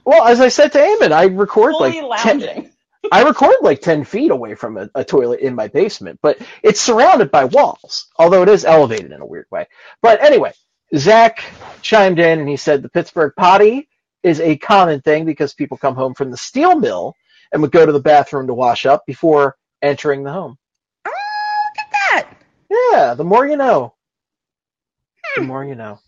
[0.05, 2.71] well, as I said to Eamon, I record Fully like 10.
[3.13, 6.81] I record like 10 feet away from a, a toilet in my basement, but it's
[6.81, 9.67] surrounded by walls, although it is elevated in a weird way.
[10.03, 10.53] But anyway,
[10.97, 11.43] Zach
[11.83, 13.89] chimed in and he said the Pittsburgh potty
[14.23, 17.15] is a common thing because people come home from the steel mill
[17.53, 20.59] and would go to the bathroom to wash up before entering the home.
[21.07, 22.37] Oh, look at that.
[22.71, 23.95] Yeah, the more you know.
[25.37, 25.49] The hmm.
[25.49, 26.01] more you know.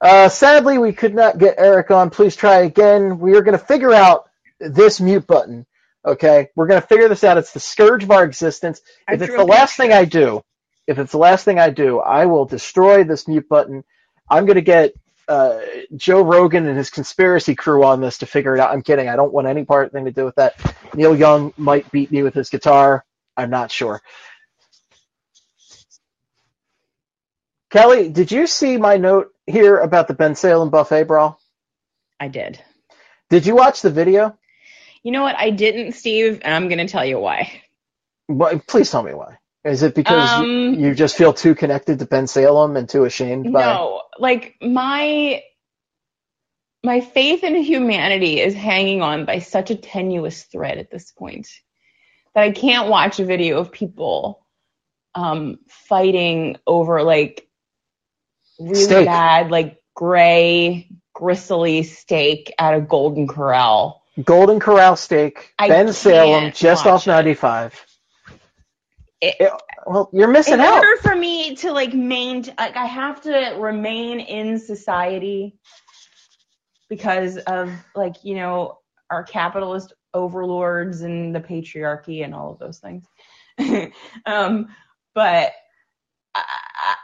[0.00, 2.10] Uh, sadly, we could not get Eric on.
[2.10, 3.18] Please try again.
[3.18, 4.28] We are going to figure out
[4.60, 5.66] this mute button.
[6.04, 7.38] Okay, we're gonna figure this out.
[7.38, 8.80] It's the scourge of our existence.
[9.08, 10.42] I if it's the last thing I do,
[10.86, 13.84] if it's the last thing I do, I will destroy this mute button.
[14.30, 14.94] I'm gonna get
[15.28, 15.60] uh,
[15.96, 18.70] Joe Rogan and his conspiracy crew on this to figure it out.
[18.70, 19.08] I'm kidding.
[19.08, 20.54] I don't want any part thing to do with that.
[20.94, 23.04] Neil Young might beat me with his guitar.
[23.36, 24.00] I'm not sure.
[27.70, 31.40] Kelly, did you see my note here about the Bensalem buffet brawl?
[32.18, 32.62] I did.
[33.30, 34.36] Did you watch the video?
[35.02, 35.36] You know what?
[35.38, 37.62] I didn't, Steve, and I'm going to tell you why.
[38.26, 39.38] Why- Please tell me why.
[39.64, 43.52] Is it because you, Um, you just feel too connected to Bensalem and too ashamed
[43.52, 43.64] by?
[43.64, 45.42] No, like my
[46.84, 51.48] my faith in humanity is hanging on by such a tenuous thread at this point
[52.34, 54.46] that I can't watch a video of people
[55.14, 57.47] um, fighting over like
[58.58, 59.06] really Steak.
[59.06, 64.02] bad, like gray, gristly steak at a Golden Corral.
[64.24, 67.10] Golden Corral steak, I Bensalem, just off it.
[67.10, 67.86] 95.
[69.20, 69.52] It- It-
[69.86, 70.74] well, you're missing in out.
[70.74, 75.56] order for me to like maintain like i have to remain in society
[76.88, 78.78] because of like you know
[79.10, 83.04] our capitalist overlords and the patriarchy and all of those things
[84.26, 84.68] um
[85.14, 85.52] but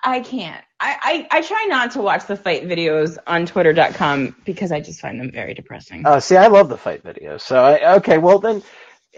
[0.04, 4.36] I, I can't I, I i try not to watch the fight videos on twitter.com
[4.44, 7.42] because i just find them very depressing Oh, see, I love the fight videos.
[7.42, 8.62] So, I, okay, well then,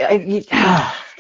[0.01, 0.45] I, you-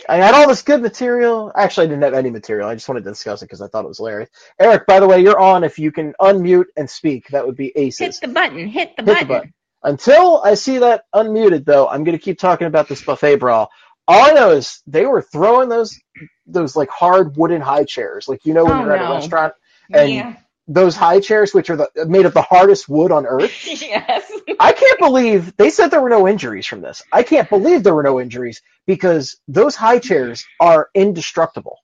[0.08, 1.52] I had all this good material.
[1.56, 2.68] Actually, I didn't have any material.
[2.68, 4.30] I just wanted to discuss it because I thought it was hilarious.
[4.60, 5.64] Eric, by the way, you're on.
[5.64, 7.98] If you can unmute and speak, that would be ace.
[7.98, 9.16] hit the button hit the button.
[9.18, 9.54] Hit button, the button.
[9.82, 13.70] Until I see that unmuted, though, I'm going to keep talking about this buffet brawl.
[14.08, 15.98] All I know is they were throwing those
[16.46, 19.54] those like hard wooden high chairs, like you know when Oh, you're at a restaurant,
[19.92, 20.36] and yeah
[20.68, 23.66] those high chairs, which are the, made of the hardest wood on earth.
[23.66, 27.02] yes I can't believe they said there were no injuries from this.
[27.12, 31.78] I can't believe there were no injuries because those high chairs are indestructible.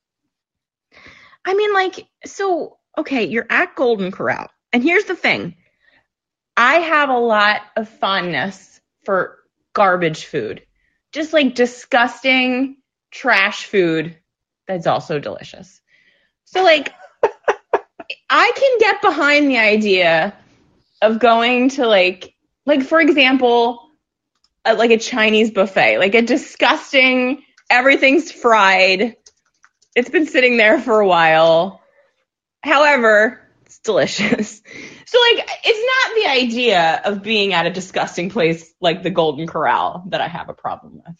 [1.45, 4.49] I mean, like, so, okay, you're at Golden Corral.
[4.73, 5.57] And here's the thing
[6.57, 9.39] I have a lot of fondness for
[9.75, 10.63] garbage food,
[11.13, 12.77] just like disgusting
[13.11, 14.17] trash food
[14.73, 15.81] that's also delicious.
[16.45, 16.93] So, like,
[18.31, 20.35] I can get behind the idea
[21.01, 22.35] of going to, like,
[22.67, 23.91] like for example,
[24.65, 29.17] a, like a Chinese buffet, like a disgusting, everything's fried.
[29.95, 31.81] It's been sitting there for a while.
[32.63, 34.63] However, it's delicious.
[35.05, 39.47] So like it's not the idea of being at a disgusting place like the Golden
[39.47, 41.17] Corral that I have a problem with.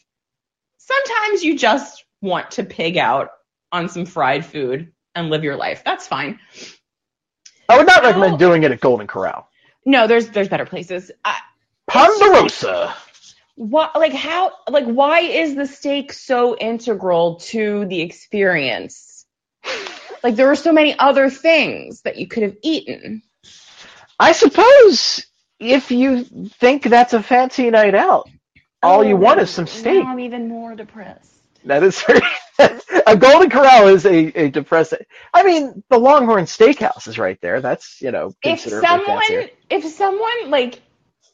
[0.79, 3.29] Sometimes you just want to pig out
[3.73, 5.83] on some fried food and live your life.
[5.85, 6.39] That's fine.
[7.69, 8.09] I would not No.
[8.09, 9.49] recommend doing it at Golden Corral.
[9.85, 11.11] No, there's there's better places.
[11.25, 11.39] I,
[11.89, 12.95] Ponderosa.
[13.57, 19.25] what like how like why is the steak so integral to the experience?
[20.23, 23.23] Like there were so many other things that you could have eaten.
[24.19, 25.27] I suppose
[25.59, 28.29] if you think that's a fancy night out,
[28.83, 30.05] all you Oh, want is some steak.
[30.05, 31.32] Now I'm even more depressed.
[31.65, 32.21] That is very,
[33.07, 35.01] a Golden Corral is a, a depressing.
[35.33, 37.61] I mean, the Longhorn Steakhouse is right there.
[37.61, 39.51] That's you know If someone, fancier.
[39.71, 40.81] if someone like,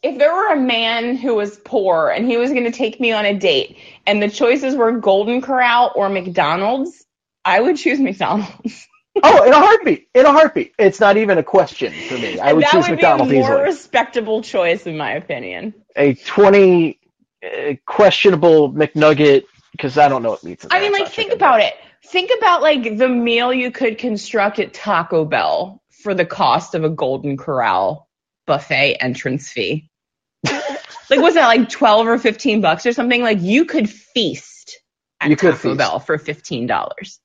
[0.03, 3.13] if there were a man who was poor and he was going to take me
[3.13, 7.05] on a date, and the choices were Golden Corral or McDonald's,
[7.45, 8.87] I would choose McDonald's.
[9.21, 10.09] Oh, in a heartbeat.
[10.15, 10.75] In a heartbeat.
[10.79, 12.39] It's not even a question for me.
[12.39, 13.65] I would that choose would McDonald's be a more easily.
[13.65, 15.75] respectable choice, in my opinion.
[15.97, 17.01] A 20
[17.43, 19.43] uh, questionable McNugget
[19.73, 20.67] because I don't know what meats.
[20.71, 21.75] I mean, like, think about it.
[22.05, 26.85] Think about like the meal you could construct at Taco Bell for the cost of
[26.85, 28.09] a Golden Corral
[28.47, 29.91] buffet entrance fee.
[30.45, 33.23] like, was that like twelve or fifteen bucks or something?
[33.23, 34.79] Like, you could feast
[35.21, 35.79] at You could Taco feast.
[35.79, 37.21] Bell for fifteen dollars.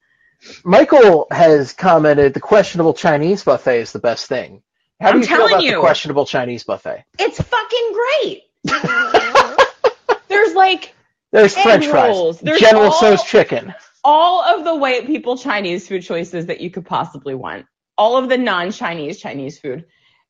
[0.65, 4.61] Michael has commented the questionable Chinese buffet is the best thing.
[4.99, 7.05] How do I'm you feel about the questionable Chinese buffet?
[7.19, 8.43] It's fucking great.
[10.29, 10.93] There's like
[11.33, 12.39] There's Egg French fries.
[12.39, 13.73] There's General all- Tso's chicken.
[14.03, 17.65] all of the white people Chinese food choices that you could possibly want.
[17.97, 19.85] All of the non-Chinese Chinese food.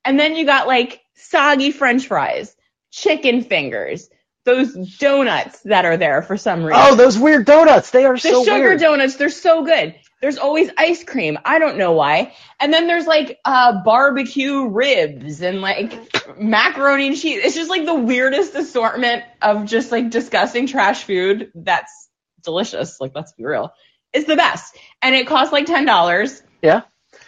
[0.05, 2.55] And then you got like soggy french fries,
[2.91, 4.09] chicken fingers,
[4.45, 6.81] those donuts that are there for some oh, reason.
[6.83, 7.91] Oh, those weird donuts.
[7.91, 8.39] They are so good.
[8.39, 8.79] the so sugar weird.
[8.79, 9.95] donuts, they're so good.
[10.23, 11.37] There's always ice cream.
[11.43, 12.33] I don't know why.
[12.57, 17.41] And then there's like uh barbecue ribs and like macaroni and cheese.
[17.43, 22.07] It's just like the weirdest assortment of just like disgusting trash food that's
[22.41, 23.01] delicious.
[23.01, 23.73] Like let's be real.
[24.13, 24.77] It's the best.
[25.01, 26.41] And it costs like ten dollars.
[26.61, 26.83] Yeah.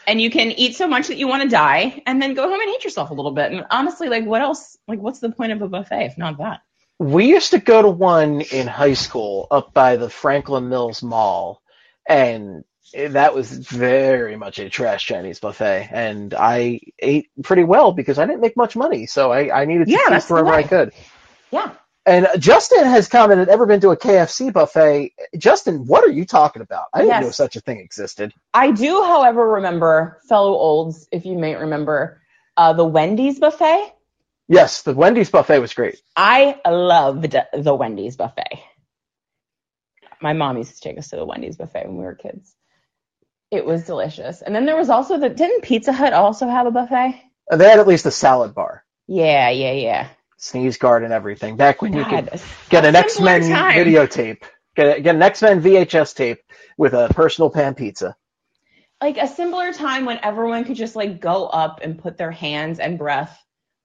[0.07, 2.61] And you can eat so much that you want to die and then go home
[2.61, 3.51] and hate yourself a little bit.
[3.51, 6.61] And honestly, like what else like what's the point of a buffet if not that?
[6.97, 11.61] We used to go to one in high school up by the Franklin Mills Mall,
[12.07, 12.63] and
[12.93, 15.89] that was very much a trash Chinese buffet.
[15.91, 19.89] And I ate pretty well because I didn't make much money, so I, I needed
[19.89, 20.93] to Yeah, the wherever I could.
[21.51, 21.73] Yeah.
[22.05, 25.13] And Justin has commented, ever been to a KFC buffet?
[25.37, 26.87] Justin, what are you talking about?
[26.93, 27.23] I didn't Yes.
[27.25, 28.33] know such a thing existed.
[28.53, 32.21] I do, however, remember fellow olds, if you may remember,
[32.57, 33.93] uh, the Wendy's buffet.
[34.47, 36.01] Yes, the Wendy's buffet was great.
[36.15, 38.61] I loved the Wendy's buffet.
[40.21, 42.54] My mom used to take us to the Wendy's buffet when we were kids.
[43.51, 44.41] It was delicious.
[44.41, 47.21] And then there was also the didn't Pizza Hut also have a buffet?
[47.51, 50.07] Uh, They had at least a salad bar, Yeah, yeah, yeah.
[50.37, 51.55] sneeze guard, and everything.
[51.57, 52.29] Back when you could
[52.69, 53.73] get an X simpler Men time.
[53.77, 54.43] videotape,
[54.75, 56.39] get, get an X Men VHS tape
[56.77, 58.15] with a personal pan pizza.
[59.01, 62.79] Like a simpler time when everyone could just like go up and put their hands
[62.79, 63.37] and breath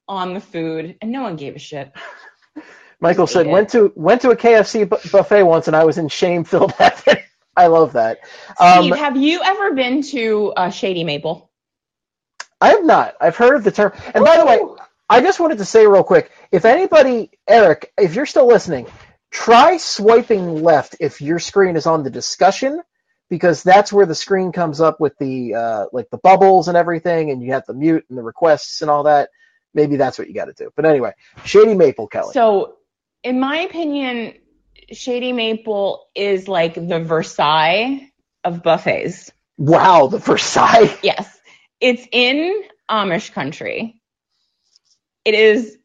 [0.08, 1.92] on the food and no one gave a shit.
[3.00, 3.52] Michael said ate it.
[3.52, 6.72] went to went to a KFC bu- buffet once, and I was in shame filled
[6.78, 7.18] heaven.
[7.61, 8.20] I love that.
[8.58, 11.50] Um, Steve, have you ever been to uh, Shady Maple?
[12.58, 13.16] I have not.
[13.20, 13.92] I've heard of the term.
[14.14, 14.61] And by the way,
[15.11, 18.86] I just wanted to say real quick, if anybody, Eric, if you're still listening,
[19.30, 22.80] try swiping left if your screen is on the discussion,
[23.28, 27.30] because that's where the screen comes up with the uh, like the bubbles and everything,
[27.30, 29.28] and you have the mute and the requests and all that.
[29.74, 30.70] Maybe that's what you got to do.
[30.74, 31.12] But anyway,
[31.44, 32.32] Shady Maple Kelly.
[32.32, 32.76] So,
[33.22, 34.34] in my opinion,
[34.93, 38.11] Shady Maple is like the Versailles
[38.45, 39.30] of buffets.
[39.57, 40.97] wow, the Versailles.
[41.03, 41.38] Yes.
[41.80, 44.01] It's in Amish country.
[45.24, 45.78] It is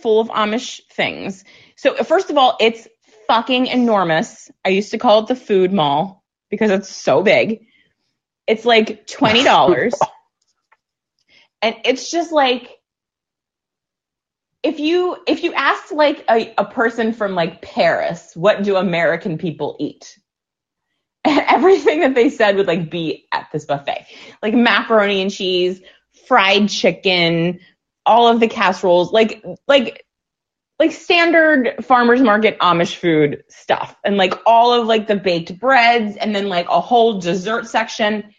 [0.00, 1.44] full of Amish things.
[1.76, 2.88] So, first of all, it's
[3.26, 4.50] fucking enormous.
[4.64, 7.66] I used to call it the food mall because it's so big.
[8.46, 9.92] It's like $20.
[11.62, 12.70] and it's just like
[14.64, 19.36] if you if you asked like a, a person from like Paris, what do American
[19.36, 20.18] people eat?
[21.24, 24.06] Everything that they said would like be at this buffet.
[24.42, 25.82] Like macaroni and cheese,
[26.26, 27.60] fried chicken,
[28.06, 30.06] all of the casseroles, like like
[30.78, 33.94] like standard farmers market Amish food stuff.
[34.02, 38.34] And like all of like the baked breads and then like a whole dessert section.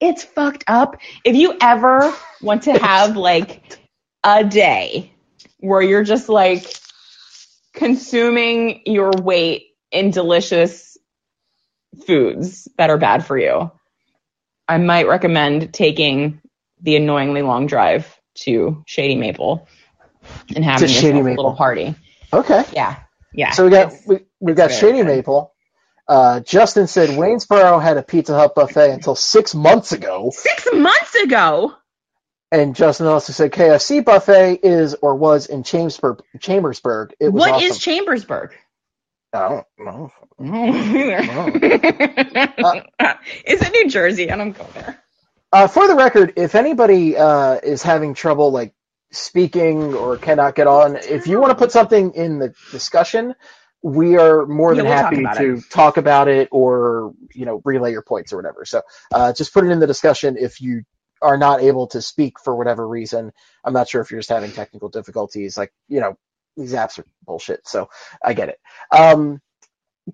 [0.00, 0.96] It's fucked up.
[1.24, 2.12] If you ever
[2.42, 3.78] want to have like
[4.24, 5.12] a day
[5.60, 6.64] where you're just like
[7.72, 10.96] consuming your weight in delicious
[12.06, 13.70] foods that are bad for you,
[14.68, 16.40] I might recommend taking
[16.80, 19.68] the annoyingly long drive to Shady Maple
[20.54, 21.44] and having To Shady a Maple.
[21.44, 21.94] little party.
[22.32, 22.64] Okay.
[22.72, 22.96] Yeah,
[23.34, 23.50] yeah.
[23.50, 25.06] So we got we, we got Shady good.
[25.06, 25.52] Maple.
[26.06, 30.30] Uh, Justin said Waynesboro had a Pizza Hut buffet until six months ago.
[30.34, 31.74] six months ago.
[32.52, 36.22] And Justin also said KFC buffet is or was in Chambersburg.
[36.40, 37.14] Chambersburg.
[37.20, 37.68] It was What awesome.
[37.70, 38.54] is Chambersburg?
[39.32, 40.12] I don't know.
[43.44, 44.30] is it New Jersey?
[44.30, 45.02] I don't go there.
[45.52, 48.74] Uh, for the record, if anybody uh, is having trouble like
[49.12, 53.34] speaking or cannot get on, if you want to put something in the discussion,
[53.82, 57.62] we are more Yeah, than we'll happy about to talk about it or you know
[57.64, 58.64] relay your points or whatever.
[58.64, 58.82] So
[59.12, 60.82] uh, just put it in the discussion if you
[61.22, 63.32] are not able to speak for whatever reason.
[63.64, 65.56] I'm not sure if you're just having technical difficulties.
[65.58, 66.16] Like you know
[66.56, 67.88] these apps are bullshit, so
[68.24, 68.58] I get it.
[68.96, 69.40] Um,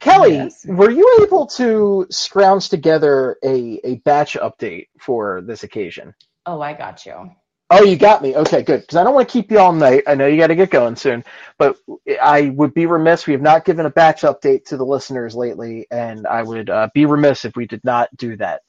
[0.01, 0.67] Kelly, Yes.
[0.67, 6.15] were you able to scrounge together a, a batch update for this occasion?
[6.47, 7.31] Oh, I got you.
[7.71, 8.37] Oh, you got me.
[8.37, 8.83] Okay, good.
[8.83, 10.05] Because I don't want to keep you all night.
[10.07, 11.25] I know you got to get going soon,
[11.59, 11.77] but
[12.23, 13.27] I would be remiss.
[13.27, 16.89] We have not given a batch update to the listeners lately, and I would uh,
[16.95, 18.63] be remiss if we did not do that.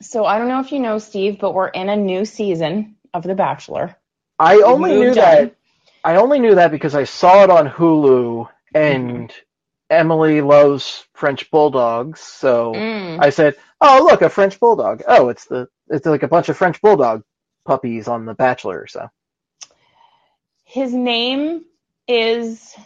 [0.00, 3.22] So I don't know if you know, Steve, but we're in a new season of
[3.24, 3.96] The Bachelor.
[4.38, 5.56] I We've only knew that.
[6.04, 9.32] I only knew that because I saw it on Hulu, and
[9.90, 13.18] Emily loves French bulldogs, so Mm.
[13.20, 15.02] I said, "Oh, look, a French bulldog.
[15.08, 17.24] Oh, it's the it's like a bunch of French bulldog
[17.64, 19.08] puppies on The Bachelor." So
[20.64, 21.64] His name
[22.06, 22.76] is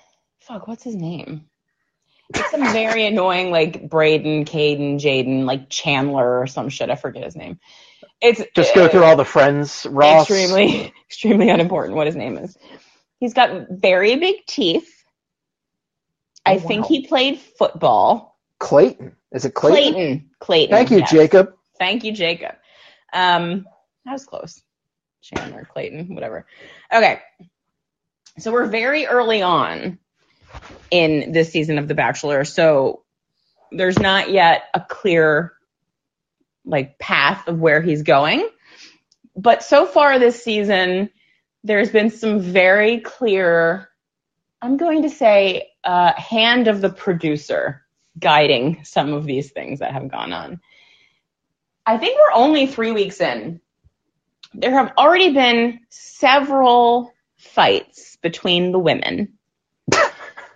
[0.40, 0.66] fuck.
[0.68, 1.50] What's his name?
[2.34, 6.90] It's some very annoying like Braden, Caden, Jaden, like Chandler or some shit.
[6.90, 7.58] I forget his name.
[8.20, 9.86] It's just go uh, through all the friends.
[9.90, 12.56] Ross, extremely extremely unimportant what his name is.
[13.18, 14.88] He's got very big teeth.
[16.44, 18.38] I Oh, think he played football.
[18.58, 19.16] Clayton.
[19.32, 19.92] Is it Clayton?
[19.94, 20.30] Clayton.
[20.40, 20.76] Clayton.
[20.76, 21.10] Thank you, yes.
[21.10, 21.54] Jacob.
[21.78, 22.54] Thank you, Jacob.
[23.12, 23.66] Um,
[24.04, 24.62] that was close.
[25.20, 26.46] Chandler, Clayton, whatever.
[26.92, 27.20] Okay.
[28.38, 29.98] So we're very early on
[30.90, 32.44] in this season of The Bachelor.
[32.44, 33.02] So
[33.70, 35.52] there's not yet a clear
[36.64, 38.48] like path of where he's going.
[39.34, 41.10] But so far this season,
[41.64, 43.88] there's been some very clear
[44.62, 47.82] I'm going to say uh, hand of the producer
[48.16, 50.60] guiding some of these things that have gone on.
[51.84, 53.60] I think we're only three weeks in.
[54.54, 59.36] There have already been several fights between the women.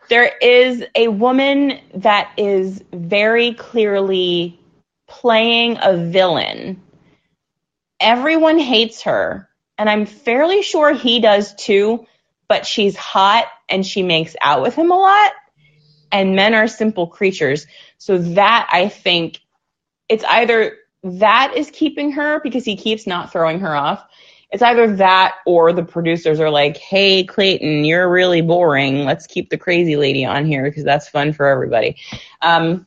[0.08, 4.60] There is a woman that is very clearly
[5.08, 6.82] playing a villain.
[8.00, 9.48] Everyone hates her,
[9.78, 12.06] and I'm fairly sure he does too,
[12.48, 15.32] but she's hot and she makes out with him a lot.
[16.12, 17.66] And men are simple creatures.
[17.98, 19.40] So that I think
[20.08, 24.04] it's either that is keeping her because he keeps not throwing her off.
[24.52, 29.04] It's either that or the producers are like, hey, Clayton, you're really boring.
[29.04, 31.96] Let's keep the crazy lady on here because that's fun for everybody.
[32.42, 32.86] Um,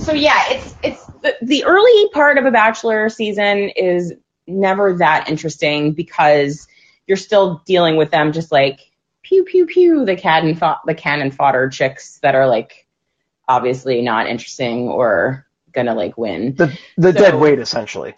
[0.00, 4.14] so yeah, it's it's the, the early part of a bachelor season is
[4.46, 6.68] never that interesting because
[7.06, 8.80] you're still dealing with them just like
[9.22, 12.86] pew pew pew the cannon fo- the cannon fodder chicks that are like
[13.48, 16.54] obviously not interesting or gonna like win.
[16.54, 18.14] The the So- dead weight essentially.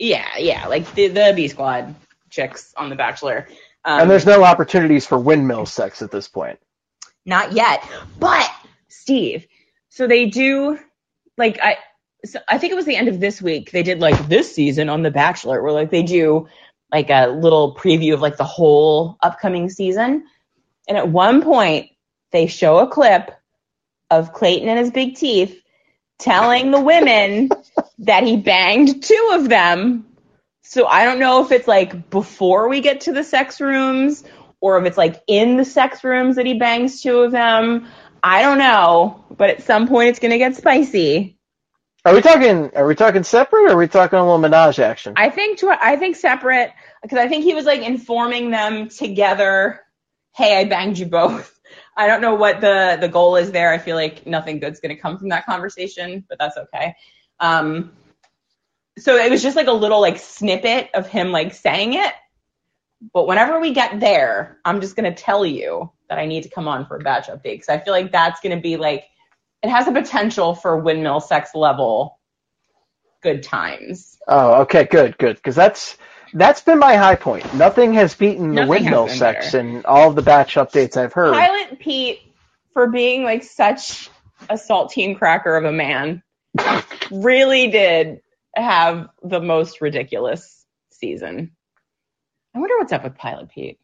[0.00, 1.94] Yeah, yeah, like the the B squad
[2.30, 3.46] chicks on The Bachelor.
[3.84, 6.58] Um, and there's no opportunities for windmill sex at this point.
[7.26, 7.86] Not yet.
[8.18, 8.50] But
[8.88, 9.46] Steve,
[9.90, 10.78] so they do
[11.36, 11.76] like I
[12.24, 13.72] so I think it was the end of this week.
[13.72, 16.48] They did like this season on The Bachelor where like they do
[16.90, 20.24] like a little preview of like the whole upcoming season.
[20.88, 21.90] And at one point
[22.32, 23.30] they show a clip
[24.08, 25.60] of Clayton and his big teeth
[26.18, 27.50] telling the women
[28.00, 30.06] that he banged two of them.
[30.62, 34.24] So I don't know if it's like before we get to the sex rooms
[34.60, 37.88] or if it's like in the sex rooms that he bangs two of them.
[38.22, 41.38] I don't know, but at some point it's gonna get spicy.
[42.04, 42.70] Are we talking?
[42.74, 43.64] Are we talking separate?
[43.64, 45.14] or Are we talking a little menage action?
[45.16, 46.72] I think to, I think separate
[47.02, 49.80] because I think he was like informing them together.
[50.34, 51.58] Hey, I banged you both.
[51.96, 53.72] I don't know what the the goal is there.
[53.72, 56.94] I feel like nothing good's gonna come from that conversation, but that's okay.
[57.40, 57.92] Um,
[58.98, 62.12] so it was just like a little like snippet of him like saying it.
[63.14, 66.68] But whenever we get there, I'm just gonna tell you that I need to come
[66.68, 69.04] on for a batch update because I feel like that's gonna be like
[69.62, 72.18] it has the potential for windmill sex level
[73.22, 74.18] good times.
[74.26, 75.96] Oh, okay, good, good, because that's
[76.32, 77.54] that's been my high point.
[77.54, 79.58] Nothing has beaten the windmill sex better.
[79.58, 81.34] in all of the batch updates I've heard.
[81.34, 82.20] Pilot Pete
[82.72, 84.08] for being like such
[84.48, 86.22] a saltine cracker of a man
[87.10, 88.20] really did
[88.54, 91.52] have the most ridiculous season.
[92.54, 93.78] I wonder what's up with Pilot Pete.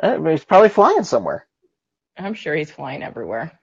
[0.00, 1.46] Uh, he's probably flying somewhere.
[2.16, 3.58] I'm sure he's flying everywhere.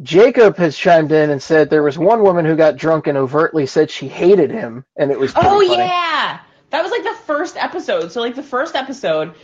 [0.00, 3.66] Jacob has chimed in and said there was one woman who got drunk and overtly
[3.66, 5.68] said she hated him, and it was Oh funny.
[5.76, 8.10] yeah, that was like the first episode.
[8.10, 9.34] So like the first episode,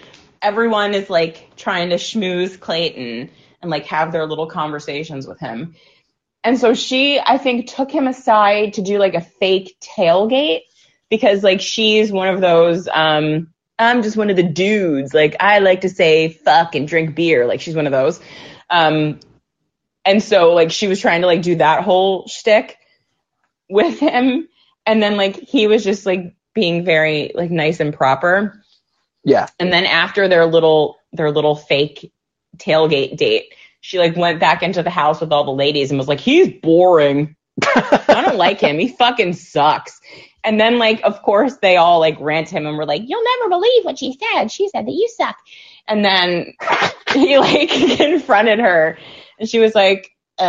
[0.42, 3.30] everyone is like trying to schmooze Clayton
[3.60, 5.76] and like have their little conversations with him.
[6.44, 10.62] And so she, I think, took him aside to do like a fake tailgate
[11.10, 12.88] because like she's one of those.
[12.92, 15.14] um I'm just one of the dudes.
[15.14, 17.46] Like I like to say fuck and drink beer.
[17.46, 18.20] Like she's one of those.
[18.70, 19.20] Um,
[20.04, 22.76] and so like she was trying to like do that whole shtick
[23.68, 24.48] with him,
[24.86, 28.64] and then like he was just like being very like nice and proper.
[29.24, 29.48] Yeah.
[29.58, 32.12] And then after their little their little fake
[32.56, 36.08] tailgate date, she like went back into the house with all the ladies and was
[36.08, 37.36] like, "He's boring.
[37.64, 38.78] I don't like him.
[38.78, 40.00] He fucking sucks."
[40.44, 43.50] And then like of course they all like rant him and were like, "You'll never
[43.50, 44.50] believe what she said.
[44.50, 45.36] She said that you suck."
[45.86, 46.52] And then
[47.12, 48.98] he like confronted her
[49.38, 50.44] and she was like, uh,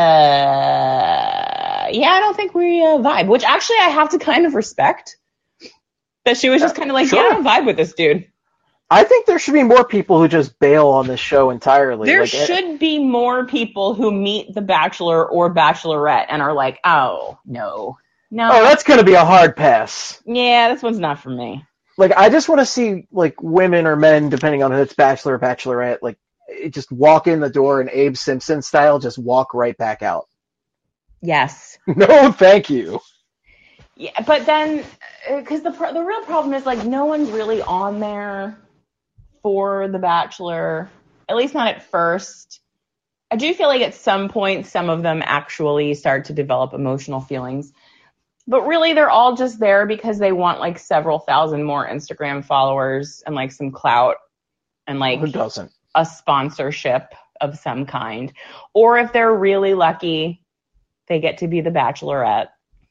[1.92, 5.18] yeah, I don't think we uh, vibe, which actually I have to kind of respect.
[6.26, 8.29] That she was just kind of like, yeah, I don't vibe with this dude.
[8.92, 12.08] I think there should be more people who just bail on this show entirely.
[12.08, 16.80] There Like, should be more people who meet the Bachelor or Bachelorette and are like,
[16.84, 17.98] oh, no.
[18.32, 18.50] No.
[18.52, 20.22] Oh, that's gonna be a hard pass.
[20.26, 21.66] yeah, this one's not for me.
[21.98, 25.34] Like, I just want to see like women or men, depending on if it's bachelor
[25.36, 26.18] or bachelorette, like
[26.70, 30.28] just walk in the door and Abe Simpson style, just walk right back out.
[31.22, 31.78] Yes.
[31.88, 33.00] No, thank you.
[33.96, 34.86] Yeah, but then,
[35.30, 38.58] uh, because the the real problem is like no one's really on there
[39.42, 40.90] for the Bachelor,
[41.28, 42.62] at least not at first.
[43.32, 47.22] I do feel like at some point some of them actually start to develop emotional
[47.22, 47.72] feelings,
[48.48, 53.22] but really they're all just there because they want like several thousand more Instagram followers
[53.26, 54.16] and like some clout
[54.88, 55.72] and like Who doesn't?
[55.94, 58.34] a sponsorship of some kind.
[58.74, 60.44] Or if they're really lucky,
[61.08, 62.48] they get to be the bachelorette.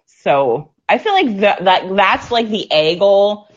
[0.07, 3.48] So I feel like that, that that's like the A goal.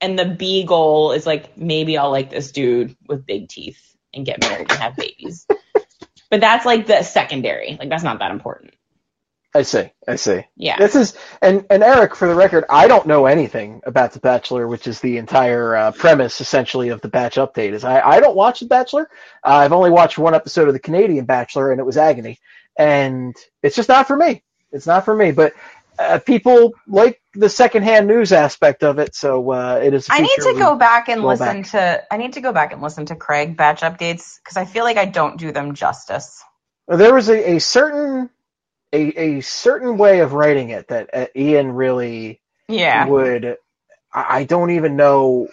[0.00, 4.24] And the B goal is like maybe I'll like this dude with big teeth and
[4.24, 5.46] get married and have babies.
[6.30, 7.76] But that's like the secondary.
[7.78, 8.72] Like that's not that important.
[9.52, 9.90] I see.
[10.06, 10.44] I see.
[10.56, 10.78] Yeah.
[10.78, 14.68] This is and and Eric, for the record, I don't know anything about The Bachelor,
[14.68, 17.72] which is the entire uh, premise essentially of the Batch update.
[17.72, 19.10] Is I I don't watch The Bachelor.
[19.44, 22.38] Uh, I've only watched one episode of the Canadian Bachelor, and it was agony,
[22.78, 24.44] and it's just not for me.
[24.70, 25.32] It's not for me.
[25.32, 25.54] But
[25.98, 30.10] uh, people like the secondhand news aspect of it, so uh, it is.
[30.10, 31.64] I need to go back and listen back.
[31.64, 32.02] to.
[32.12, 34.98] I need to go back and listen to Craig batch updates because I feel like
[34.98, 36.42] I don't do them justice.
[36.88, 38.30] There was a, a certain
[38.92, 43.12] a, a certain way of writing it that uh, Ian really Yeah.
[43.12, 43.56] would
[44.14, 45.48] I I don't even know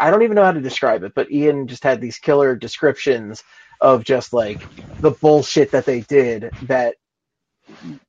[0.00, 3.44] I don't even know how to describe it, but Ian just had these killer descriptions
[3.80, 4.68] of just like
[5.00, 6.96] the bullshit that they did that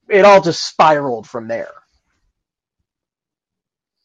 [0.09, 1.71] it all just spiraled from there.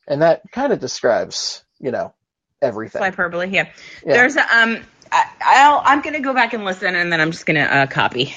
[0.08, 2.12] And that kind of describes, you know,
[2.60, 3.02] everything.
[3.02, 3.48] Hyperbole.
[3.48, 3.68] Yeah.
[4.04, 4.14] Yeah.
[4.14, 4.82] There's a, um.
[5.10, 5.82] I, I'll.
[5.84, 8.34] I'm gonna go back and listen, and then I'm just gonna uh, copy.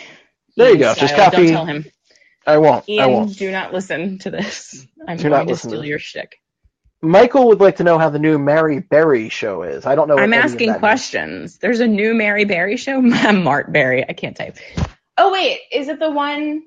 [0.58, 0.94] There you go.
[0.94, 1.86] Just copy- Don't tell him.
[2.48, 2.86] I won't.
[2.90, 3.36] I won't.
[3.38, 4.86] do not listen to this.
[5.08, 5.88] I'm Do going to to steal this.
[5.88, 6.36] your shtick.
[7.02, 9.86] Michael would like to know how the new Mary Berry show is.
[9.86, 10.16] I don't know.
[10.16, 10.80] what I'm asking that means.
[10.80, 11.58] questions.
[11.58, 13.02] There's a new Mary Berry show.
[13.32, 14.08] Mart Berry.
[14.08, 14.58] I can't type.
[15.18, 16.64] Oh wait, is it the one?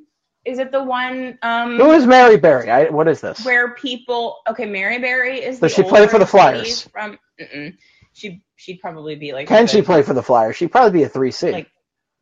[0.48, 1.38] Is it the one?
[1.42, 2.70] Um, Who is Mary Berry?
[2.70, 3.44] I, what is this?
[3.44, 4.38] where people?
[4.48, 5.58] Okay, Mary Berry is.
[5.58, 6.88] Does the she play for the Flyers?
[6.88, 7.76] From mm-mm.
[8.14, 9.46] she she'd probably be like.
[9.46, 10.56] Can she play for the Flyers?
[10.56, 11.52] She'd probably be a three C.
[11.52, 11.66] Like,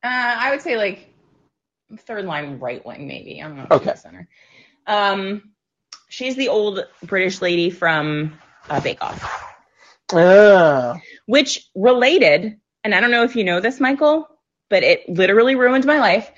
[0.02, 0.08] uh,
[0.38, 1.08] I would say like
[2.00, 3.40] third line right wing maybe.
[3.40, 3.66] I don't know.
[3.70, 3.94] Okay.
[3.94, 4.28] Center.
[4.88, 5.52] Um,
[6.08, 9.54] she's the old British lady from uh, Bake Off.
[10.12, 14.26] Ah, which related, and I don't know if you know this, Michael,
[14.68, 16.28] but it literally ruined my life.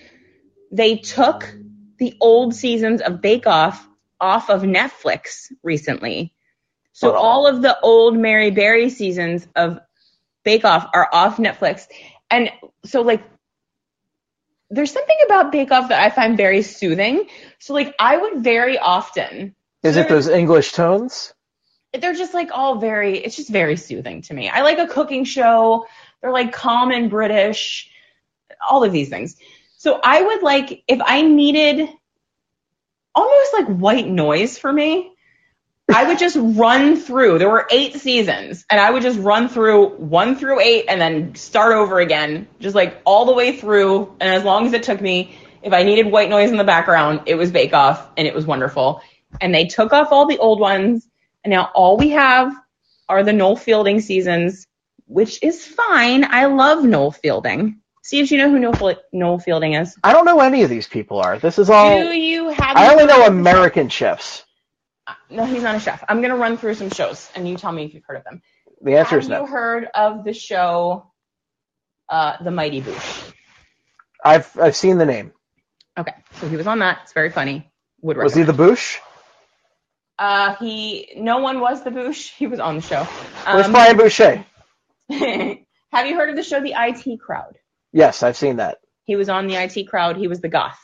[0.70, 1.50] They took
[1.98, 3.86] the old seasons of Bake Off
[4.20, 6.32] off of Netflix recently.
[6.92, 9.78] So all of the old Mary Berry seasons of
[10.44, 11.86] Bake Off are off Netflix.
[12.30, 12.50] And
[12.84, 13.22] so like
[14.70, 17.28] there's something about Bake Off that I find very soothing.
[17.60, 21.32] So like I would very often is it those English tones?
[22.00, 24.48] they're just like all very it's just very soothing to me.
[24.48, 25.86] I like a cooking show.
[26.20, 27.90] They're like calm and British.
[28.68, 29.36] All of these things.
[29.78, 31.88] So I would like if I needed
[33.14, 35.12] almost like white noise for me,
[35.88, 37.38] I would just run through.
[37.38, 41.34] There were 8 seasons and I would just run through 1 through 8 and then
[41.36, 45.00] start over again, just like all the way through and as long as it took
[45.00, 48.34] me if I needed white noise in the background, it was Bake Off and it
[48.34, 49.00] was wonderful.
[49.40, 51.08] And they took off all the old ones
[51.44, 52.52] and now all we have
[53.08, 54.66] are the Noel Fielding seasons,
[55.06, 56.24] which is fine.
[56.24, 57.80] I love Noel Fielding.
[58.08, 59.94] Steve, do you know who Noel, Noel Fielding is?
[60.02, 61.38] I don't know any of these people are.
[61.38, 62.00] This is all.
[62.00, 62.74] do you have?
[62.74, 64.46] I only know American chefs.
[65.28, 66.02] No, he's not a chef.
[66.08, 68.40] I'm gonna run through some shows, and you tell me if you've heard of them.
[68.80, 69.44] The answer have is you no.
[69.44, 71.12] heard of the show,
[72.08, 73.32] uh, The Mighty Boosh?
[74.24, 75.34] I've I've seen the name.
[75.98, 77.00] Okay, so he was on that.
[77.02, 77.70] It's very funny.
[78.00, 78.96] Would Was he the Boosh?
[80.18, 81.12] Uh, he.
[81.18, 82.32] No one was the Boosh.
[82.38, 83.04] He was on the show.
[83.04, 84.46] Where's Um, Brian Boucher?
[85.10, 87.58] have you heard of the show The IT Crowd?
[87.92, 88.78] Yes, I've seen that.
[89.04, 90.16] He was on the IT crowd.
[90.16, 90.78] He was the goth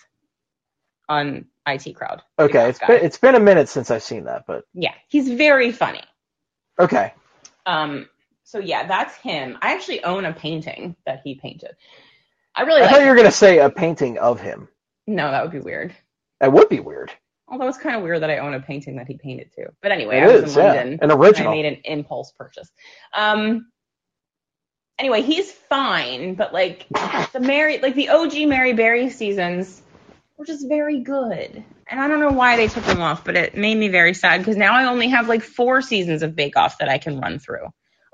[1.09, 2.23] on IT crowd.
[2.39, 2.87] Okay, it's guy.
[2.89, 6.03] been it's been a minute since I've seen that, but yeah, he's very funny.
[6.79, 7.13] okay.
[7.67, 8.09] Um,
[8.45, 9.59] so yeah, that's him.
[9.63, 11.71] I actually own a painting that he painted.
[12.55, 14.69] I really I thought you were gonna say a painting of him.
[15.07, 15.95] No, that would be weird.
[16.41, 17.11] That would be weird.
[17.49, 19.67] Although it's kind of weird that I own a painting that he painted too.
[19.83, 20.73] But anyway, It I was is, in yeah.
[20.73, 20.99] London.
[21.03, 21.53] An original.
[21.53, 22.71] I made an impulse purchase.
[23.13, 23.67] Um.
[24.99, 26.87] Anyway, he's fine, but like
[27.33, 29.83] the Mary, like the OG Mary Berry seasons
[30.37, 33.57] were just very good, and I don't know why they took them off, but it
[33.57, 36.79] made me very sad because now I only have like four seasons of Bake Off
[36.79, 37.67] that I can run through.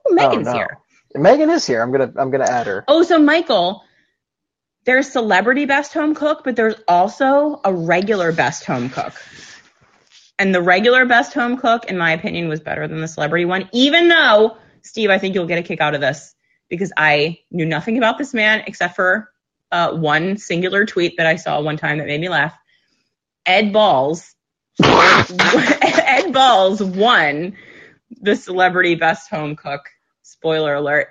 [0.08, 0.52] Oh, Megan's no.
[0.54, 0.78] here.
[1.14, 1.82] Megan is here.
[1.82, 2.84] I'm gonna I'm gonna add her.
[2.88, 3.82] Oh, so Michael,
[4.84, 9.12] there's celebrity best home cook, but there's also a regular best home cook.
[10.38, 13.68] And the regular best home cook, in my opinion, was better than the celebrity one,
[13.72, 16.34] even though, Steve, I think you'll get a kick out of this
[16.70, 19.30] because I knew nothing about this man except for
[19.72, 22.56] uh, one singular tweet that I saw one time that made me laugh.
[23.44, 24.34] Ed Balls,
[24.82, 27.56] Ed Balls won
[28.22, 29.82] the celebrity best home cook.
[30.22, 31.08] Spoiler alert.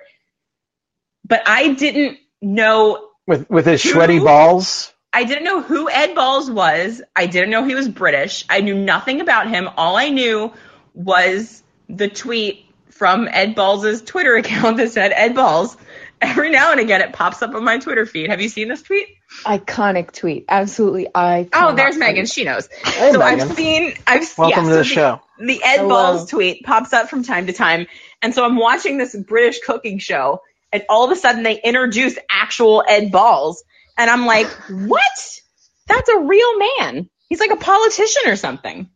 [1.26, 3.90] But I didn't know With with his Who?
[3.90, 4.92] sweaty balls.
[5.12, 7.02] I didn't know who Ed Balls was.
[7.16, 8.44] I didn't know he was British.
[8.48, 9.68] I knew nothing about him.
[9.76, 10.52] All I knew
[10.94, 12.64] was the tweet
[13.00, 15.74] from Ed Balls' Twitter account that said Ed Balls.
[16.20, 18.28] Every now and again it pops up on my Twitter feed.
[18.28, 19.08] Have you seen this tweet?
[19.46, 20.44] Iconic tweet.
[20.50, 21.48] Absolutely iconic.
[21.54, 22.26] Oh, there's Megan.
[22.26, 22.68] She knows.
[22.84, 23.48] Hey, so Megan.
[23.48, 25.20] I've seen I've Welcome yeah, to so the show.
[25.38, 25.88] the Ed Hello.
[25.88, 27.86] Balls tweet pops up from time to time.
[28.20, 32.18] And so I'm watching this British cooking show, and all of a sudden they introduce
[32.30, 33.64] actual Ed Balls.
[33.96, 35.40] And I'm like, what?
[35.86, 37.08] That's a real man.
[37.30, 38.90] He's like a politician or something.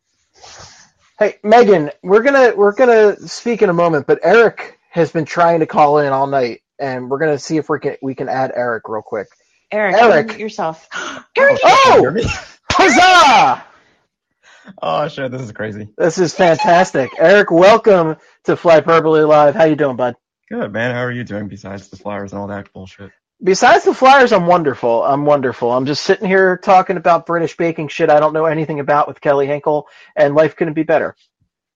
[1.17, 5.61] Hey, Megan, we're gonna we're gonna speak in a moment, but Eric has been trying
[5.61, 8.51] to call in all night, and we're gonna see if we can we can add
[8.57, 9.29] Eric real quick.
[9.71, 10.39] Eric, Eric.
[10.39, 10.89] yourself.
[10.97, 12.15] Oh, Eric, Oh,
[12.73, 13.65] huzzah!
[14.83, 15.89] Oh shit, this is crazy.
[15.97, 17.53] This is fantastic, Eric.
[17.53, 19.55] Welcome to Flyperbole Live.
[19.55, 20.17] How you doing, bud?
[20.51, 23.13] Good man, how are you doing besides the Flyers and all that bullshit?
[23.43, 25.03] Besides the Flyers, I'm wonderful.
[25.03, 25.73] I'm wonderful.
[25.73, 29.21] I'm just sitting here talking about British baking shit I don't know anything about with
[29.21, 31.17] Kelly Hinkle, and life couldn't be better.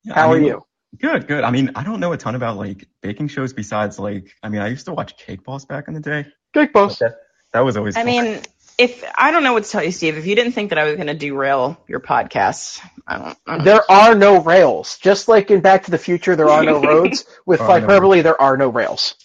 [0.04, 0.64] Yeah, How I are you?
[0.98, 1.44] Good, good.
[1.44, 4.62] I mean, I don't know a ton about like baking shows besides like I mean,
[4.62, 6.26] I used to watch Cake Boss back in the day.
[6.54, 6.98] Cake boss.
[7.00, 7.16] That,
[7.52, 8.06] that was always I fun.
[8.06, 8.42] mean,
[8.78, 10.84] if I don't know what to tell you, Steve, if you didn't think that I
[10.84, 13.38] was going to derail your podcast, I don't.
[13.46, 14.98] I don't There are no rails.
[14.98, 17.26] Just like in Back to the Future, there are no roads.
[17.44, 19.16] With There are no there are no rails.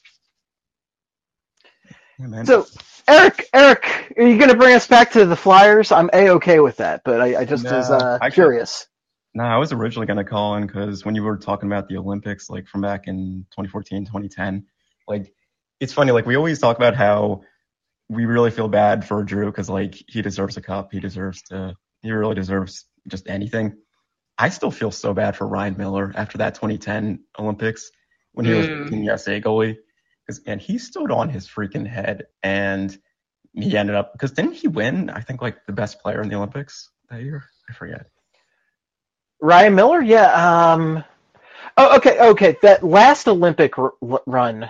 [2.19, 2.45] Yeah, man.
[2.45, 2.67] So,
[3.07, 5.91] Eric, Eric, are you going to bring us back to the Flyers?
[5.91, 8.87] I'm a okay with that, but I, I just No, was uh, I- curious.
[9.35, 11.97] No, I was originally going to call in because when you were talking about the
[11.97, 14.65] Olympics, like from back in 2014, 2010,
[15.07, 15.33] like
[15.79, 17.41] it's funny, like we always talk about how
[18.09, 21.75] we really feel bad for Drew because like he deserves a cup, he deserves to,
[22.03, 23.75] he really deserves just anything.
[24.37, 27.89] I still feel so bad for Ryan Miller after that 2010 Olympics
[28.33, 28.89] when he was Mm.
[28.89, 29.82] Team USA goalie, because
[30.45, 32.97] and he stood on his freaking head and
[33.53, 35.09] he ended up because didn't he win?
[35.09, 37.43] I think like the best player in the Olympics that year.
[37.69, 38.07] I forget.
[39.41, 40.71] Ryan Miller, yeah.
[40.73, 41.03] Um,
[41.77, 42.55] oh, okay, okay.
[42.61, 43.93] That last Olympic r-
[44.25, 44.69] run,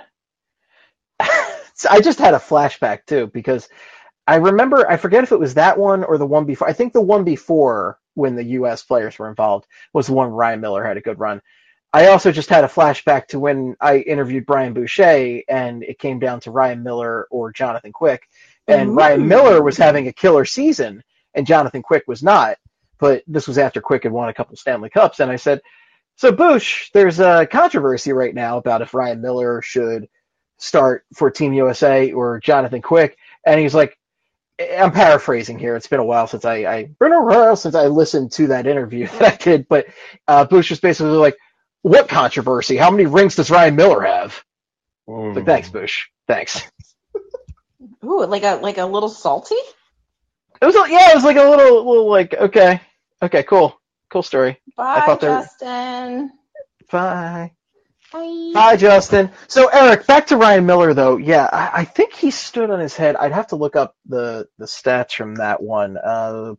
[1.20, 3.70] I just had a flashback too because
[4.28, 4.90] I remember.
[4.90, 6.68] I forget if it was that one or the one before.
[6.68, 8.84] I think the one before when the U.S.
[8.84, 11.42] players were involved was the one Ryan Miller had a good run.
[11.94, 16.20] I also just had a flashback to when I interviewed Brian Boucher and it came
[16.20, 18.28] down to Ryan Miller or Jonathan Quick,
[18.68, 21.04] and Ryan Miller was having a killer season
[21.36, 22.50] and Jonathan Quick was not
[23.00, 25.62] but this was after Quick had won a couple Stanley Cups, and I said,
[26.16, 30.08] "So Bush, there's a controversy right now about if Ryan Miller should
[30.58, 33.98] start for Team USA or Jonathan Quick," and he's like,
[34.60, 35.76] "I'm paraphrasing here.
[35.76, 38.68] It's been a while since I, I been a while since I listened to that
[38.68, 39.88] interview that I did, but
[40.28, 41.38] uh, Bush was basically like."
[41.84, 42.76] What controversy?
[42.78, 44.44] How many rings does Ryan Miller have?
[45.06, 45.34] Whoa.
[45.34, 46.08] But thanks, Bush.
[46.28, 46.62] Thanks.
[48.04, 49.56] Ooh, like a like a little salty.
[50.62, 52.82] It was a- yeah, it was like a little, little like okay,
[53.22, 53.80] okay, cool,
[54.10, 54.60] cool story.
[54.76, 56.32] Bye, thought they were- Justin.
[56.92, 57.52] Bye.
[58.14, 58.52] Bye.
[58.54, 59.32] Hi, Justin.
[59.48, 61.18] So, Eric, back to Ryan Miller, though.
[61.18, 63.16] Yeah, I, I think he stood on his head.
[63.16, 65.98] I'd have to look up the, the stats from that one.
[65.98, 66.54] Uh,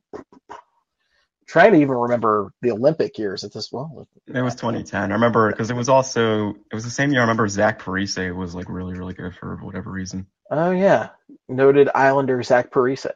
[1.47, 3.71] trying to even remember the Olympic years at this.
[3.73, 5.11] Well, It was 2010.
[5.11, 7.21] I remember because it was also it was the same year.
[7.21, 10.27] I remember Zach Parise was like really really good for whatever reason.
[10.51, 11.11] oh yeah,
[11.49, 13.07] noted Islander Zach Parise,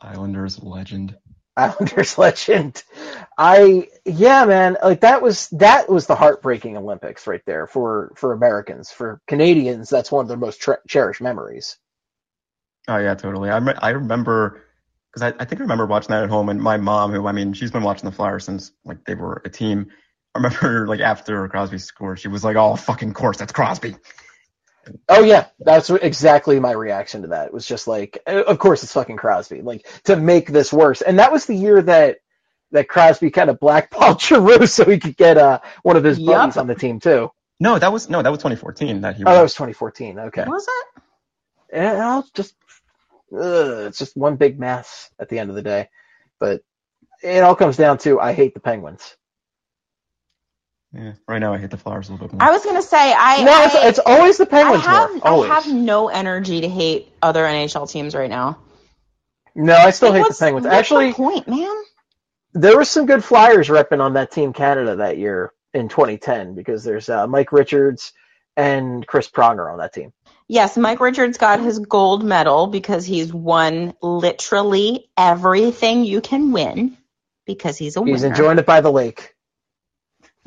[0.00, 1.16] Islanders legend.
[1.56, 2.82] Islanders legend.
[3.38, 8.32] I yeah, man, like that was that was the heartbreaking Olympics right there for for
[8.32, 8.90] Americans.
[8.90, 11.76] For Canadians, that's one of their most tre- cherished memories.
[12.88, 13.50] Oh yeah, totally.
[13.50, 14.62] I me- I remember
[15.12, 17.32] because I, I think I remember watching that at home, and my mom, who I
[17.32, 19.88] mean, she's been watching the Flyers since like they were a team.
[20.34, 23.96] I remember like after Crosby scored, she was like, "Oh fucking course, that's Crosby."
[25.08, 27.46] Oh yeah, that's exactly my reaction to that.
[27.46, 29.62] It was just like, uh, of course it's fucking Crosby.
[29.62, 32.18] Like to make this worse, and that was the year that
[32.72, 36.26] that Crosby kind of blackballed Giroux so he could get uh one of his Yup.
[36.34, 37.30] buddies on the team too.
[37.60, 39.24] No, that was no, that was 2014 that he.
[39.24, 40.18] Oh, that was 2014.
[40.18, 41.02] Okay, Was it?
[41.72, 42.54] and I'll just
[43.34, 45.88] ugh, it's just one big mess at the end of the day.
[46.40, 46.62] But
[47.22, 49.16] it all comes down to I hate the Penguins.
[50.94, 52.40] Yeah, right now I hate the Flyers a little bit more.
[52.40, 53.44] I was gonna say I.
[53.44, 54.84] no, it's, I, it's always the I Penguins.
[54.84, 55.50] have more, always.
[55.50, 58.58] I have no energy to hate other NHL teams right now.
[59.56, 60.66] no, I still Like, hate the Penguins.
[60.66, 61.76] what's Actually, my point, man.
[62.54, 66.84] there was some good Flyers repping on that team Canada that year in 2010 because
[66.84, 68.12] there's uh, Mike Richards
[68.56, 70.12] and Chris Pronger on that team.
[70.48, 76.96] Yes, Mike Richards got his gold medal because he's won literally everything you can win
[77.46, 79.34] because he's a He's winner enjoying it by the lake.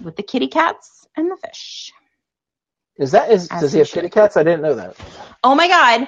[0.04, 1.92] with the kitty cats and the fish.
[2.98, 3.96] Is that is As does he he have should.
[3.96, 4.38] kitty cats?
[4.38, 4.96] I didn't know that.
[5.44, 6.08] Oh my god.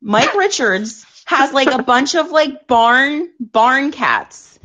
[0.00, 4.58] Mike Richards has like a bunch of like barn barn cats.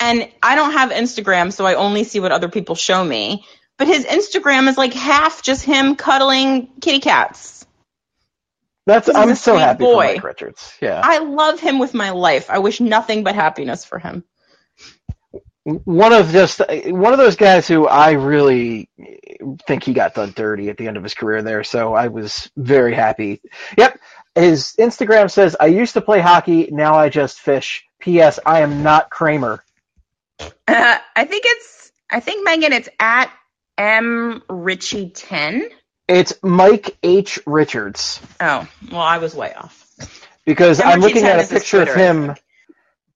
[0.00, 3.44] And I don't have Instagram, so I only see what other people show me.
[3.78, 7.57] But his Instagram is like half just him cuddling kitty cats.
[8.88, 10.08] That's I'm so happy boy.
[10.08, 10.74] for Mike Richards.
[10.82, 12.50] Yeah, I love him with my life.
[12.50, 14.24] I wish nothing but happiness for him.
[15.64, 18.90] one of just one of those guys who I really
[19.66, 21.64] think he got done dirty at the end of his career there.
[21.64, 23.42] So I was very happy.
[23.78, 24.00] Yep.
[24.36, 26.68] his Instagram says, "I used to play hockey.
[26.72, 28.40] Now I just fish." P.S.
[28.46, 29.64] I am not Kramer.
[30.68, 31.92] Uh, I think it's.
[32.10, 32.72] I think Megan.
[32.74, 33.30] It's at
[33.78, 35.68] m richie ten.
[36.08, 37.38] It's Mike H.
[37.46, 39.84] Richards Oh, well, I was way off.
[40.44, 42.34] because I'm looking at a picture of him.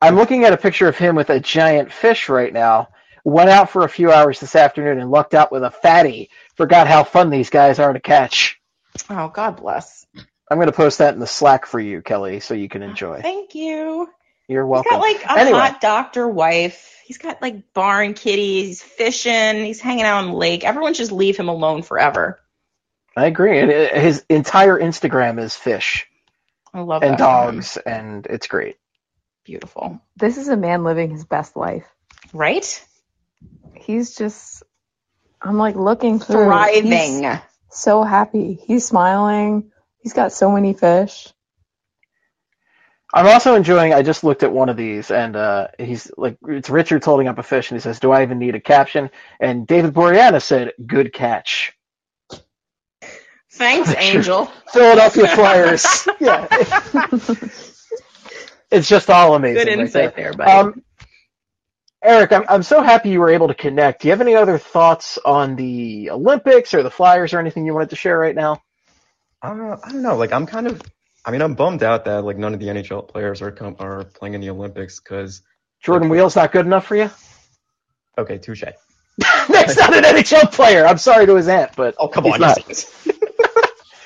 [0.00, 2.88] I'm looking at a picture of him with a giant fish right now.
[3.24, 6.28] Went out for a few hours this afternoon and lucked out with a fatty.
[6.56, 8.60] Forgot how fun these guys are to catch.
[9.08, 10.04] Oh, God bless.
[10.50, 13.18] I'm going to post that in the Slack for you, Kelly, so you can enjoy.
[13.18, 14.08] Oh, thank you.
[14.48, 14.90] You're He's welcome.
[14.90, 15.58] got like a Anyway.
[15.58, 17.00] hot doctor wife.
[17.06, 18.66] He's got like barn kitties.
[18.66, 19.64] He's fishing.
[19.64, 20.64] He's hanging out on the lake.
[20.64, 22.40] Everyone just leave him alone forever.
[23.16, 23.60] I agree.
[23.60, 26.06] And his entire Instagram is fish
[26.72, 27.18] I love and that.
[27.18, 27.56] for him.
[27.56, 28.76] dogs, and it's great.
[29.44, 30.00] Beautiful.
[30.16, 31.86] This is a man living his best life.
[32.32, 32.86] Right?
[33.74, 34.62] He's just,
[35.40, 36.44] I'm like looking through.
[36.44, 37.24] Thriving.
[37.24, 37.38] He's
[37.70, 38.54] so happy.
[38.66, 39.70] He's smiling.
[39.98, 41.32] He's got so many fish.
[43.14, 43.92] I'm also enjoying.
[43.92, 47.38] I just looked at one of these, and uh, he's like, it's Richard's holding up
[47.38, 50.72] a fish, and he says, "Do I even need a caption?" And David Boreanaz said,
[50.86, 51.76] "Good catch."
[53.52, 54.46] Thanks, Angel.
[54.72, 56.08] Philadelphia Flyers.
[56.20, 56.46] yeah,
[58.70, 59.64] it's just all amazing.
[59.64, 60.50] Good right insight there, buddy.
[60.50, 60.82] Um,
[62.02, 64.02] Eric, I'm I'm so happy you were able to connect.
[64.02, 67.74] Do you have any other thoughts on the Olympics or the Flyers or anything you
[67.74, 68.62] wanted to share right now?
[69.42, 70.16] Uh, I don't know.
[70.16, 70.80] Like I'm kind of.
[71.24, 74.04] I mean, I'm bummed out that like none of the NHL players are com- are
[74.04, 75.42] playing in the Olympics because.
[75.80, 77.10] Jordan Weal's not good enough for you.
[78.16, 78.62] Okay, touche.
[79.48, 80.86] That's not an NHL player.
[80.86, 82.84] I'm sorry to his aunt, but Oh come he's on, not.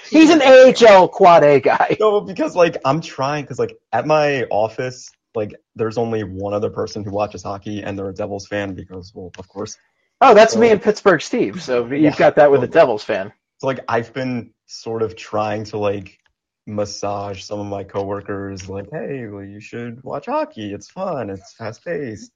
[0.09, 1.97] He's an AHL quad A guy.
[2.01, 6.71] No, because like I'm trying because like at my office, like there's only one other
[6.71, 9.77] person who watches hockey, and they're a Devils fan because, well, of course.
[10.21, 11.63] Oh, that's me and Pittsburgh Steve.
[11.63, 12.17] So you've Yeah.
[12.17, 13.33] got that with a Devils fan.
[13.59, 16.19] So like I've been sort of trying to like
[16.67, 20.73] massage some of my coworkers, like, hey, well, you should watch hockey.
[20.73, 21.31] It's fun.
[21.31, 22.33] It's fast paced.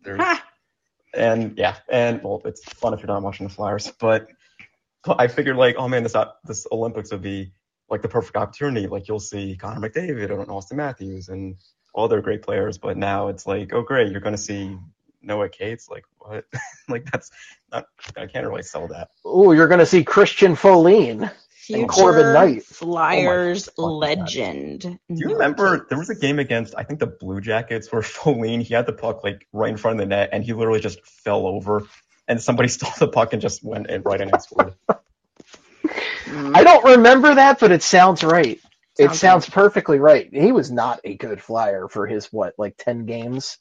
[1.15, 3.93] And yeah, and well, it's fun if you're not watching the Flyers.
[3.99, 4.29] But,
[5.03, 6.15] but I figured like, oh man, this
[6.45, 7.53] this Olympics would be
[7.91, 8.87] like the perfect opportunity.
[8.87, 11.57] Like you'll see Connor McDavid and Auston Matthews and
[11.93, 12.79] all their great players.
[12.79, 14.79] But now it's like, oh great, you're gonna see
[15.23, 15.89] Noah Cates.
[15.89, 16.45] Like what?
[16.89, 17.31] like that's
[17.73, 17.87] not.
[18.17, 19.11] I can't really sell that.
[19.25, 21.31] Oh, you're going to see Christian Folin.
[21.49, 22.65] Future Corban Knight.
[22.65, 24.25] Flyers Oh my fucking God.
[24.25, 24.81] legend.
[24.81, 28.63] Do you remember there was a game against I think the Blue Jackets where Folin
[28.63, 31.05] he had the puck like right in front of the net and he literally just
[31.07, 31.83] fell over
[32.27, 34.75] and somebody stole the puck and just went in right in and scored.
[36.27, 36.57] Mm.
[36.57, 38.61] I don't remember that, but it sounds right.
[38.99, 40.29] it Sounds sounds perfectly right.
[40.33, 43.59] He was not a good flyer for his what, like ten games.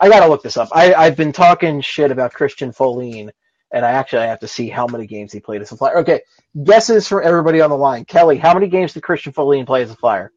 [0.00, 0.70] I gotta look this up.
[0.72, 3.30] I, I've been talking shit about Christian Folin,
[3.72, 5.98] and I actually have to see how many games he played as a flyer.
[6.00, 6.22] Okay,
[6.64, 8.04] guesses from everybody on the line.
[8.06, 10.32] Kelly, how many games did Christian Folin play as a flyer?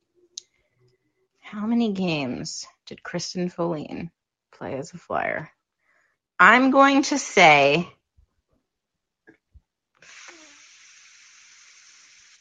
[1.42, 4.12] How many games did Kristen Folin
[4.52, 5.50] play as a Flyer?
[6.40, 7.90] I'm going to say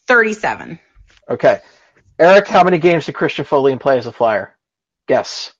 [0.07, 0.79] 37.
[1.29, 1.61] Okay,
[2.19, 4.57] Eric, how many games did Christian Folin play as a flyer?
[5.09, 5.53] Guess.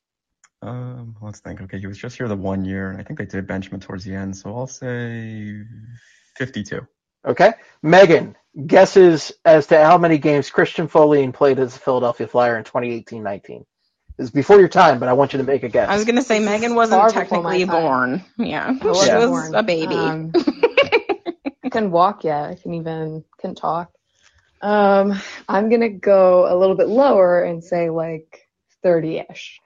[0.63, 1.61] Um, let's think.
[1.61, 3.79] Okay, he was just here the one year and I think they did bench him
[3.81, 5.63] towards the end, so I'll say
[6.37, 6.87] 52.
[7.27, 7.53] Okay,
[7.83, 8.37] Megan,
[8.67, 13.65] guesses as to how many games Christian Folin played as a Philadelphia Flyer in 2018-19.
[14.17, 15.89] This is before your time, but I want you to make a guess.
[15.89, 18.25] I was going to say This Megan wasn't before technically born.
[18.39, 19.55] Yeah, she I wasn't born.
[19.57, 19.95] a baby.
[19.95, 20.33] Um,
[21.65, 22.45] I can walk yet.
[22.51, 23.91] I couldn't even can talk.
[24.63, 28.49] Um, I'm gonna go a little bit lower and say like
[28.85, 29.61] 30-ish.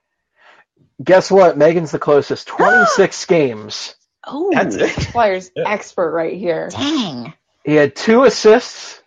[1.02, 1.56] Guess what?
[1.56, 2.46] Megan's the closest.
[2.48, 3.94] 26 games.
[4.26, 4.90] oh, That's it.
[4.90, 5.68] Flyers Yeah.
[5.68, 6.68] expert right here.
[6.70, 7.32] dang.
[7.64, 9.02] He had two assists,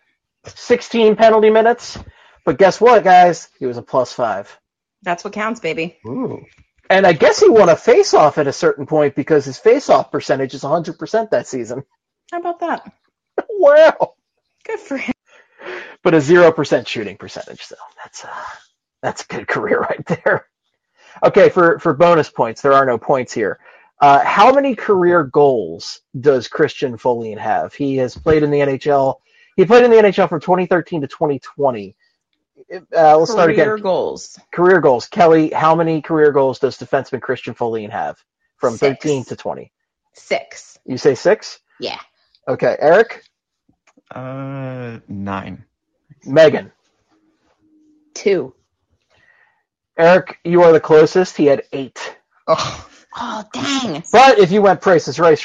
[0.45, 1.97] 16 penalty minutes,
[2.45, 3.49] but guess what, guys?
[3.59, 4.59] He was a plus five.
[5.01, 5.97] That's what counts, baby.
[6.05, 6.45] Ooh.
[6.89, 10.53] And I guess he won a face-off at a certain point because his face-off percentage
[10.53, 11.83] is 100% that season.
[12.31, 12.91] How about that?
[13.49, 14.13] Wow.
[14.65, 15.13] Good for him.
[16.03, 18.29] But a 0% shooting percentage, so that's a,
[19.01, 20.47] that's a good career right there.
[21.23, 23.59] Okay, for, for bonus points, there are no points here.
[24.01, 27.73] Uh, how many career goals does Christian Folin have?
[27.73, 29.15] He has played in the NHL.
[29.55, 31.95] He played in the NHL from 2013 to 2020.
[32.95, 33.65] Uh, let's start again.
[33.65, 34.39] Career goals.
[34.51, 35.07] Career goals.
[35.07, 38.17] Kelly, how many career goals does defenseman Christian Folin have
[38.57, 39.03] from Six.
[39.03, 39.71] 13 to 20?
[40.13, 40.79] Six.
[40.85, 41.59] You say six?
[41.79, 41.99] Yeah.
[42.47, 43.23] Okay, Eric,
[44.11, 45.65] Uh, nine.
[46.25, 46.71] Megan.
[48.13, 48.53] Two.
[49.97, 51.37] Eric, you are the closest.
[51.37, 52.17] He had eight.
[52.47, 52.89] Oh.
[53.15, 54.03] Oh dang!
[54.11, 55.39] But if you went Price is Right,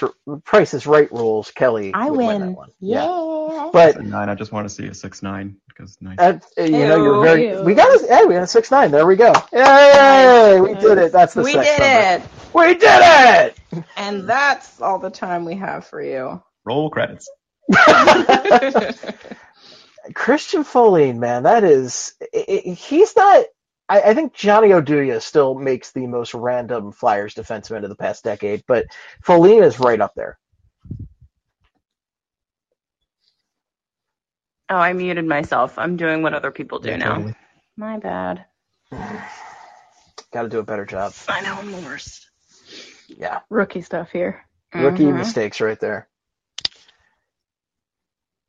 [0.44, 2.26] Price is Right rules, Kelly I would win.
[2.28, 2.40] win.
[2.40, 2.70] that one.
[2.80, 3.68] Yeah.
[3.70, 4.30] But nine.
[4.30, 6.18] I just want to see a six nine because nine.
[6.18, 7.50] uh, you know, you're very.
[7.50, 7.62] ew.
[7.64, 8.06] We got a.
[8.08, 8.90] Hey, we got a six nine.
[8.90, 9.34] There we go.
[9.52, 10.60] Yay!
[10.62, 11.12] We did it.
[11.12, 12.24] That's the we sex did number.
[12.24, 12.54] it.
[12.54, 13.84] We did it.
[13.98, 16.42] And that's all the time we have for you.
[16.64, 17.28] Roll credits.
[20.14, 22.14] Christian Foley, man, that is.
[22.34, 23.46] i i he's not.
[23.88, 28.24] I, I think Johnny Oduya still makes the most random Flyers defenseman of the past
[28.24, 28.86] decade, but
[29.22, 30.38] Foley is right up there.
[34.70, 35.78] Oh, I muted myself.
[35.78, 37.14] I'm doing what other people do Yeah, now.
[37.14, 37.34] totally.
[37.76, 38.44] My bad.
[40.32, 41.14] Got to do a better job.
[41.28, 42.30] I know I'm the worst.
[43.08, 44.44] Yeah, Rookie stuff here.
[44.76, 45.12] rookie Mhm.
[45.12, 46.07] mistakes right there.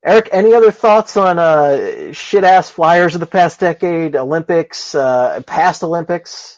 [0.04, 5.42] Eric, any other thoughts on uh, shit ass Flyers of the past decade, Olympics, uh,
[5.46, 6.58] past Olympics?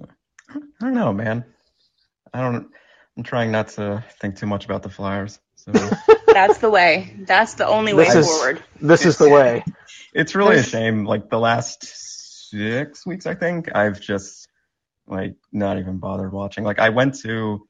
[0.00, 0.06] I
[0.80, 1.44] don't know, man.
[2.32, 2.68] I don't.
[3.16, 5.38] I'm trying not to think too much about the Flyers.
[5.56, 5.72] So
[6.26, 7.14] That's the way.
[7.20, 8.62] That's the only way This is- forward.
[8.80, 9.64] This is the way.
[10.14, 11.04] it's really a shame.
[11.04, 11.84] Like the last
[12.50, 14.48] six weeks, I think I've just
[15.06, 16.64] like not even bothered watching.
[16.64, 17.66] Like I went to,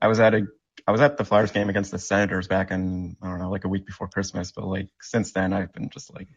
[0.00, 0.42] I was at a,
[0.86, 3.64] I was at the Flyers game against the Senators back in I don't know, like
[3.64, 4.52] a week before Christmas.
[4.52, 6.28] But like since then, I've been just like,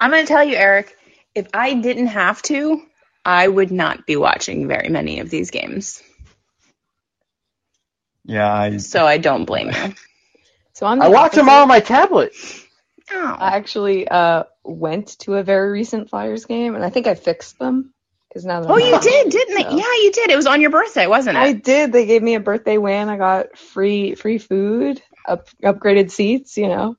[0.00, 0.96] I'm going to tell you, Eric,
[1.34, 2.82] if I didn't have to,
[3.24, 6.02] I would not be watching very many of these games.
[8.24, 9.94] yeah, I So I don't blame you.
[10.72, 11.00] So I'm.
[11.00, 12.32] I the watch them all on my tablet.
[13.10, 13.36] Oh.
[13.38, 17.58] I actually uh, went to a very recent Flyers game, and I think I fixed
[17.58, 17.94] them
[18.36, 19.76] because now that Oh, I'm you home, did, didn't they?
[19.76, 20.30] Yeah, you did.
[20.30, 21.40] It was on your birthday, wasn't it?
[21.40, 21.90] I did.
[21.90, 23.08] They gave me a birthday win.
[23.08, 26.58] I got free free food, up, upgraded seats.
[26.58, 26.96] You know.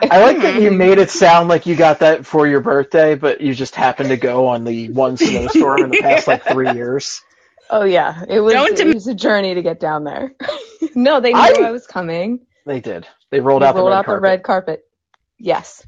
[0.00, 0.76] I like that you hmm.
[0.76, 4.16] made it sound like you got that for your birthday, but you just happened to
[4.16, 7.20] go on the one snowstorm in the past like three years.
[7.70, 8.54] Oh yeah, it was.
[8.54, 10.32] Don't it was a journey to get down there.
[10.94, 12.46] no, they knew I- I, was coming.
[12.64, 13.06] They did.
[13.28, 14.22] They rolled They out the rolled red out carpet.
[14.22, 14.84] the red carpet.
[15.38, 15.86] Yes,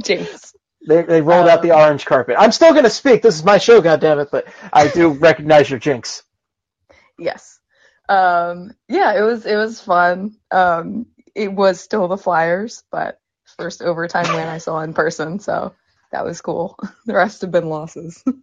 [0.00, 0.51] James.
[0.86, 2.36] They they rolled out Uh, the orange carpet.
[2.38, 3.22] I'm still gonna speak.
[3.22, 6.22] This is my show, goddammit, but I do recognize your jinx.
[7.18, 7.60] Yes.
[8.08, 10.36] Um, yeah, it was it was fun.
[10.50, 13.20] Um, it was still the Flyers, but
[13.58, 15.74] first overtime win I saw in person, so
[16.12, 16.78] that was cool.
[17.06, 18.22] The rest have been losses.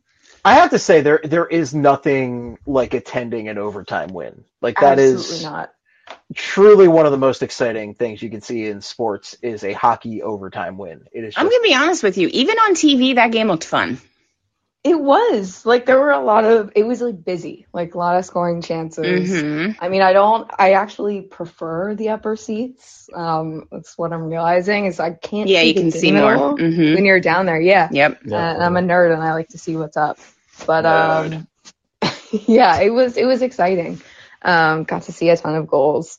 [0.45, 4.45] I have to say there there is nothing like attending an overtime win.
[4.61, 5.73] Like that is Absolutely not.
[6.35, 10.21] Truly one of the most exciting things you can see in sports is a hockey
[10.21, 11.05] overtime win.
[11.11, 12.29] It is I'm going to be honest with you.
[12.31, 13.99] Even on TV, that game looked fun.
[14.83, 18.17] It was like there were a lot of it was like busy, like a lot
[18.17, 19.29] of scoring chances.
[19.29, 20.49] hmm I mean, I don't.
[20.57, 23.09] I actually prefer the upper seats.
[23.13, 25.49] Um, that's what I'm realizing is I can't.
[25.49, 26.37] Yeah, see you the can see more.
[26.37, 27.59] demo hmm when you're down there.
[27.61, 28.21] Yeah, Yep.
[28.31, 30.17] Uh, and I'm a nerd and I like to see what's up.
[30.65, 31.33] But Nerd.
[31.33, 31.47] um,
[32.31, 34.01] yeah, it was it was exciting.
[34.41, 36.17] Um, got to see a ton of goals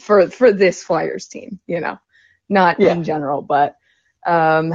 [0.00, 1.60] for for this Flyers team.
[1.66, 1.98] You know,
[2.48, 2.92] not Yeah.
[2.92, 3.76] in general, but
[4.26, 4.74] um,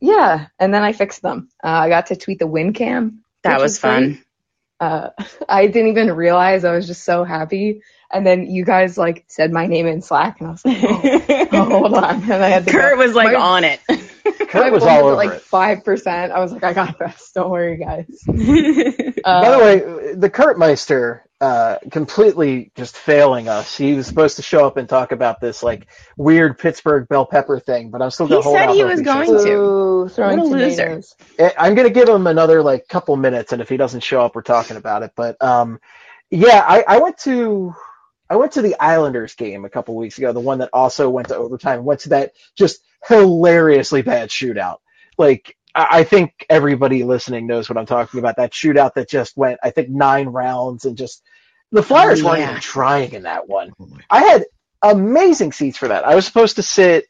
[0.00, 0.46] yeah.
[0.58, 1.48] And then I fixed them.
[1.62, 3.24] Uh, I got to tweet the win cam.
[3.42, 4.22] That was fun.
[4.80, 5.10] Uh,
[5.48, 7.82] I didn't even realize I was just so happy.
[8.10, 11.48] And then you guys like said my name in Slack, and I was like, oh,
[11.52, 12.22] oh, hold on.
[12.22, 13.04] And I had to Kurt go.
[13.04, 13.80] was like My- on it.
[14.48, 16.32] Kurt was all over at, like five percent.
[16.32, 17.32] I was like, I got this.
[17.34, 18.06] Don't worry, guys.
[18.26, 18.32] By
[19.50, 23.76] the way, the Kurt Meister uh, completely just failing us.
[23.76, 25.86] He was supposed to show up and talk about this like
[26.16, 28.90] weird Pittsburgh bell pepper thing, but I'm still He gonna hold said out he hope
[28.90, 29.52] was going to.
[29.52, 31.02] Ooh, throwing What a loser.
[31.38, 34.34] Eh, I'm gonna give him another like couple minutes, and if he doesn't show up,
[34.34, 35.12] we're talking about it.
[35.16, 35.80] But um,
[36.30, 37.74] yeah, I, I went to
[38.30, 41.28] I went to the Islanders game a couple weeks ago, the one that also went
[41.28, 41.84] to overtime.
[41.84, 44.78] Went to that just hilariously bad shootout.
[45.18, 48.36] Like I I think everybody listening knows what I'm talking about.
[48.36, 51.22] That shootout that just went, I think, nine rounds, and just
[51.72, 53.72] the Flyers weren't even trying in that one.
[53.80, 54.44] oh I had
[54.82, 56.04] amazing seats for that.
[56.04, 57.06] I was supposed to sit.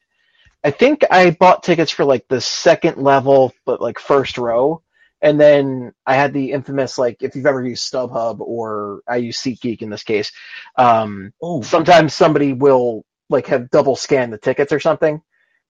[0.65, 4.82] I think I bought tickets for like the second level, but like first row.
[5.20, 9.40] And then I had the infamous like if you've ever used StubHub or I use
[9.40, 10.32] SeatGeek in this case,
[10.77, 15.20] um, oh, sometimes somebody will like have double scanned the tickets or something,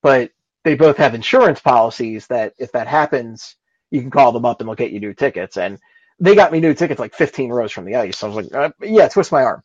[0.02, 0.30] but
[0.68, 3.56] they both have insurance policies that if that happens,
[3.90, 5.56] you can call them up and they'll get you new tickets.
[5.56, 5.78] And
[6.20, 8.18] they got me new tickets like 15 rows from the ice.
[8.18, 9.62] So I was like, uh, yeah, twist my arm.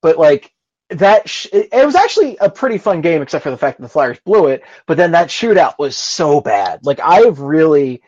[0.00, 0.50] But like
[0.88, 3.82] that, sh- it, it was actually a pretty fun game, except for the fact that
[3.82, 4.62] the Flyers blew it.
[4.86, 6.80] But then that shootout was so bad.
[6.82, 8.02] Like I've really,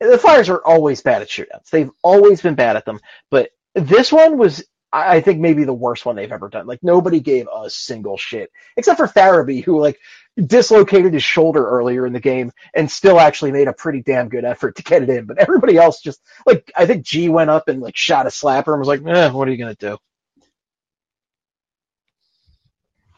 [0.00, 1.70] the Flyers are always bad at shootouts.
[1.72, 3.00] They've always been bad at them.
[3.32, 6.66] But this one was, I think maybe the worst one they've ever done.
[6.66, 9.98] Like nobody gave a single shit except for Farabee, who like
[10.44, 14.44] dislocated his shoulder earlier in the game and still actually made a pretty damn good
[14.44, 15.24] effort to get it in.
[15.24, 18.72] But everybody else just like I think G went up and like shot a slapper
[18.72, 19.98] and was like, eh, what are you gonna do?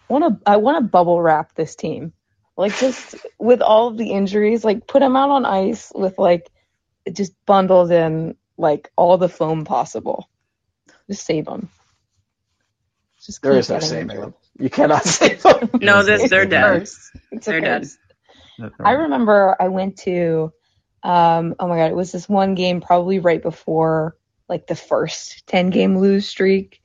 [0.08, 2.12] I want to I want to bubble wrap this team.
[2.56, 6.50] Like just with all of the injuries, like put them out on ice with like
[7.12, 10.28] just bundled in like all the foam possible.
[11.08, 11.68] Just save them.
[13.24, 14.34] Just There is no saving them.
[14.58, 15.70] You cannot save them.
[15.80, 16.82] No, this, It's they're dead.
[16.82, 17.86] It's They're dead.
[18.80, 20.52] I remember I went to,
[21.02, 24.16] um, oh my god, it was this one game probably right before
[24.48, 26.80] like the first 10 game lose streak.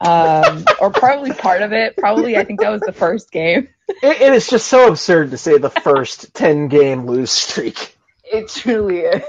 [0.00, 1.96] Um, or probably part of it.
[1.96, 3.68] Probably, I think that was the first game.
[3.88, 7.96] It, it is just so absurd to say the first ten game lose streak.
[8.24, 9.22] It truly is.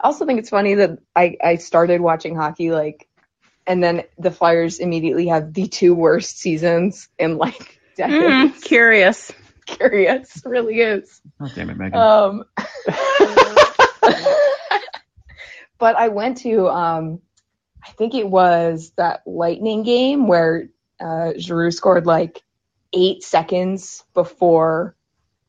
[0.00, 3.08] I also think it's funny that I, I started watching hockey like,
[3.66, 8.62] and then the Flyers immediately have the two worst seasons in like Mm, decades.
[8.64, 9.32] curious.
[9.66, 11.20] Curious, really is.
[11.40, 12.00] Oh, damn it, Megan.
[12.00, 12.44] Um,
[15.78, 17.20] but I went to, um,
[17.84, 20.68] I think it was that Lightning game where
[21.00, 22.42] uh, Giroux scored like
[22.92, 24.96] eight seconds before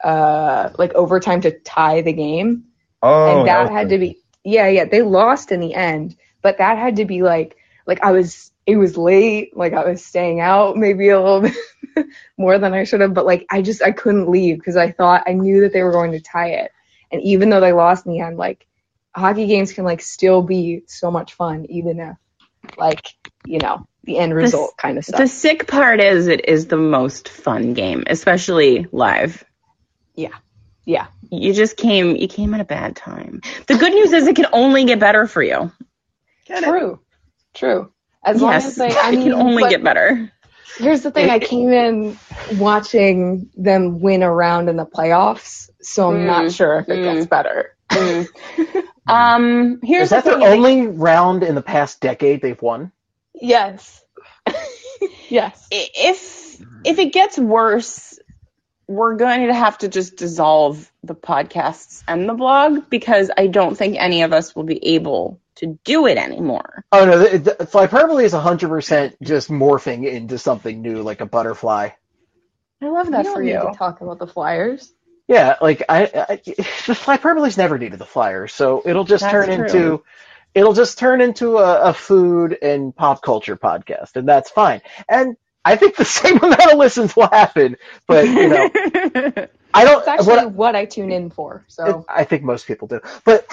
[0.03, 2.65] uh, like overtime to tie the game,
[3.01, 6.15] oh, and that was had the- to be yeah yeah they lost in the end,
[6.41, 7.56] but that had to be like
[7.87, 11.41] like I was it was late like I was staying out maybe a little
[11.95, 12.05] bit
[12.37, 15.23] more than I should have, but like I just I couldn't leave because I thought
[15.25, 16.71] I knew that they were going to tie it,
[17.11, 18.67] and even though they lost in the end, like
[19.15, 22.17] hockey games can like still be so much fun even if
[22.77, 23.07] like
[23.45, 25.19] you know the end result kind of stuff.
[25.19, 29.43] The sick part is it is the most fun game, especially live.
[30.15, 30.35] yeah,
[30.85, 31.07] Yeah.
[31.29, 33.41] You just came you came at a bad time.
[33.67, 35.71] The good news is it can only get better for you.
[36.47, 36.99] true,
[37.57, 37.91] true.
[38.23, 40.31] As long yes, as they, I it mean, can only but- get better.
[40.77, 42.17] Here's the thing: I came in
[42.57, 46.99] watching them win a round in the playoffs, so I'm not Mm, sure if it
[46.99, 47.13] mm.
[47.15, 47.75] gets better.
[49.09, 50.45] Um, here's Is that the the thing.
[50.45, 52.91] I think- only round in the past decade they've won?
[53.33, 54.03] Yes.
[55.29, 55.65] yes.
[55.71, 58.16] if if it gets worse,
[58.87, 63.75] we're going to have to just dissolve the podcasts and the blog because I don't
[63.77, 66.85] think any of us will be able to do it anymore.
[66.91, 71.25] Oh no, the, the Flyperbole is hundred percent just morphing into something new, like a
[71.25, 71.89] butterfly.
[72.81, 73.61] I love We that don't for need you.
[73.61, 74.93] to talk about the Flyers.
[75.27, 79.45] Yeah, like I, I the Flyperbole's never needed the Flyers, so it'll just That's turn
[79.47, 79.65] true.
[79.65, 80.03] into,
[80.53, 84.81] it'll just turn into a, a food and pop culture podcast, and that's fine.
[85.09, 85.35] And
[85.71, 87.75] I think the same amount of listens will happen,
[88.07, 88.69] but you know,
[89.73, 89.99] I don't.
[89.99, 91.65] It's actually what, what, I tune in for.
[91.67, 93.01] It- So I think most people do.
[93.25, 93.45] But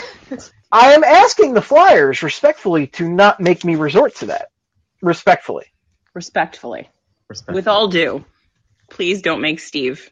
[0.70, 4.48] I am asking the Flyers respectfully to not make me resort to that.
[5.02, 5.66] Respectfully.
[6.14, 6.88] Respectfully,
[7.28, 7.54] Respect.
[7.54, 8.24] with all due,
[8.90, 10.10] please don't make Steve.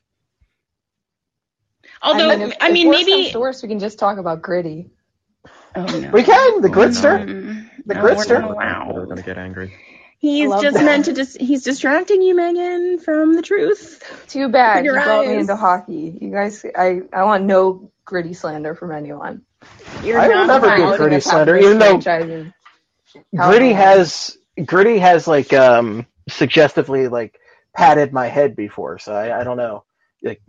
[2.02, 4.42] Although I mean, if, if worse maybe comes to worse, we can just talk about
[4.42, 4.90] gritty.
[5.76, 6.10] oh, no.
[6.10, 7.24] We can, the Oh, Gritster.
[7.24, 8.40] Mm, The no, we're Gritster?
[8.42, 8.92] not.
[8.94, 9.72] We're gonna get angry.
[10.22, 10.84] He's just that.
[10.84, 14.00] meant to just he's distracting you, Megan, from the truth.
[14.28, 16.16] Too bad you your brought me into hockey.
[16.20, 19.42] You guys, I, I want no gritty slander from anyone.
[20.04, 21.98] You're I will never do gritty slander, even though
[23.34, 27.40] Gritty has Gritty has like um suggestively like
[27.74, 29.82] patted my head before, so I, I don't know.
[30.22, 30.40] Like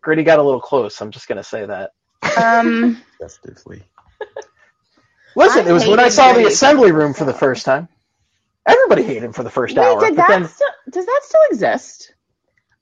[0.00, 1.00] Gritty got a little close.
[1.00, 1.92] I'm just gonna say that.
[2.36, 3.84] Um, Festively.
[5.36, 7.86] Listen, I it was when I hated saw the assembly room for the first time.
[8.66, 11.40] Everybody hated him for the first wait, hour, did that then still, does that still
[11.50, 12.14] exist?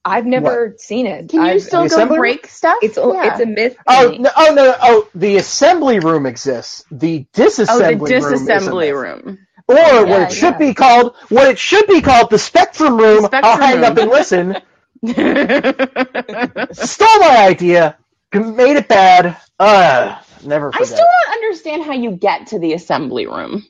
[0.04, 1.28] I've never seen it.
[1.30, 2.20] Can you I've- still The go assembly room?
[2.20, 2.78] break stuff?
[2.82, 3.24] It's Yeah.
[3.28, 3.76] it's a myth.
[3.88, 6.84] oh no, oh no, oh the assembly room exists.
[6.90, 7.26] The
[7.68, 8.96] oh, disassembly the room, is a disassembly myth.
[8.96, 9.38] room.
[9.68, 10.58] or Yeah, what it should yeah.
[10.58, 13.24] be called, what it should be called, the spectrum room.
[13.26, 13.84] Spectrum I'll hang room.
[13.84, 14.56] up and listen.
[16.72, 17.98] Stole my idea,
[18.34, 19.36] made it bad.
[19.60, 20.86] Uh, never forget.
[20.86, 23.64] still don't understand how you get to the assembly room.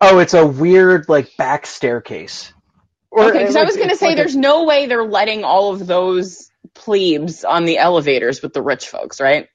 [0.00, 2.52] Oh, it's a weird like back staircase.
[3.10, 5.44] Or, Okay, because I was going to say like a- there's no way they're letting
[5.44, 9.48] all of those plebes on the elevators with the rich folks, right?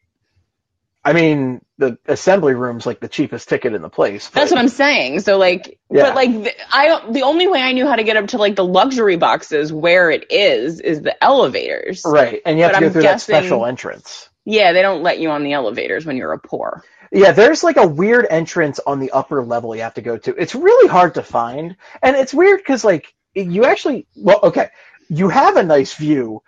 [1.06, 4.30] I mean, the assembly room's like the cheapest ticket in the place.
[4.30, 5.20] That's what I'm saying.
[5.20, 6.04] So like, Yeah.
[6.04, 7.12] but like, the, I.
[7.12, 10.10] The only way I knew how to get up to like the luxury boxes where
[10.10, 12.04] it is is the elevators.
[12.06, 14.30] Right, and you have But to go I'm through guessing- that special entrance.
[14.46, 16.84] Yeah, they don't let you on the elevators when you're a poor.
[17.14, 20.36] Yeah, there's like a weird entrance on the upper level you have to go to.
[20.36, 24.70] It's really hard to find, and it's weird because like you actually, well, okay,
[25.10, 26.42] you have a nice view.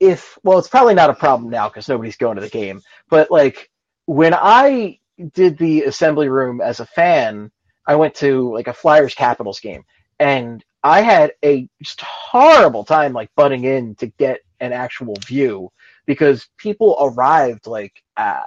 [0.00, 2.80] If well, it's probably not a problem now because nobody's going to the game.
[3.10, 3.70] But like
[4.06, 4.98] when I
[5.34, 7.52] did the assembly room as a fan,
[7.86, 9.84] I went to like a Flyers Capitals game,
[10.18, 15.70] and I had a just horrible time like butting in to get an actual view
[16.08, 18.42] because people arrived like uh,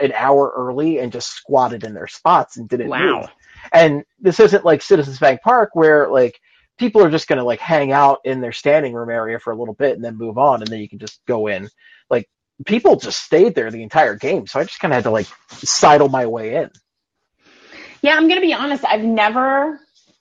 [0.00, 2.98] an hour early and just squatted in their spots and didn't Wow.
[2.98, 3.28] move.
[3.74, 6.40] And this isn't like Citizens Bank Park where like
[6.78, 9.58] people are just going to like hang out in their standing room area for a
[9.58, 11.70] little bit and then move on and then you can just go in.
[12.10, 12.30] Like
[12.66, 15.28] people just stayed there the entire game, so I just kind of had to like
[15.64, 16.70] sidle my way in.
[18.02, 18.84] Yeah, I'm gonna be honest.
[18.86, 19.80] I've never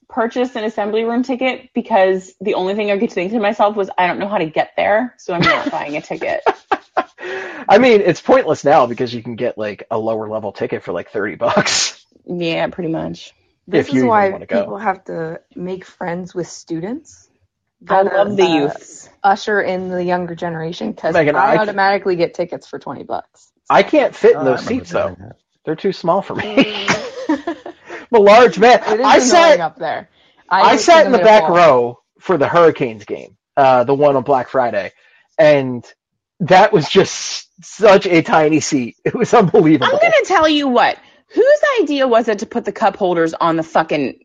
[0.09, 3.89] purchased an assembly room ticket because the only thing I could think to myself was
[3.97, 6.41] I don't know how to get there, so I'm not buying a ticket.
[7.67, 10.91] I mean, it's pointless now because you can get like a lower level ticket for
[10.93, 12.05] like 30 bucks.
[12.25, 13.33] Yeah, pretty much.
[13.67, 14.59] This If is even why go.
[14.61, 17.29] people have to make friends with students.
[17.87, 19.09] I love the uh, youths.
[19.23, 23.51] Usher in the younger generation because I I- automatically get tickets for twenty bucks.
[23.69, 25.15] I can't fit in Oh, those remember seats though.
[25.19, 25.35] that.
[25.65, 26.87] They're too small for me.
[27.29, 28.81] I'm a large man.
[28.87, 30.09] It is I sat up there.
[30.47, 31.57] I hate sat in the thinking back of fall.
[31.57, 34.91] row for the Hurricanes game, uh, the one on Black Friday,
[35.39, 35.83] and
[36.41, 38.97] that was just such a tiny seat.
[39.05, 39.87] It was unbelievable.
[39.93, 40.97] I'm gonna tell you what.
[41.33, 44.23] Whose idea was it to put the cup holders on the fucking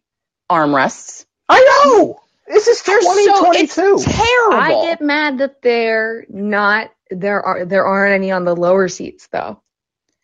[0.51, 1.25] armrests?
[1.49, 1.61] I
[1.95, 2.21] know.
[2.47, 3.95] This is They're so 2022.
[3.95, 4.57] it's terrible.
[4.83, 9.29] I get mad that they're not there are there aren't any on the lower seats
[9.33, 9.63] though.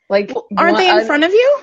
[0.09, 1.59] Like Well, aren't they in one- front of you?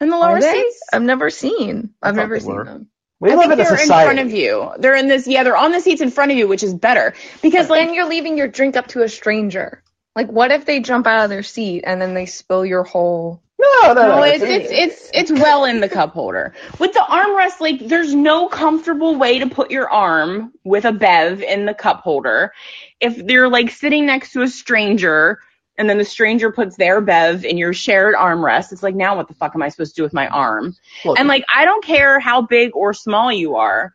[0.00, 0.80] In the lower seats?
[0.92, 1.94] I've never seen.
[2.02, 2.64] I I've never seen were.
[2.64, 2.88] them.
[3.20, 4.70] We I live think in a they're in front of you.
[4.78, 5.26] They're in this.
[5.26, 7.94] Yeah, they're on the seats in front of you, which is better because like then
[7.94, 9.82] you're leaving your drink up to a stranger.
[10.14, 13.42] Like what if they jump out of their seat and then they spill your whole
[13.58, 14.24] No, no, no.
[14.24, 16.54] It's- it's it's it's well in the cup holder.
[16.78, 21.42] With the armrest, like there's no comfortable way to put your arm with a bev
[21.42, 22.52] in the cup holder.
[23.00, 25.40] If they're like sitting next to a stranger
[25.78, 29.28] and then the stranger puts their bev in your shared armrest, it's like now what
[29.28, 30.76] the fuck am I supposed to do with my arm?
[31.04, 33.94] Look, And like I don't care how big or small you are,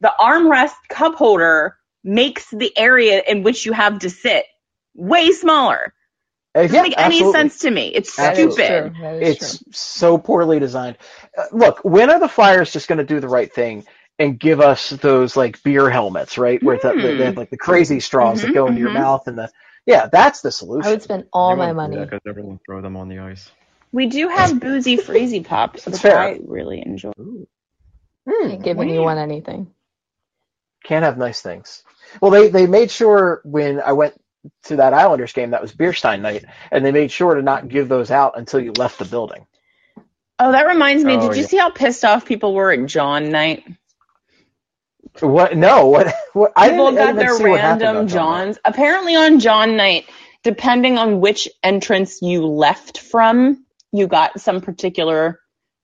[0.00, 4.46] the armrest cup holder makes the area in which you have to sit
[4.94, 5.94] way smaller.
[6.56, 7.24] uh, Doesn't yeah, make any absolutely.
[7.24, 7.88] sense to me.
[7.94, 8.60] It's That is stupid.
[8.60, 8.94] true.
[9.00, 9.60] That is It's true.
[9.72, 10.98] so poorly designed.
[11.36, 13.86] Uh, look, when are the Flyers just going to do the right thing
[14.18, 16.62] and give us those like beer helmets, right?
[16.62, 17.00] Where the, Hmm.
[17.16, 18.92] they have like the crazy straws that Mhm, go into your mhm.
[18.92, 19.50] mouth and the
[19.86, 20.88] yeah, that's the solution.
[20.88, 21.96] I would spend all my money.
[21.96, 23.50] because everyone throw them on the ice.
[23.92, 26.18] We do have boozy freezy pops, That's which fair.
[26.18, 27.12] I really enjoy.
[28.28, 28.90] Hmm, Ain't giving weird.
[28.90, 29.72] anyone anything.
[30.84, 31.82] Can't have nice things.
[32.20, 34.14] Well, they they made sure when I went
[34.64, 37.88] to that Islanders game that was Beerstein night, and they made sure to not give
[37.88, 39.46] those out until you left the building.
[40.38, 41.16] Oh, that reminds me.
[41.16, 41.48] Oh, did you yeah.
[41.48, 43.64] see how pissed off people were at John night?
[45.20, 45.56] What?
[45.56, 45.86] No.
[45.86, 46.14] What?
[46.32, 48.58] what I People didn't got their see random on John Johns.
[48.64, 50.06] Apparently, on John night,
[50.42, 55.40] depending on which entrance you left from, you got some particular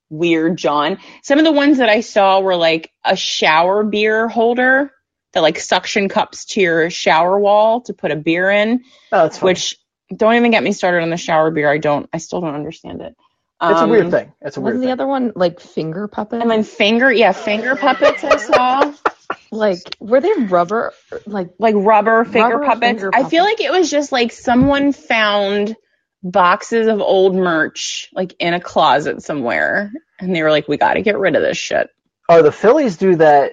[0.09, 0.99] weird John.
[1.23, 4.93] Some of the ones that I saw were like a shower beer holder
[5.33, 8.85] that like suction cups to your shower wall to put a beer in.
[9.13, 9.47] Oh, that's fine.
[9.49, 9.77] Which
[10.15, 11.69] don't even get me started on the shower beer.
[11.71, 12.09] I don't.
[12.13, 13.17] I still don't understand it.
[13.61, 14.33] it's a Um, weird thing.
[14.41, 14.93] It's a weird Wasn't the thing.
[14.93, 16.41] other one like finger puppet?
[16.41, 18.93] And then finger, yeah, finger puppets I saw.
[19.57, 20.93] like were they rubber?
[21.27, 22.81] Like Like rubber finger Rubber puppets.
[23.03, 23.61] finger I feel puppets.
[23.61, 25.77] like it was just like someone found
[26.23, 31.03] boxes of old merch like in a closet somewhere and they were like, We gotta
[31.03, 31.89] get rid of this shit.
[32.29, 33.53] Oh, the Phillies do that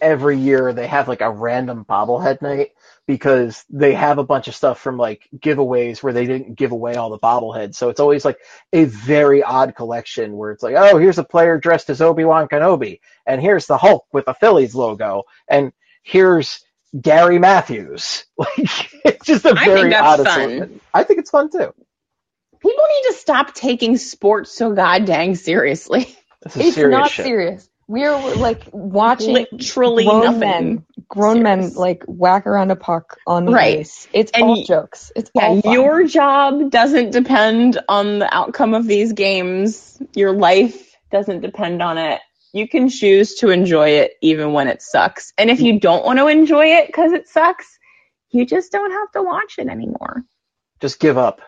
[0.00, 0.72] every year.
[0.72, 2.70] They have like a random bobblehead night
[3.06, 6.94] because they have a bunch of stuff from like giveaways where they didn't give away
[6.94, 7.74] all the bobbleheads.
[7.74, 8.38] So it's always like
[8.72, 12.48] a very odd collection where it's like, oh, here's a player dressed as Obi Wan
[12.48, 15.72] Kenobi, and here's the Hulk with a Phillies logo, and
[16.02, 16.64] here's
[17.00, 18.24] Gary Matthews.
[18.38, 20.40] Like it's just a I think very that's odd fun.
[20.40, 20.82] assortment.
[20.94, 21.72] I think it's fun too.
[22.60, 26.16] People need to stop taking sports so god dang seriously.
[26.56, 27.26] It's serious not shit.
[27.26, 27.68] serious.
[27.86, 30.38] We're like watching Literally nothing.
[30.38, 33.78] men, grown men like whack around a puck on the Right.
[33.80, 34.08] ice.
[34.14, 35.12] It's And all y- jokes.
[35.16, 35.72] It's Yeah, all fun.
[35.74, 40.02] your job doesn't depend on the outcome of these games.
[40.16, 42.20] Your life doesn't depend on it.
[42.54, 45.32] You can choose to enjoy it even when it sucks.
[45.38, 47.78] And if you don't want to enjoy it because it sucks,
[48.32, 50.24] you just don't have to watch it anymore.
[50.80, 51.42] Just give up.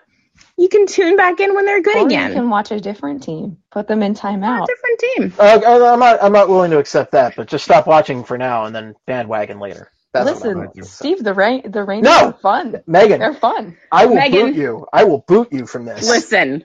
[0.56, 2.28] You can tune back in when they're good Or again.
[2.28, 3.58] you can watch a different team.
[3.70, 4.66] Put them in A timeout.
[4.66, 5.34] different team.
[5.38, 5.60] Uh,
[5.94, 6.22] I'm not.
[6.22, 7.36] I'm not willing to accept that.
[7.36, 9.90] But just stop watching for now, and then bandwagon later.
[10.12, 10.84] That's Listen, gonna.
[10.84, 12.26] Steve, the rain, the Rangers No!
[12.28, 12.82] are fun.
[12.86, 13.78] Megan, They're fun.
[13.90, 14.46] I will Megan.
[14.48, 14.86] boot you.
[14.92, 16.06] I will boot you from this.
[16.08, 16.64] Listen,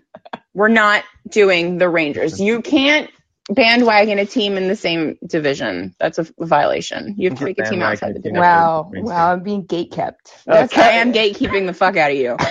[0.53, 2.39] we're not doing the Rangers.
[2.41, 3.09] You can't
[3.49, 5.95] bandwagon a team in the same division.
[5.99, 7.15] That's a violation.
[7.17, 8.39] You have to make a team outside the division.
[8.39, 10.31] Wow, wow, I'm being gate kept.
[10.45, 10.81] That's Okay.
[10.81, 12.35] I am gatekeeping the fuck out of you.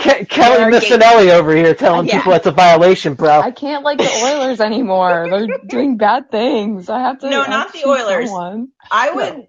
[0.00, 2.18] Ke- Kelly Our gate- Missinelli over here telling Yeah.
[2.18, 3.40] people it's a violation, bro.
[3.40, 5.28] I can't like the Oilers anymore.
[5.30, 6.88] They're doing bad things.
[6.88, 7.30] I have to.
[7.30, 8.26] No, not the Oilers.
[8.28, 8.68] someone.
[8.90, 9.46] I would.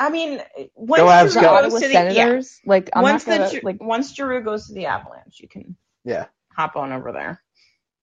[0.00, 0.40] I mean,
[0.76, 2.60] once Go Avs, Giroux goes Ottawa to the yeah, Senators.
[2.64, 3.82] Like I'm once not gonna the like.
[3.82, 7.42] once Giroux goes to the Avalanche, you can Yeah, hop on over there.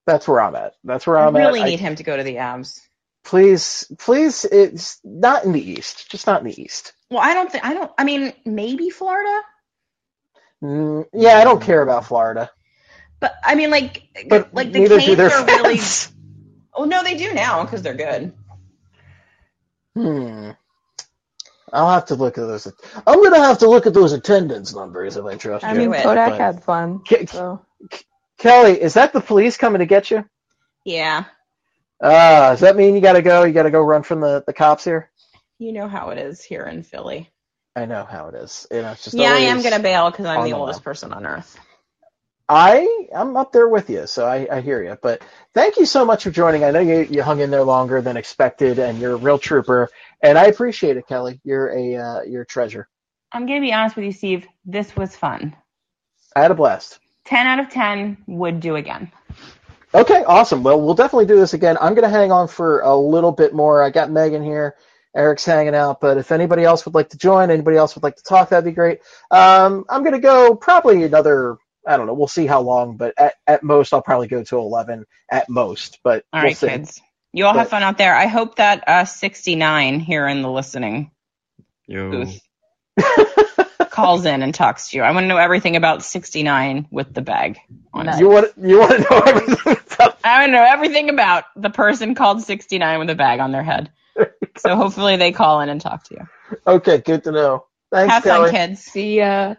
[0.06, 0.74] That's where I'm at.
[0.84, 1.48] That's where I I'm really at.
[1.48, 2.80] I- really need him to go to the Avs.
[3.24, 6.10] please, please, it's not in the East.
[6.10, 6.92] Just not in the East.
[7.10, 7.90] Well, I don't think I don't.
[7.98, 9.40] I mean, maybe Florida,
[10.62, 12.50] Mm, yeah, I don't care about Florida,
[13.20, 15.76] but I mean, like, but like the neither Canes do their are really.
[15.78, 16.12] fans.
[16.78, 18.34] Oh no, they do now because they're good.
[19.94, 20.50] Hmm.
[21.72, 22.66] I'll have to look at those.
[23.06, 25.90] I'm gonna have to look at those attendance numbers if I trust I you.
[25.90, 26.98] mean, Kodak but- had fun.
[27.00, 27.60] Ke- So
[28.38, 30.24] Kelly, is that the police coming to get you?
[30.84, 31.24] Yeah,
[32.00, 33.44] Uh, does that mean you gotta go?
[33.44, 35.10] You gotta go run from the, the cops here?
[35.58, 37.30] you know how it is here in Philly.
[37.74, 38.66] I know how it is.
[38.70, 40.84] You know, it's just Yeah, I am gonna bail because I'm the the oldest line.
[40.84, 41.58] person on earth.
[42.48, 44.96] I I'm up there with you, so I, I hear you.
[45.02, 45.22] But
[45.54, 46.62] thank you so much for joining.
[46.64, 49.88] I know you you hung in there longer than expected, and you're a real trooper,
[50.22, 51.40] and I appreciate it, Kelly.
[51.44, 52.88] You're a uh, you're a treasure.
[53.32, 54.46] I'm gonna be honest with you, Steve.
[54.64, 55.56] This was fun.
[56.36, 57.00] I had a blast.
[57.26, 59.10] Ten out of ten would do again.
[59.94, 60.62] Okay, awesome.
[60.62, 61.76] Well, we'll definitely do this again.
[61.80, 63.82] I'm gonna hang on for a little bit more.
[63.82, 64.76] I got Megan here.
[65.14, 68.16] Eric's hanging out, but if anybody else would like to join, anybody else would like
[68.16, 69.00] to talk, that'd be great.
[69.30, 71.56] Um, I'm gonna go probably another.
[71.86, 72.14] I don't know.
[72.14, 76.00] We'll see how long, but at, at most, I'll probably go to 11 at most.
[76.02, 76.66] But All we'll right, see.
[76.68, 77.00] kids.
[77.32, 78.14] You all have fun out there.
[78.14, 81.10] I hope that uh, 69 here in the listening
[81.86, 82.10] Yo.
[82.10, 82.40] booth
[83.96, 85.02] calls in and talks to you.
[85.02, 87.58] I want to know everything about 69 with the bag
[87.94, 88.20] on it.
[88.20, 91.70] You want you want to know everything about I want to know everything about the
[91.70, 93.90] person called 69 with a bag on their head.
[94.58, 96.56] So hopefully they call in and talk to you.
[96.66, 97.66] Okay, good to know.
[97.90, 98.50] Thanks, have Kelly.
[98.50, 98.82] fun, kids.
[98.82, 99.54] see ya.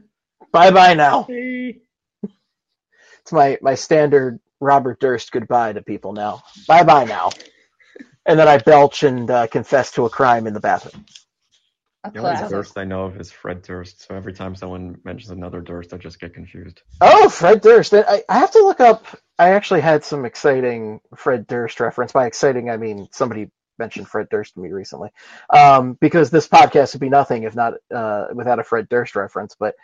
[0.52, 1.26] Bye bye now.
[1.30, 1.82] It's
[3.32, 6.44] my my standard Robert Durst goodbye to people now.
[6.68, 7.32] Bye bye now.
[8.26, 11.06] And then I belch and uh, confess to a crime in the bathroom.
[12.08, 12.50] A The only.
[12.50, 15.98] Durst I know of is Fred Durst, so every time someone mentions another Durst, I
[15.98, 16.82] just get confused.
[17.02, 17.94] Oh, Fred Durst.
[17.94, 19.06] I, I have to look up.
[19.40, 22.12] I actually had some exciting Fred Durst reference.
[22.12, 25.10] By exciting, I mean somebody mentioned Fred Durst to me recently.
[25.50, 29.56] Um, because this podcast would be nothing if not uh, without a Fred Durst reference.
[29.60, 29.76] But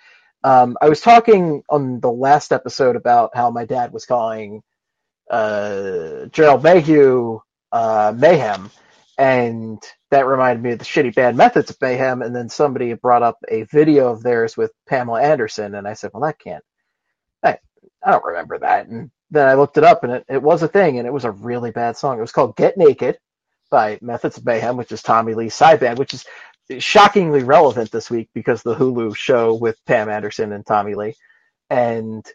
[0.43, 4.61] um, I was talking on the last episode about how my dad was calling
[5.29, 7.39] uh, Gerald Mayhew
[7.71, 8.69] uh, Mayhem,
[9.17, 9.81] and
[10.11, 12.21] that reminded me of the shitty bad methods of Mayhem.
[12.21, 16.11] And then somebody brought up a video of theirs with Pamela Anderson, and I said,
[16.13, 16.63] well, that can't.
[17.43, 17.57] I,
[18.03, 18.87] I don't remember that.
[18.87, 21.25] And then I looked it up, and it, it was a thing, and it was
[21.25, 22.17] a really bad song.
[22.17, 23.17] It was called Get Naked
[23.71, 26.25] by Methods of Mayhem, which is Tommy Lee's side band, which is
[26.79, 31.15] shockingly relevant this week because the Hulu show with Pam Anderson and Tommy Lee.
[31.69, 32.25] And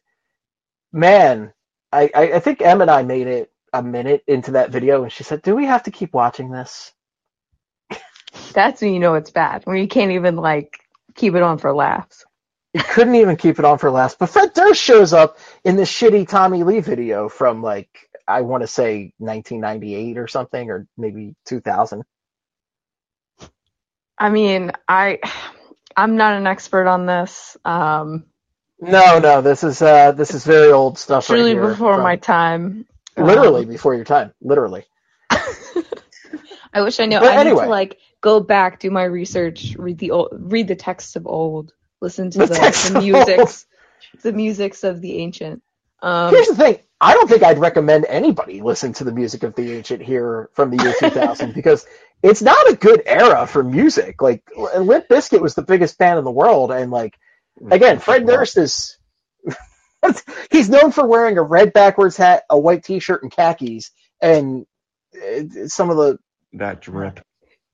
[0.93, 1.53] man,
[1.93, 5.13] I, I, I think Em and I made it a minute into that video, and
[5.13, 6.93] she said, "Do we have to keep watching this?"
[8.55, 9.63] That's when you know it's bad.
[9.67, 10.79] When you can't even like
[11.17, 12.25] keep it on for laughs.
[12.75, 14.17] You couldn't even keep it on for laughs.
[14.19, 17.91] But Fred Durst shows up in this shitty Tommy Lee video from like
[18.29, 22.05] I want to say 1998 or something, or maybe 2000.
[24.19, 25.21] I mean, I
[25.97, 27.57] I'm not an expert on this.
[27.65, 28.27] Um,
[28.81, 31.27] No, no, this is uh, this is very old stuff.
[31.27, 32.87] truly right before from- my time.
[33.27, 34.85] Literally Um, before your time, literally.
[35.31, 37.19] I wish I knew.
[37.19, 37.65] But I need anyway.
[37.65, 41.73] to like go back, do my research, read the old, read the texts of old,
[42.01, 42.55] listen to The the,
[42.93, 43.67] the of musics,
[44.23, 45.63] the musics of the ancient.
[46.03, 46.79] Um, Here's the thing.
[47.01, 50.71] I don't think I'd recommend anybody listen to the music of the ancient here from
[50.71, 51.87] the year 2000 because
[52.23, 54.21] it's not a good era for music.
[54.21, 57.17] Like Limp Bizkit was the biggest band in the world, and like
[57.71, 58.98] again, Fred Durst is
[60.51, 63.91] he's known for wearing a red backwards hat, a white T-shirt, and khakis,
[64.23, 64.67] and
[65.17, 66.19] uh, some of the
[66.55, 67.21] That drip.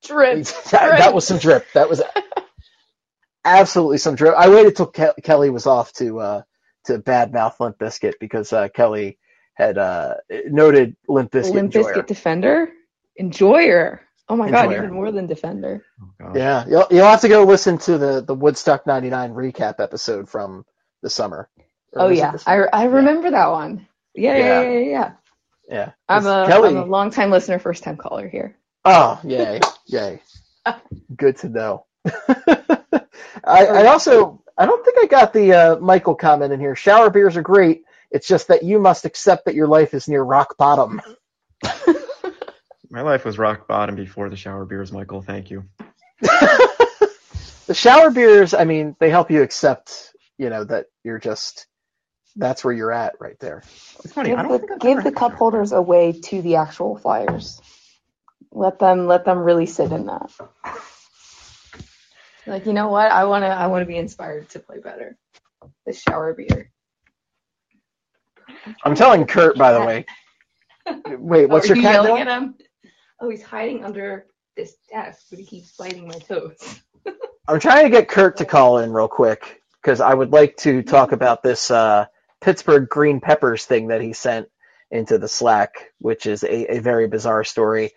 [0.04, 0.44] drip.
[0.70, 1.66] that, that was some drip.
[1.74, 2.02] That was
[3.44, 4.34] absolutely some drip.
[4.36, 6.42] I waited till Ke- Kelly was off to uh,
[6.86, 9.18] to badmouth Limp Bizkit because uh, Kelly
[9.54, 10.14] had uh,
[10.46, 11.54] noted Limp Bizkit.
[11.54, 11.94] Limp enjoyer.
[11.94, 12.68] Bizkit Defender,
[13.18, 14.00] Enjoyer.
[14.28, 14.84] Oh my god, Enjoyer.
[14.84, 15.84] even more than Defender.
[16.22, 16.32] Oh.
[16.34, 20.64] Yeah, you'll you'll have to go listen to the the Woodstock '99 recap episode from
[21.02, 21.48] the summer.
[21.94, 22.56] Or Oh yeah, I.
[22.72, 23.86] I remember that one.
[24.14, 24.62] Yeah, yeah, Yeah.
[24.62, 24.88] yeah, yeah.
[24.88, 25.12] yeah.
[25.68, 25.90] yeah.
[26.08, 26.70] I'm a Kelly.
[26.70, 28.56] am a long time listener, first time caller here.
[28.84, 30.20] Oh, yay, yay.
[31.16, 31.86] Good to know.
[33.46, 36.76] I, I also, I don't think I got the uh, Michael comment in here.
[36.76, 37.82] Shower beers are great.
[38.10, 41.00] It's just that you must accept that your life is near rock bottom.
[42.90, 45.20] My life was rock bottom before the shower beers, Michael.
[45.20, 45.64] Thank you.
[46.20, 51.66] the shower beers, I mean, they help you accept, you know, that you're just
[52.36, 53.62] that's where you're at right there.
[54.04, 54.30] It's funny.
[54.30, 57.60] Give I don't the, think give the cup shower holders away to the actual flyers.
[58.52, 60.30] Let them let them really sit in that.
[62.46, 63.10] Like you know what?
[63.10, 65.16] I wanna I wanna be inspired to play better.
[65.86, 66.70] The shower beer.
[68.84, 70.06] I'm telling Kurt, by the way.
[71.18, 72.22] Wait, what's Are your you cat doing?
[72.22, 72.54] at him?
[73.20, 76.80] Oh, he's hiding under this desk, but he keeps biting my toes.
[77.48, 80.82] I'm trying to get Kurt to call in real quick because I would like to
[80.82, 82.06] talk about this uh,
[82.44, 84.48] Pittsburgh green peppers thing that he sent
[84.90, 87.92] into the Slack, which is a, a very bizarre story.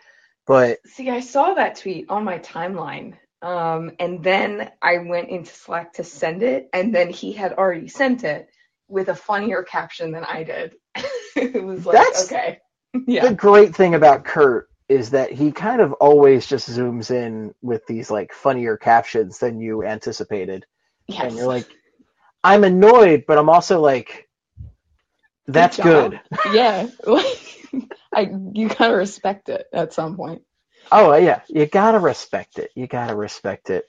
[0.45, 3.15] But See, I saw that tweet on my timeline.
[3.41, 7.89] Um, and then I went into Slack to send it, and then he had already
[7.89, 8.47] sent it
[8.87, 10.75] with a funnier caption than I did.
[11.35, 12.59] it was like, That's- okay.
[13.05, 13.27] Yeah.
[13.27, 17.85] the great thing about Kurt is that he kind of always just zooms in with
[17.85, 20.65] these like funnier captions than you anticipated.
[21.07, 21.25] Yes.
[21.25, 21.67] And you're like,
[22.43, 24.26] I'm annoyed, but I'm also like,
[25.47, 26.11] that's job.
[26.11, 26.19] good.
[26.53, 26.87] yeah.
[28.13, 30.41] I you gotta respect it at some point.
[30.91, 32.71] Oh yeah, you gotta respect it.
[32.75, 33.87] You gotta respect it.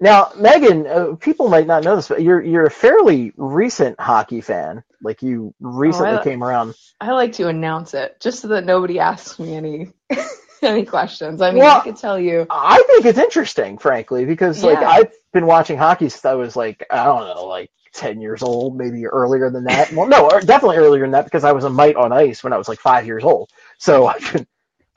[0.00, 4.40] Now, Megan, uh, people might not know this, but you're you're a fairly recent hockey
[4.40, 4.82] fan.
[5.02, 6.74] Like you recently I- came around.
[7.00, 9.92] I like to announce it just so that nobody asks me any
[10.62, 11.40] any questions.
[11.42, 12.46] I mean, Well- I could tell you.
[12.50, 16.86] I think it's interesting, frankly, because like I've been watching hockey since I was like
[16.90, 19.92] I don't know, like ten years old, maybe earlier than that.
[19.92, 22.52] Well, no, er, definitely earlier than that because I was a mite on ice when
[22.52, 23.50] I was like five years old.
[23.78, 24.46] So I've been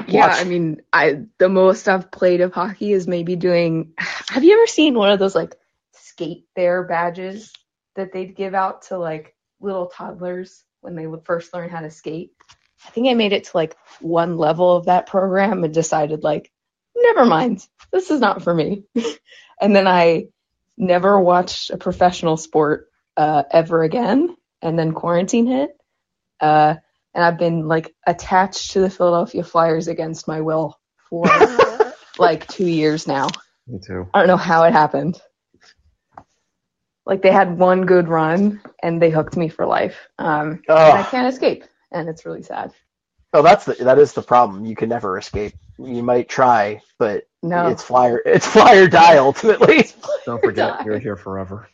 [0.07, 3.94] Yeah, watch- I mean, I the most I've played of hockey is maybe doing.
[3.98, 5.56] Have you ever seen one of those like
[5.94, 7.53] skate bear badges
[7.95, 11.91] that they'd give out to like little toddlers when they would first learn how to
[11.91, 12.32] skate?
[12.86, 16.52] I think I made it to like one level of that program and decided like,
[16.95, 18.84] never mind, this is not for me.
[19.61, 20.28] and then I
[20.78, 24.36] never watched a professional sport uh, ever again.
[24.62, 25.72] And then quarantine hit.
[26.40, 26.76] Uh,
[27.14, 30.80] and I've been like attached to the Philadelphia Flyers against my will
[31.10, 31.26] for
[32.18, 33.28] like two years now.
[33.68, 34.08] Me too.
[34.14, 35.20] I don't know how it happened.
[37.06, 40.08] Like they had one good run and they hooked me for life.
[40.18, 42.72] Um, and I can't escape, and it's really sad.
[43.34, 44.66] Oh, that's the, that is the problem.
[44.66, 45.54] You can never escape.
[45.78, 49.90] You might try, but No, it's flyer it's flyer die ultimately.
[50.26, 50.86] Don't forget, Die.
[50.86, 51.70] you're here forever.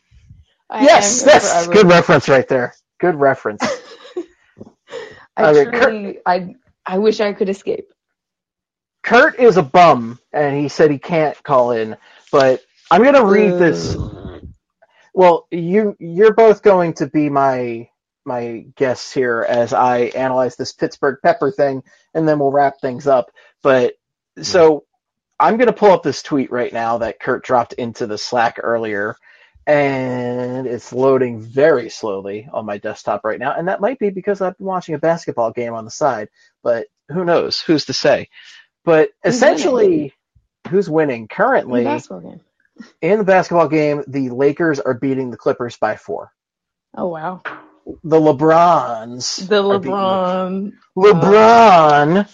[0.70, 1.74] I yes, am here yes, forever.
[1.74, 2.76] good reference right there.
[3.00, 3.64] Good reference.
[5.38, 6.56] I Okay, Kurt- truly, I,
[6.86, 7.92] I wish I could escape.
[9.04, 11.98] Kurt is a bum, and he said he can't call in.
[12.32, 13.98] But I'm gonna read this.
[15.14, 17.90] Well, you you're both going to be my
[18.26, 21.84] my guests here as I analyze this Pittsburgh Pepper thing,
[22.14, 23.32] and then we'll wrap things up.
[23.64, 23.96] But
[24.42, 24.86] so
[25.40, 29.16] I'm gonna pull up this tweet right now that Kurt dropped into the Slack earlier,
[29.68, 34.42] and it's loading very slowly on my desktop right now, and that might be because
[34.42, 36.30] I've been watching a basketball game on the side.
[36.64, 37.62] But who knows?
[37.62, 38.30] Who's to say?
[38.86, 40.14] But Who's essentially,
[40.70, 41.84] who's winning currently?
[41.84, 42.42] basketball game.
[43.02, 46.32] in the basketball game, the Lakers are beating the Clippers by four.
[46.98, 47.42] Oh wow,
[48.04, 49.48] The LeBrons.
[49.48, 50.74] the are beating LeBron.
[50.98, 52.30] LeBron.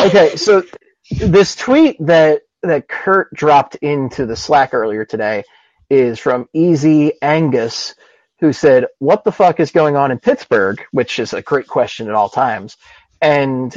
[0.00, 0.62] Okay, so
[1.10, 5.44] this tweet that that Kurt dropped into the Slack earlier today
[5.90, 7.94] is from Easy Angus,
[8.40, 12.08] who said, "What the fuck is going on in Pittsburgh?" Which is a great question
[12.08, 12.76] at all times,
[13.20, 13.76] and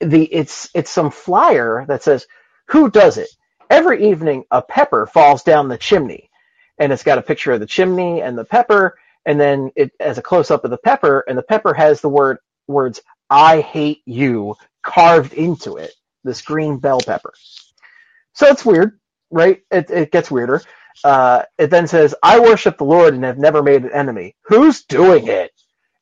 [0.00, 2.26] the it's it's some flyer that says,
[2.68, 3.30] "Who does it?"
[3.70, 6.30] Every evening, a pepper falls down the chimney,
[6.78, 10.18] and it's got a picture of the chimney and the pepper, and then it has
[10.18, 12.38] a close up of the pepper, and the pepper has the word
[12.68, 15.92] words "I hate you" carved into it.
[16.28, 17.34] This green bell pepper.
[18.34, 19.00] So it's weird,
[19.30, 19.62] right?
[19.72, 20.62] It it gets weirder.
[21.04, 24.84] Uh, it then says, "I worship the Lord and have never made an enemy." Who's
[24.84, 25.52] doing it?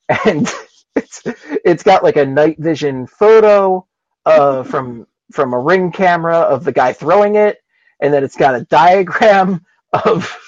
[0.26, 0.48] And
[0.96, 1.22] it's
[1.64, 3.86] it's got like a night vision photo
[4.26, 7.58] uh, from from a ring camera of the guy throwing it,
[8.00, 10.38] and then it's got a diagram of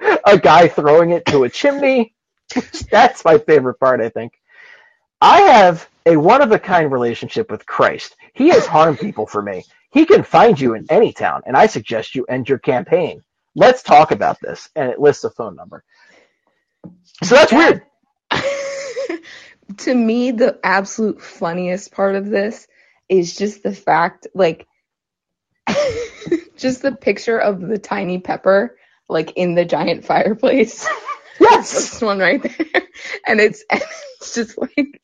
[0.26, 2.14] a guy throwing it to a chimney.
[2.90, 4.34] That's my favorite part, I think.
[5.20, 8.16] I have a one of a kind relationship with Christ.
[8.32, 9.64] He has harmed people for me.
[9.90, 13.22] He can find you in any town, and I suggest you end your campaign.
[13.54, 14.68] Let's talk about this.
[14.76, 15.82] And it lists a phone number.
[17.22, 17.82] So that's weird.
[19.78, 22.68] to me, the absolute funniest part of this
[23.08, 24.66] is just the fact, like,
[26.56, 28.76] just the picture of the tiny pepper,
[29.08, 30.86] like in the giant fireplace.
[31.40, 31.72] Yes.
[31.72, 32.82] this one right there,
[33.26, 33.82] and it's and
[34.20, 35.00] it's just like,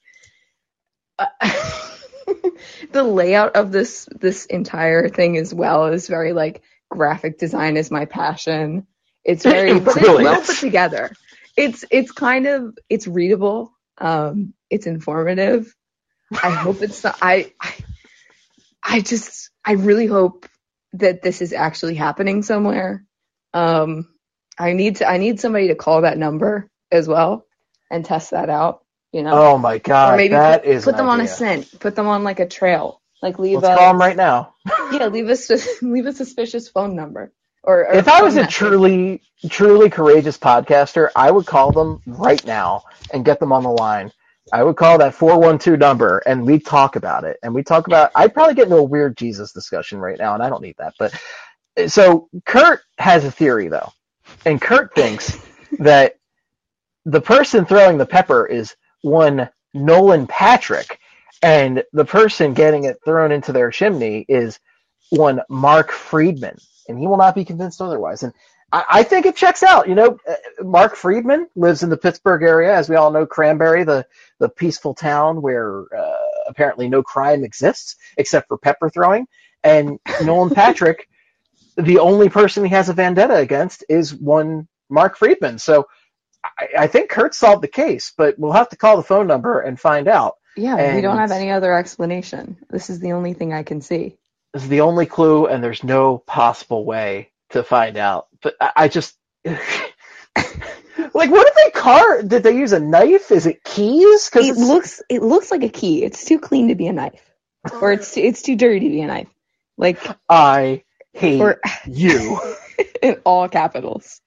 [2.92, 7.90] the layout of this this entire thing as well is very like graphic design is
[7.90, 8.86] my passion.
[9.24, 10.46] It's very It really well is.
[10.46, 11.12] put together.
[11.56, 13.72] It's it's kind of it's readable.
[13.98, 15.74] Um, it's informative.
[16.42, 17.18] I hope it's not.
[17.20, 17.74] I I,
[18.82, 20.46] I just I really hope
[20.94, 23.04] that this is actually happening somewhere.
[23.54, 24.08] Um,
[24.58, 27.46] I need to I need somebody to call that number as well
[27.90, 28.81] and test that out.
[29.12, 31.78] You know, Oh my god, or maybe that put, is put them on a scent,
[31.80, 34.54] put them on like a trail, like leave Let's a call him right now.
[34.92, 35.50] yeah, leave us
[35.82, 37.32] leave a suspicious phone number.
[37.62, 38.54] Or, or If I was a message.
[38.54, 43.70] truly, truly courageous podcaster, I would call them right now and get them on the
[43.70, 44.10] line.
[44.52, 47.36] I would call that 412 number and we'd talk about it.
[47.42, 50.42] And we talk about, I'd probably get into a weird Jesus discussion right now, and
[50.42, 50.94] I don't need that.
[50.98, 51.14] But
[51.90, 53.92] so Kurt has a theory though.
[54.44, 55.38] And Kurt thinks
[55.78, 56.16] that
[57.04, 60.98] the person throwing the pepper is one Nolan Patrick,
[61.42, 64.58] and the person getting it thrown into their chimney is
[65.10, 66.58] one Mark Friedman,
[66.88, 68.22] and he will not be convinced otherwise.
[68.22, 68.32] And
[68.72, 69.88] I, I think it checks out.
[69.88, 73.84] You know, uh, Mark Friedman lives in the Pittsburgh area, as we all know, Cranberry,
[73.84, 74.06] the
[74.38, 76.16] the peaceful town where uh,
[76.48, 79.26] apparently no crime exists except for pepper throwing.
[79.64, 81.08] And Nolan Patrick,
[81.76, 85.58] the only person he has a vendetta against is one Mark Friedman.
[85.58, 85.86] So
[86.44, 89.60] I, I think Kurt solved the case, but we'll have to call the phone number
[89.60, 90.34] and find out.
[90.56, 92.56] yeah, we don't have any other explanation.
[92.70, 94.16] This is the only thing I can see.
[94.52, 98.26] This is the only clue, and there's no possible way to find out.
[98.42, 99.60] But I, I just like,
[101.30, 102.22] what did they car?
[102.22, 103.30] Did they use a knife?
[103.30, 104.28] Is it keys?
[104.28, 106.02] Because It looks it looks like a key.
[106.02, 107.22] It's too clean to be a knife,
[107.80, 109.28] or it's it's too dirty to be a knife.
[109.78, 112.38] Like I hate or you.
[113.02, 114.20] in all capitals.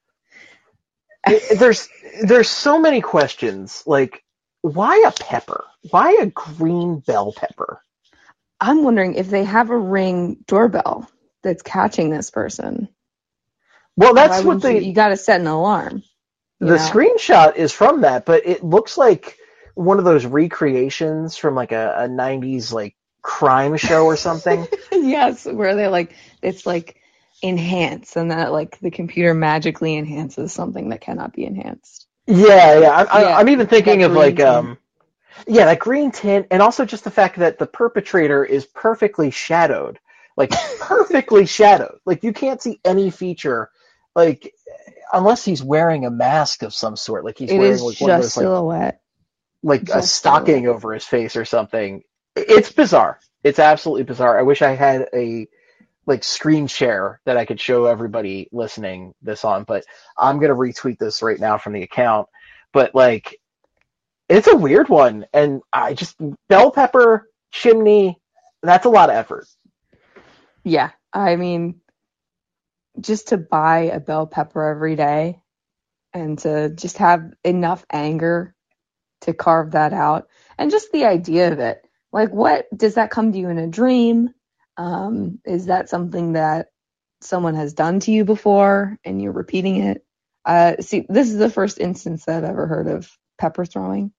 [1.25, 1.89] There's
[2.23, 3.83] there's so many questions.
[3.85, 4.23] Like,
[4.61, 5.63] why a pepper?
[5.89, 7.81] Why a green bell pepper?
[8.59, 11.09] I'm wondering if they have a ring doorbell
[11.43, 12.89] that's catching this person.
[13.97, 14.87] Well, that's what wouldn't you, they.
[14.87, 16.03] you got to set an alarm.
[16.59, 16.75] the know?
[16.77, 19.37] screenshot is from that, but it looks like
[19.75, 24.67] one of those recreations from like a, a 90s like crime show or something.
[24.91, 26.99] yes, where they're like it's like
[27.43, 32.07] enhance and that like the computer magically enhances something that cannot be enhanced.
[32.27, 32.91] yeah, yeah.
[32.91, 34.77] I'm, Yeah, I, I'm even thinking of like, green um,
[35.47, 39.99] yeah, that green tint, and also just the fact that the perpetrator is perfectly shadowed,
[40.37, 41.99] like perfectly shadowed.
[42.05, 43.69] Like you can't see any feature,
[44.15, 44.53] like
[45.13, 48.17] unless he's wearing a mask of some sort, like he's It wearing like one of
[48.17, 49.01] those like silhouette.
[49.63, 50.67] like a Just stocking silhouette.
[50.67, 52.03] over his face or something.
[52.35, 53.19] It's bizarre.
[53.43, 54.37] It's absolutely bizarre.
[54.37, 55.47] I wish I had a
[56.05, 59.85] like screen share that I could show everybody listening this on, but
[60.17, 62.27] I'm gonna retweet this right now from the account.
[62.73, 63.39] But like,
[64.29, 66.15] it's a weird one, and I just
[66.49, 68.19] bell pepper chimney.
[68.63, 69.47] That's a lot of effort.
[70.63, 71.81] Yeah, I mean,
[72.99, 75.39] just to buy a bell pepper every day
[76.13, 78.55] and to just have enough anger
[79.21, 80.27] to carve that out,
[80.57, 81.81] and just the idea of it.
[82.11, 84.29] Like, what does that come to you in a dream?
[84.77, 86.67] Um, is that something that
[87.21, 90.05] someone has done to you before and you're repeating it?
[90.43, 94.11] Uh, see, this is the first instance that I've ever heard of pepper throwing.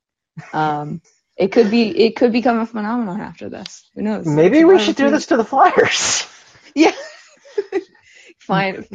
[0.52, 1.02] Um,
[1.36, 3.90] it could be, it could become a phenomenon after this.
[3.94, 4.26] Who knows?
[4.26, 6.26] Maybe we should do this to the Flyers.
[6.74, 6.92] yeah.
[8.40, 8.86] Fine.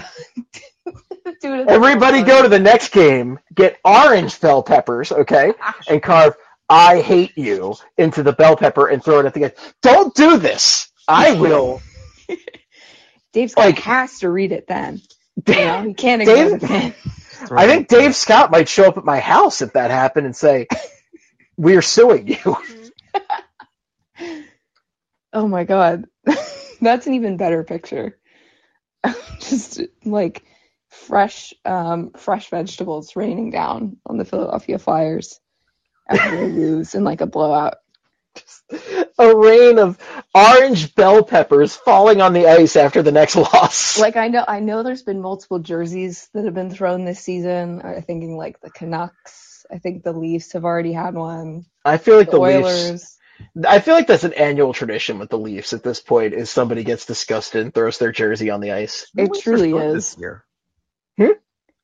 [1.41, 5.53] Do it Everybody go to the next game, get orange bell peppers, okay,
[5.87, 6.35] and carve
[6.69, 9.53] "I hate you" into the bell pepper and throw it at the guy.
[9.81, 10.90] Don't do this.
[11.11, 11.81] I will.
[13.33, 15.01] Dave Scott like- has to read it then.
[15.47, 16.93] You know, he can't ignore Dave- pin.
[17.51, 20.67] I think Dave Scott might show up at my house if that happened and say,
[21.57, 22.57] "We're suing you."
[25.33, 26.05] Oh my god.
[26.81, 28.17] That's an even better picture.
[29.39, 30.43] Just like
[30.89, 35.39] fresh um fresh vegetables raining down on the Philadelphia Flyers
[36.09, 37.75] after they lose in like a blowout.
[39.19, 39.97] A rain of
[40.33, 43.99] orange bell peppers falling on the ice after the next loss.
[43.99, 47.81] Like I know I know there's been multiple jerseys that have been thrown this season.
[47.83, 49.65] I'm thinking like the Canucks.
[49.71, 51.65] I think the Leafs have already had one.
[51.85, 52.91] I feel like The, the, Oilers.
[52.91, 53.17] Leafs.
[53.67, 56.33] I feel like that's an annual tradition with the Leafs at this point.
[56.33, 59.07] Is somebody gets disgusted and throws their jersey on the ice.
[59.17, 59.93] It Leafs are truly is.
[59.93, 60.45] This year.
[61.17, 61.31] Hmm?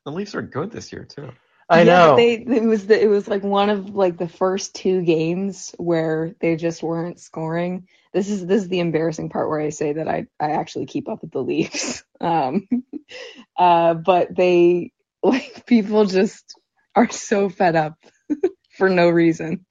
[0.05, 1.31] The Leafs are good this year too.
[1.69, 2.15] I Yeah, know.
[2.15, 6.35] they it was the, it was like one of like the first two games where
[6.41, 7.87] they just weren't scoring.
[8.13, 11.09] This is this is the embarrassing part where I say that I I actually keep
[11.09, 12.03] up with the Leafs.
[12.21, 12.67] Um
[13.57, 14.91] uh but they
[15.23, 16.55] like people just
[16.95, 17.95] are so fed up
[18.77, 19.65] for no reason.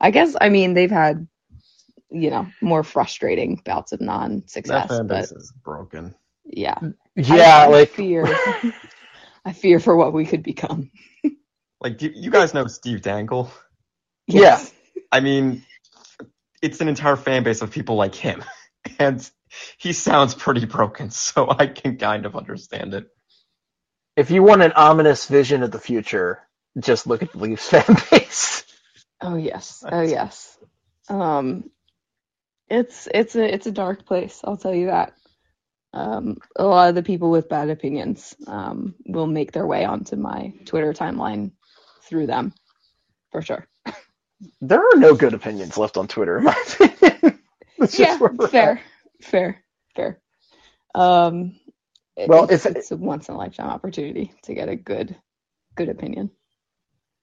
[0.00, 1.28] I guess I mean they've had
[2.10, 5.00] you know, more frustrating bouts of non-success.
[5.00, 6.14] fan But base is broken.
[6.44, 6.78] yeah,
[7.16, 8.42] Yeah, I, I like fear,
[9.48, 10.90] I fear for what we could become.
[11.80, 13.50] Like you, you guys know Steve Dangle.
[14.26, 14.62] Yeah.
[15.12, 15.64] I mean,
[16.62, 18.44] it's an entire fan base of people like him,
[18.98, 19.28] and
[19.78, 21.10] he sounds pretty broken.
[21.10, 23.08] So I can kind of understand it.
[24.16, 26.40] if you want an ominous vision of the future,
[26.78, 28.64] just look at the Leafs fan base.
[29.20, 29.84] Oh yes.
[29.90, 30.58] Oh yes.
[31.08, 31.70] Um,
[32.68, 34.40] it's it's a it's a dark place.
[34.44, 35.14] I'll tell you that.
[35.92, 40.16] Um, a lot of the people with bad opinions um, will make their way onto
[40.16, 41.52] my Twitter timeline
[42.02, 42.52] through them,
[43.32, 43.66] for sure.
[44.60, 47.38] There are no good opinions left on Twitter, in my opinion.
[47.96, 48.18] Yeah,
[48.50, 49.24] fair, at.
[49.24, 50.20] fair, fair.
[50.96, 51.60] Um,
[52.26, 55.16] Well, it's, if- it's a once in a lifetime opportunity to get a good
[55.76, 56.30] good opinion.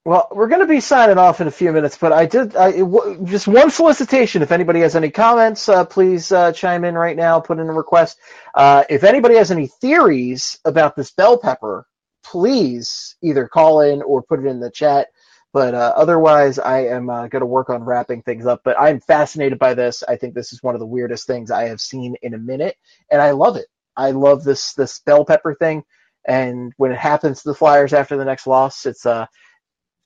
[0.06, 2.74] Well, we're going to be signing off in a few minutes, but I did I,
[2.80, 4.44] w- just one solicitation.
[4.44, 7.40] If anybody has any comments, uh, please uh, chime in right now.
[7.40, 8.20] Put in a request.
[8.56, 11.88] Uh, if anybody has any theories about this bell pepper,
[12.26, 15.10] please either call in or put it in the chat.
[15.54, 18.62] But uh, otherwise, I am uh, going to work on wrapping things up.
[18.66, 20.04] But I'm fascinated by this.
[20.10, 22.76] I think this is one of the weirdest things I have seen in a minute,
[23.12, 23.68] and I love it.
[23.98, 25.84] I love this this bell pepper thing.
[26.28, 29.20] And when it happens to the Flyers after the next loss, it's uh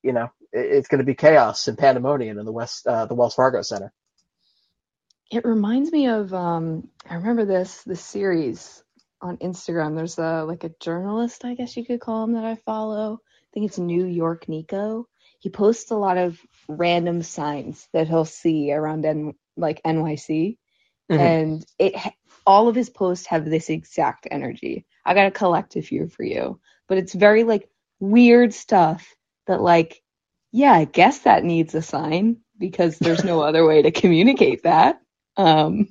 [0.04, 3.36] you know, it's going to be chaos and pandemonium in the West, uh, the Wells
[3.36, 3.92] Fargo Center.
[5.32, 8.84] It reminds me of um I remember this this series
[9.22, 9.96] on Instagram.
[9.96, 13.20] There's a like a journalist, I guess you could call him that I follow.
[13.24, 15.08] I think it's New York Nico.
[15.40, 20.58] He posts a lot of random signs that he'll see around N- like NYC
[21.12, 21.20] Mhm.
[21.20, 22.14] and it ha-
[22.46, 24.86] all of his posts have this exact energy.
[25.06, 27.70] I got to collect a few for you, but it's very like
[28.00, 29.16] weird stuff
[29.50, 30.02] that like
[30.54, 35.02] yeah, I guess that needs a sign because there's no other way to communicate that.
[35.38, 35.90] Um,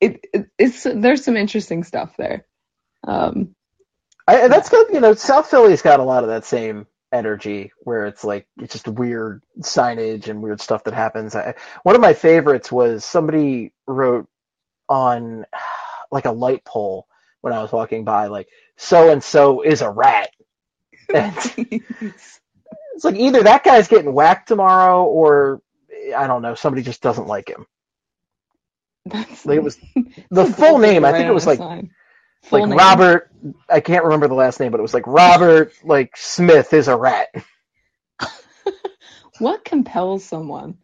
[0.00, 2.46] it, it it's there's some interesting stuff there.
[3.06, 3.54] Um,
[4.26, 4.88] I, that's good.
[4.92, 8.74] You know, South Philly's got a lot of that same energy where it's like it's
[8.74, 11.34] just weird signage and weird stuff that happens.
[11.34, 14.28] I, one of my favorites was somebody wrote
[14.88, 15.46] on
[16.10, 17.06] like a light pole
[17.40, 20.30] when I was walking by, like so and so is a rat.
[21.12, 21.34] And
[22.94, 25.62] it's like either that guy's getting whacked tomorrow, or
[26.16, 27.66] I don't know, somebody just doesn't like him.
[29.06, 29.78] that's Like it was
[30.30, 31.04] the full bold name.
[31.04, 31.90] I think it was like sign.
[32.44, 32.78] Full like name.
[32.78, 33.30] Robert.
[33.68, 36.96] I can't remember the last name, but it was like Robert like Smith is a
[36.96, 37.28] rat.
[39.38, 40.78] What compels someone?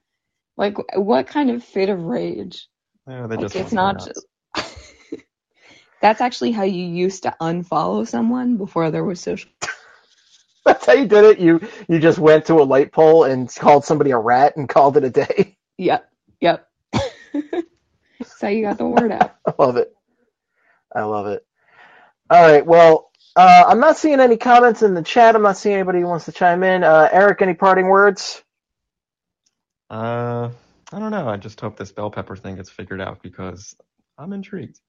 [0.57, 2.69] Like what kind of fit of rage?
[3.09, 4.27] Yeah, they Like, just it's not to go nuts.
[4.57, 5.25] just.
[6.03, 9.51] That's actually how you used to unfollow someone before there was social.
[10.67, 11.41] That's how you did it.
[11.41, 14.97] You you just went to a light pole and called somebody a rat and called
[14.97, 15.57] it a day.
[15.79, 16.11] Yep,
[16.41, 16.69] yep.
[16.93, 19.37] That's how you got the word out.
[19.47, 19.95] I love it.
[20.95, 21.47] I love it.
[22.31, 22.67] All right.
[22.67, 25.37] Well, uh, I'm not seeing any comments in the chat.
[25.37, 26.85] I'm not seeing anybody who wants to chime in.
[26.85, 28.43] Uh, Eric, any parting words?
[29.91, 30.51] Uh,
[30.93, 31.29] I don't know.
[31.29, 33.77] I just hope this bell pepper thing gets figured out because
[34.19, 34.81] I'm intrigued.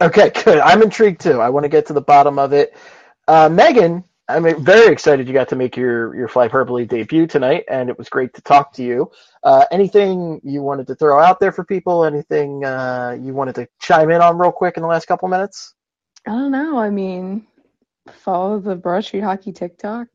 [0.00, 0.58] Okay, good.
[0.60, 1.40] I'm intrigued too.
[1.40, 2.76] I want to get to the bottom of it.
[3.28, 7.88] Uh, Megan, I'm very excited you got to make your your Flyperbole debut tonight, and
[7.88, 9.10] it was great to talk to you.
[9.44, 12.04] Uh, anything you wanted to throw out there for people?
[12.04, 15.74] Anything uh, you wanted to chime in on real quick in the last couple minutes?
[16.26, 16.76] I don't know.
[16.76, 17.46] I mean,
[18.10, 20.08] follow the Broad Street Hockey TikTok.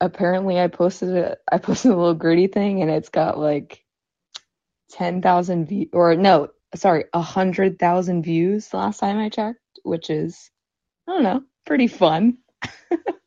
[0.00, 3.84] Apparently, I posted a I posted a little gritty thing, and it's got like
[4.90, 9.60] ten thousand views, or no, sorry, a hundred thousand views the last time I checked,
[9.82, 10.50] which is
[11.06, 12.38] I don't know, pretty fun.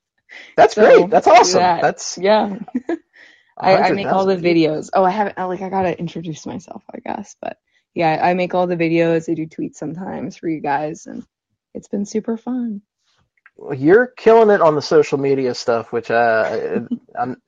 [0.56, 1.10] That's So, great.
[1.10, 1.60] That's awesome.
[1.60, 2.58] that- That's Yeah,
[3.58, 4.90] I, I make all the videos.
[4.94, 5.38] Oh, I haven't.
[5.38, 7.36] Like I gotta introduce myself, I guess.
[7.42, 7.58] But
[7.94, 9.30] yeah, I make all the videos.
[9.30, 11.24] I do tweets sometimes for you guys, and
[11.74, 12.82] it's been super fun.
[13.58, 16.80] Well, You're killing it on the social media stuff, which uh,
[17.20, 17.42] I'm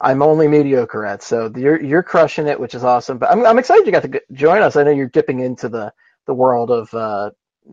[0.00, 1.22] I'm only mediocre at.
[1.22, 3.18] So you're you're crushing it, which is awesome.
[3.18, 4.76] But I'm I'm excited you got to join us.
[4.76, 5.92] I know you're dipping into the
[6.26, 7.30] the world of uh,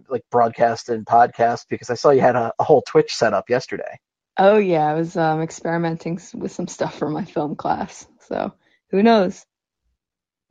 [0.10, 3.50] like broadcast and podcast because I saw you had a, a whole Twitch set up
[3.50, 4.00] yesterday.
[4.38, 8.06] Oh yeah, I was um, experimenting s- with some stuff for my film class.
[8.28, 8.54] So
[8.92, 9.46] who knows?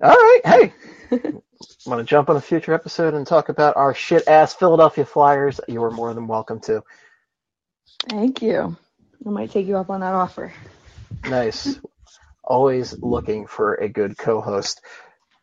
[0.02, 0.72] All right, hey,
[1.86, 5.60] want to jump on a future episode and talk about our shit ass Philadelphia Flyers?
[5.68, 6.82] You are more than welcome to.
[8.08, 8.76] Thank you.
[9.24, 10.52] I might take you up on that offer.
[11.24, 11.80] Nice.
[12.44, 14.80] Always looking for a good co-host.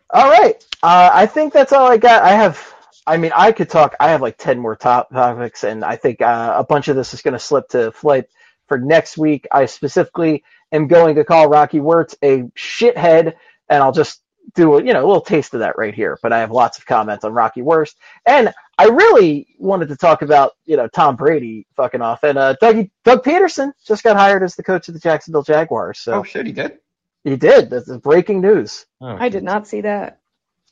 [0.10, 0.64] All right.
[0.84, 2.24] Uh, I think that's all I got.
[2.24, 2.73] I have.
[3.06, 3.96] I mean, I could talk.
[4.00, 7.14] I have like ten more top topics, and I think uh, a bunch of this
[7.14, 8.26] is going to slip to flight
[8.68, 9.48] for next week.
[9.52, 13.34] I specifically am going to call Rocky Wirtz a shithead,
[13.70, 14.22] and I'll just
[14.56, 16.18] do a you know a little taste of that right here.
[16.22, 20.22] But I have lots of comments on Rocky Wirtz, and I really wanted to talk
[20.22, 24.44] about you know Tom Brady fucking off, and uh, Doug Doug Pederson just got hired
[24.44, 26.00] as the coach of the Jacksonville Jaguars.
[26.00, 26.78] So Oh shit, he did.
[27.26, 27.70] he did.
[27.70, 28.86] This is breaking news.
[29.02, 30.20] Oh, I did not see that.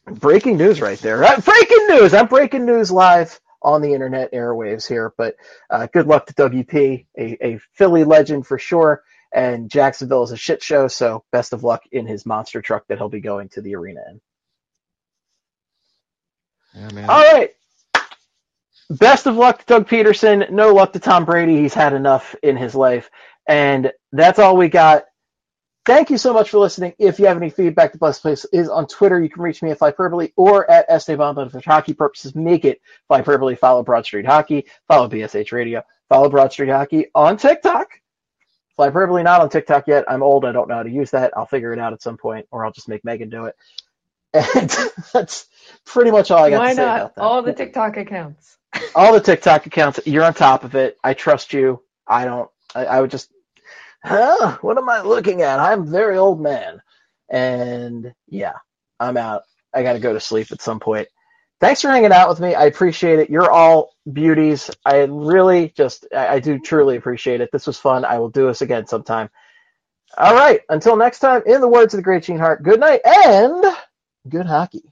[0.06, 1.24] Breaking news right there.
[1.24, 2.14] Uh, breaking news.
[2.14, 5.14] I'm breaking news live on the internet airwaves here.
[5.18, 5.36] But
[5.70, 9.04] uh, good luck to WP, a, a Philly legend for sure.
[9.34, 12.98] And Jacksonville is a shit show, so best of luck in his monster truck that
[12.98, 14.22] he'll be going to the arena in.
[16.74, 17.08] Yeah.
[17.08, 17.52] All right.
[18.90, 20.50] Best of luck to Doug Pederson.
[20.50, 21.58] No luck to Tom Brady.
[21.58, 23.10] He's had enough in his life.
[23.48, 25.06] And that's all we got.
[25.86, 26.94] Thank you so much for listening.
[27.00, 29.20] If you have any feedback, the best place is on Twitter.
[29.22, 32.82] You can reach me at Flyperbole or at Esteban, but for hockey purposes, make it
[33.10, 33.58] Flyperbole.
[33.58, 34.66] Follow Broad Street Hockey.
[34.88, 35.82] Follow BSH Radio.
[36.08, 37.88] Follow Broad Street Hockey on TikTok.
[38.78, 40.06] Flyperbole not on TikTok yet.
[40.08, 40.46] I'm old.
[40.46, 41.34] I don't know how to use that.
[41.36, 43.56] I'll figure it out at some point, or I'll just make Megan do it.
[44.34, 44.70] And
[45.12, 45.48] that's
[45.86, 46.96] pretty much all I got Why to say not?
[47.02, 47.22] about that.
[47.22, 48.58] All the TikTok accounts.
[48.96, 50.98] all the TikTok accounts, you're on top of it.
[51.04, 51.84] I trust you.
[52.08, 52.50] I don't.
[52.74, 53.30] I, I would just.
[54.04, 54.58] Huh?
[54.62, 55.60] What am I looking at?
[55.60, 56.82] I'm a very old man,
[57.30, 58.56] and yeah,
[59.00, 59.44] I'm out.
[59.74, 61.08] I got to go to sleep at some point.
[61.60, 62.56] Thanks for hanging out with me.
[62.56, 63.30] I appreciate it.
[63.30, 64.72] You're all beauties.
[64.84, 67.52] I really just, I, I do truly appreciate it.
[67.52, 68.04] This was fun.
[68.04, 69.30] I will do this again sometime.
[70.18, 70.62] All right.
[70.70, 73.64] Until next time, in the words of the great Gene Hart, good night and
[74.28, 74.92] good hockey.